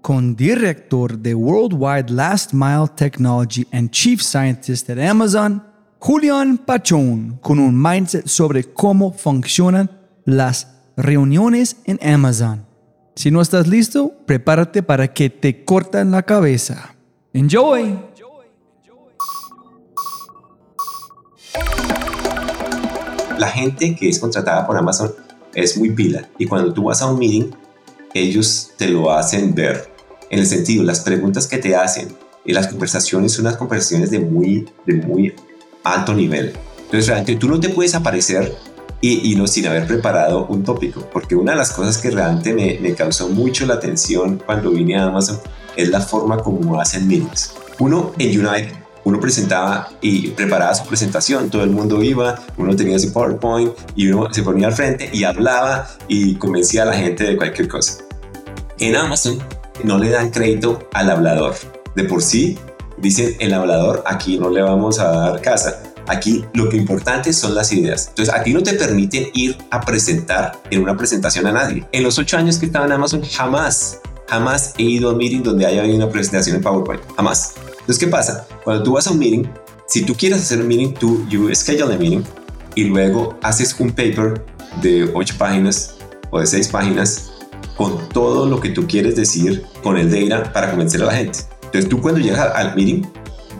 Con 0.00 0.36
director 0.36 1.18
de 1.18 1.34
Worldwide 1.34 2.10
Last 2.10 2.52
Mile 2.52 2.88
Technology 2.94 3.66
and 3.72 3.90
Chief 3.90 4.20
Scientist 4.22 4.88
at 4.90 4.98
Amazon, 4.98 5.62
Julián 5.98 6.58
Pachón, 6.58 7.38
con 7.42 7.58
un 7.58 7.80
mindset 7.80 8.26
sobre 8.26 8.64
cómo 8.64 9.12
funcionan 9.12 9.90
las 10.24 10.68
reuniones 10.96 11.76
en 11.84 11.98
Amazon. 12.02 12.66
Si 13.16 13.30
no 13.30 13.40
estás 13.40 13.66
listo, 13.66 14.12
prepárate 14.26 14.82
para 14.82 15.12
que 15.12 15.28
te 15.28 15.64
corten 15.64 16.10
la 16.12 16.22
cabeza. 16.22 16.94
Enjoy! 17.32 17.98
la 23.38 23.48
gente 23.48 23.94
que 23.94 24.08
es 24.08 24.18
contratada 24.18 24.66
por 24.66 24.76
Amazon 24.76 25.12
es 25.54 25.76
muy 25.78 25.90
pila 25.90 26.28
y 26.38 26.46
cuando 26.46 26.72
tú 26.72 26.84
vas 26.84 27.00
a 27.02 27.10
un 27.10 27.18
meeting, 27.18 27.50
ellos 28.14 28.70
te 28.76 28.88
lo 28.88 29.12
hacen 29.12 29.54
ver. 29.54 29.90
En 30.30 30.40
el 30.40 30.46
sentido, 30.46 30.84
las 30.84 31.00
preguntas 31.00 31.46
que 31.46 31.58
te 31.58 31.74
hacen 31.74 32.08
y 32.44 32.52
las 32.52 32.68
conversaciones 32.68 33.32
son 33.32 33.46
unas 33.46 33.56
conversaciones 33.56 34.10
de 34.10 34.20
muy, 34.20 34.68
de 34.86 34.94
muy 34.94 35.34
alto 35.84 36.14
nivel. 36.14 36.52
Entonces, 36.78 37.06
realmente 37.06 37.36
tú 37.36 37.48
no 37.48 37.60
te 37.60 37.68
puedes 37.68 37.94
aparecer 37.94 38.54
y, 39.00 39.32
y 39.32 39.36
no 39.36 39.46
sin 39.46 39.66
haber 39.66 39.86
preparado 39.86 40.46
un 40.46 40.64
tópico, 40.64 41.08
porque 41.12 41.36
una 41.36 41.52
de 41.52 41.58
las 41.58 41.72
cosas 41.72 41.98
que 41.98 42.10
realmente 42.10 42.52
me, 42.52 42.78
me 42.80 42.94
causó 42.94 43.28
mucho 43.28 43.66
la 43.66 43.74
atención 43.74 44.42
cuando 44.44 44.70
vine 44.70 44.96
a 44.96 45.04
Amazon 45.04 45.38
es 45.76 45.88
la 45.90 46.00
forma 46.00 46.38
como 46.38 46.80
hacen 46.80 47.06
meetings. 47.06 47.52
Uno 47.78 48.12
en 48.18 48.46
United 48.46 48.87
uno 49.08 49.18
presentaba 49.20 49.88
y 50.02 50.28
preparaba 50.28 50.74
su 50.74 50.86
presentación, 50.86 51.48
todo 51.48 51.64
el 51.64 51.70
mundo 51.70 52.02
iba, 52.02 52.38
uno 52.58 52.76
tenía 52.76 52.98
su 52.98 53.10
PowerPoint 53.10 53.72
y 53.96 54.08
uno 54.08 54.32
se 54.32 54.42
ponía 54.42 54.66
al 54.66 54.74
frente 54.74 55.08
y 55.10 55.24
hablaba 55.24 55.88
y 56.08 56.34
convencía 56.34 56.82
a 56.82 56.86
la 56.86 56.92
gente 56.92 57.24
de 57.24 57.34
cualquier 57.34 57.68
cosa. 57.68 58.04
En 58.78 58.96
Amazon, 58.96 59.38
no 59.82 59.96
le 59.98 60.10
dan 60.10 60.30
crédito 60.30 60.90
al 60.92 61.10
hablador. 61.10 61.54
De 61.94 62.04
por 62.04 62.20
sí, 62.20 62.58
dicen 62.98 63.34
el 63.38 63.54
hablador, 63.54 64.04
aquí 64.06 64.38
no 64.38 64.50
le 64.50 64.60
vamos 64.60 64.98
a 64.98 65.08
dar 65.10 65.40
casa. 65.40 65.82
Aquí 66.06 66.44
lo 66.52 66.68
que 66.68 66.76
importante 66.76 67.32
son 67.32 67.54
las 67.54 67.72
ideas. 67.72 68.08
Entonces, 68.08 68.34
a 68.34 68.42
ti 68.42 68.52
no 68.52 68.62
te 68.62 68.74
permiten 68.74 69.28
ir 69.32 69.56
a 69.70 69.80
presentar 69.80 70.52
en 70.70 70.82
una 70.82 70.96
presentación 70.98 71.46
a 71.46 71.52
nadie. 71.52 71.86
En 71.92 72.02
los 72.02 72.18
ocho 72.18 72.36
años 72.36 72.58
que 72.58 72.66
estaba 72.66 72.84
en 72.84 72.92
Amazon, 72.92 73.22
jamás, 73.22 74.00
jamás 74.28 74.74
he 74.76 74.82
ido 74.82 75.08
a 75.08 75.12
un 75.12 75.18
meeting 75.18 75.42
donde 75.42 75.64
haya 75.64 75.80
habido 75.80 75.96
una 75.96 76.10
presentación 76.10 76.56
en 76.56 76.62
PowerPoint. 76.62 77.02
Jamás. 77.16 77.54
Entonces, 77.88 78.04
¿qué 78.04 78.10
pasa? 78.10 78.46
Cuando 78.64 78.82
tú 78.82 78.92
vas 78.92 79.06
a 79.06 79.12
un 79.12 79.18
meeting, 79.18 79.44
si 79.86 80.02
tú 80.02 80.14
quieres 80.14 80.40
hacer 80.42 80.60
un 80.60 80.68
meeting, 80.68 80.92
tú 80.92 81.26
you 81.30 81.48
schedule 81.54 81.94
a 81.94 81.96
meeting 81.96 82.22
y 82.74 82.84
luego 82.84 83.38
haces 83.42 83.74
un 83.80 83.90
paper 83.90 84.44
de 84.82 85.10
ocho 85.14 85.34
páginas 85.38 85.94
o 86.28 86.38
de 86.38 86.46
seis 86.46 86.68
páginas 86.68 87.32
con 87.78 88.06
todo 88.10 88.44
lo 88.44 88.60
que 88.60 88.68
tú 88.68 88.86
quieres 88.86 89.16
decir 89.16 89.64
con 89.82 89.96
el 89.96 90.10
data 90.10 90.52
para 90.52 90.68
convencer 90.68 91.00
a 91.00 91.06
la 91.06 91.14
gente. 91.14 91.38
Entonces 91.62 91.88
tú 91.88 92.02
cuando 92.02 92.20
llegas 92.20 92.54
al 92.54 92.76
meeting, 92.76 93.04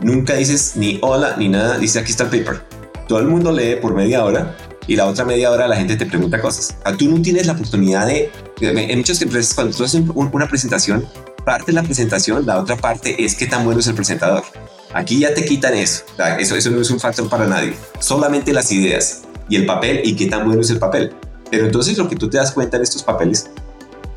nunca 0.03 0.35
dices 0.35 0.75
ni 0.77 0.99
hola 1.01 1.37
ni 1.39 1.49
nada, 1.49 1.79
dice 1.79 1.99
aquí 1.99 2.11
está 2.11 2.25
el 2.25 2.29
paper. 2.29 2.61
Todo 3.09 3.21
el 3.21 3.29
mundo 3.29 3.51
lee 3.51 3.77
por 3.81 3.95
media 3.95 4.27
hora 4.27 4.55
y 4.87 4.97
la 4.97 5.07
otra 5.07 5.25
media 5.25 5.51
hora 5.51 5.67
la 5.67 5.77
gente 5.77 5.97
te 5.97 6.05
pregunta 6.05 6.39
cosas. 6.39 6.77
A 6.85 6.93
tú 6.93 7.09
no 7.09 7.23
tienes 7.23 7.47
la 7.47 7.55
oportunidad 7.55 8.07
de, 8.07 8.31
en 8.61 8.99
muchas 8.99 9.23
empresas 9.23 9.55
cuando 9.55 9.75
tú 9.75 9.85
haces 9.85 10.03
una 10.15 10.47
presentación, 10.47 11.07
parte 11.49 11.73
de 11.73 11.73
la 11.73 11.83
presentación, 11.83 12.45
la 12.45 12.59
otra 12.59 12.77
parte 12.77 13.25
es 13.25 13.35
qué 13.35 13.47
tan 13.47 13.65
bueno 13.65 13.81
es 13.81 13.87
el 13.87 13.95
presentador. 13.95 14.45
Aquí 14.93 15.19
ya 15.19 15.33
te 15.33 15.47
quitan 15.47 15.73
eso. 15.73 16.05
Eso, 16.39 16.57
eso 16.57 16.71
no 16.71 16.83
es 16.83 16.91
un 16.91 17.01
factor 17.01 17.27
para 17.31 17.47
nadie. 17.47 17.73
Solamente 18.01 18.53
las 18.53 18.71
ideas 18.71 19.23
y 19.49 19.57
el 19.57 19.65
papel 19.65 20.03
y 20.05 20.15
qué 20.15 20.27
tan 20.27 20.45
bueno 20.45 20.61
es 20.61 20.69
el 20.69 20.79
papel. 20.79 21.15
Pero 21.51 21.65
entonces 21.65 21.97
lo 21.97 22.07
que 22.07 22.17
tú 22.17 22.29
te 22.29 22.37
das 22.37 22.53
cuenta 22.53 22.77
en 22.77 22.83
estos 22.83 23.03
papeles 23.03 23.49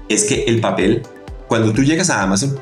es 0.10 0.26
que 0.26 0.44
el 0.44 0.60
papel, 0.60 1.04
cuando 1.48 1.72
tú 1.72 1.84
llegas 1.84 2.10
a 2.10 2.22
Amazon, 2.22 2.60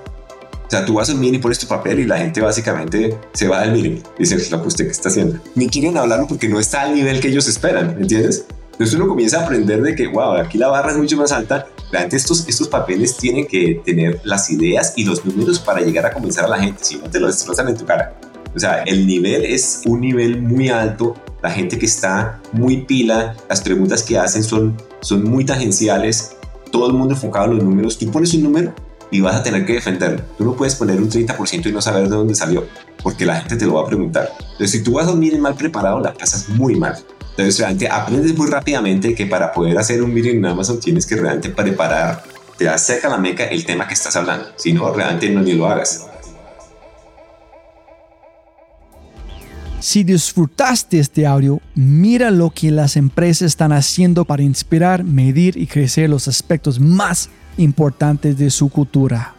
o 0.68 0.70
sea, 0.70 0.86
tú 0.86 0.94
vas 0.94 1.10
a 1.10 1.14
un 1.14 1.20
mini, 1.20 1.40
pones 1.40 1.58
tu 1.58 1.66
papel 1.66 2.02
y 2.02 2.06
la 2.06 2.20
gente 2.20 2.40
básicamente 2.40 3.18
se 3.34 3.48
va 3.48 3.62
del 3.62 3.72
mini. 3.72 4.04
Dice, 4.20 4.38
lo 4.52 4.62
que 4.62 4.68
usted 4.68 4.86
que 4.86 4.92
está 4.92 5.10
haciendo. 5.10 5.40
Ni 5.56 5.68
quieren 5.68 5.98
hablarlo 5.98 6.28
porque 6.28 6.48
no 6.48 6.60
está 6.60 6.82
al 6.84 6.94
nivel 6.94 7.20
que 7.20 7.30
ellos 7.30 7.48
esperan, 7.48 7.98
¿entiendes? 8.00 8.46
Entonces 8.74 8.96
uno 8.96 9.08
comienza 9.08 9.40
a 9.40 9.46
aprender 9.46 9.82
de 9.82 9.96
que, 9.96 10.06
wow, 10.06 10.34
aquí 10.34 10.60
la 10.60 10.68
barra 10.68 10.92
es 10.92 10.98
mucho 10.98 11.18
más 11.18 11.32
alta. 11.32 11.66
Realmente 11.92 12.18
estos, 12.18 12.48
estos 12.48 12.68
papeles 12.68 13.18
tienen 13.18 13.48
que 13.48 13.82
tener 13.84 14.22
las 14.24 14.50
ideas 14.50 14.94
y 14.96 15.04
los 15.04 15.26
números 15.26 15.60
para 15.60 15.82
llegar 15.82 16.06
a 16.06 16.12
convencer 16.12 16.44
a 16.44 16.48
la 16.48 16.60
gente, 16.60 16.84
si 16.84 16.98
no 16.98 17.10
te 17.10 17.20
lo 17.20 17.28
destrozan 17.28 17.68
en 17.70 17.78
tu 17.78 17.86
cara. 17.86 18.16
O 18.56 18.60
sea, 18.60 18.84
el 18.84 19.06
nivel 19.06 19.46
es 19.46 19.82
un 19.86 20.02
nivel 20.02 20.42
muy 20.42 20.70
alto, 20.70 21.16
la 21.42 21.52
gente 21.52 21.78
que 21.80 21.86
está 21.86 22.42
muy 22.52 22.82
pila, 22.82 23.36
las 23.48 23.62
preguntas 23.62 24.04
que 24.04 24.18
hacen 24.18 24.44
son, 24.44 24.76
son 25.02 25.24
muy 25.24 25.46
tangenciales, 25.46 26.36
todo 26.72 26.88
el 26.88 26.94
mundo 26.94 27.14
enfocado 27.14 27.46
en 27.46 27.58
los 27.58 27.64
números. 27.64 27.98
Tú 27.98 28.12
pones 28.12 28.34
un 28.34 28.44
número 28.44 28.74
y 29.12 29.22
vas 29.22 29.36
a 29.36 29.44
tener 29.44 29.66
que 29.66 29.74
defenderlo. 29.74 30.22
Tú 30.38 30.46
no 30.46 30.56
puedes 30.56 30.76
poner 30.76 31.00
un 31.00 31.10
30% 31.10 31.68
y 31.68 31.72
no 31.72 31.82
saber 31.82 32.10
de 32.10 32.16
dónde 32.16 32.36
salió, 32.36 32.66
porque 33.02 33.26
la 33.26 33.40
gente 33.40 33.56
te 33.56 33.66
lo 33.66 33.76
va 33.76 33.82
a 33.82 33.86
preguntar. 33.86 34.30
Entonces, 34.40 34.72
si 34.72 34.84
tú 34.84 34.94
vas 34.94 35.08
a 35.08 35.16
meeting 35.16 35.40
mal 35.40 35.56
preparado, 35.56 36.00
la 36.00 36.14
pasas 36.14 36.50
muy 36.50 36.76
mal. 36.76 36.98
Entonces, 37.40 37.58
realmente 37.58 37.88
aprendes 37.88 38.38
muy 38.38 38.48
rápidamente 38.48 39.16
que 39.16 39.26
para 39.26 39.54
poder 39.54 39.78
hacer 39.78 40.04
un 40.04 40.14
meeting 40.14 40.40
en 40.40 40.46
Amazon 40.48 40.78
tienes 40.78 41.06
que 41.06 41.16
realmente 41.16 41.50
preparar, 41.50 42.22
te 42.58 42.68
acerca 42.68 43.08
la 43.08 43.18
meca 43.18 43.46
el 43.46 43.66
tema 43.66 43.88
que 43.88 43.94
estás 43.94 44.14
hablando. 44.18 44.50
Si 44.58 44.74
no, 44.74 44.94
realmente 44.94 45.30
no 45.30 45.40
ni 45.40 45.54
lo 45.54 45.66
hagas. 45.66 46.06
Si 49.80 50.04
disfrutaste 50.04 51.00
este 51.00 51.26
audio, 51.26 51.62
mira 51.76 52.30
lo 52.30 52.50
que 52.50 52.72
las 52.72 52.98
empresas 52.98 53.44
están 53.44 53.72
haciendo 53.72 54.26
para 54.26 54.44
inspirar, 54.44 55.06
medir 55.06 55.56
y 55.56 55.66
crecer 55.66 56.10
los 56.10 56.28
aspectos 56.28 56.78
más 56.82 57.30
importantes 57.56 58.38
de 58.38 58.50
su 58.50 58.68
cultura. 58.68 59.34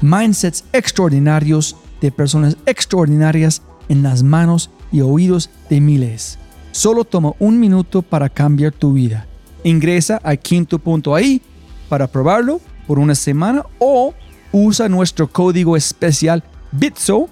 Mindsets 0.00 0.64
extraordinarios 0.72 1.76
de 2.00 2.10
personas 2.10 2.56
extraordinarias 2.64 3.60
en 3.90 4.02
las 4.02 4.22
manos 4.22 4.70
y 4.90 5.02
oídos 5.02 5.50
de 5.68 5.82
miles. 5.82 6.38
Solo 6.72 7.04
toma 7.04 7.32
un 7.38 7.58
minuto 7.58 8.02
para 8.02 8.28
cambiar 8.28 8.72
tu 8.72 8.92
vida. 8.92 9.26
Ingresa 9.64 10.20
a 10.22 10.36
quinto.ai 10.36 11.40
para 11.88 12.06
probarlo 12.06 12.60
por 12.86 12.98
una 12.98 13.14
semana 13.14 13.64
o 13.78 14.14
usa 14.52 14.88
nuestro 14.88 15.28
código 15.28 15.76
especial 15.76 16.42
BITSO, 16.72 17.28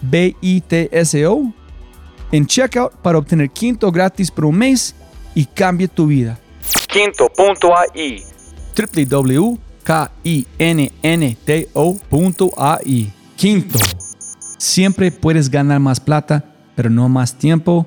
B-I-T-S-O, 0.00 1.52
en 2.32 2.46
checkout 2.46 2.92
para 2.96 3.18
obtener 3.18 3.50
Quinto 3.50 3.90
gratis 3.90 4.30
por 4.30 4.44
un 4.44 4.56
mes 4.56 4.94
y 5.34 5.44
cambie 5.44 5.88
tu 5.88 6.06
vida. 6.06 6.38
Quinto.ai 6.88 8.22
www.kinnto.ai 8.76 9.58
Quinto. 13.36 13.78
Siempre 14.58 15.10
puedes 15.12 15.50
ganar 15.50 15.80
más 15.80 16.00
plata, 16.00 16.44
pero 16.74 16.90
no 16.90 17.08
más 17.08 17.38
tiempo. 17.38 17.86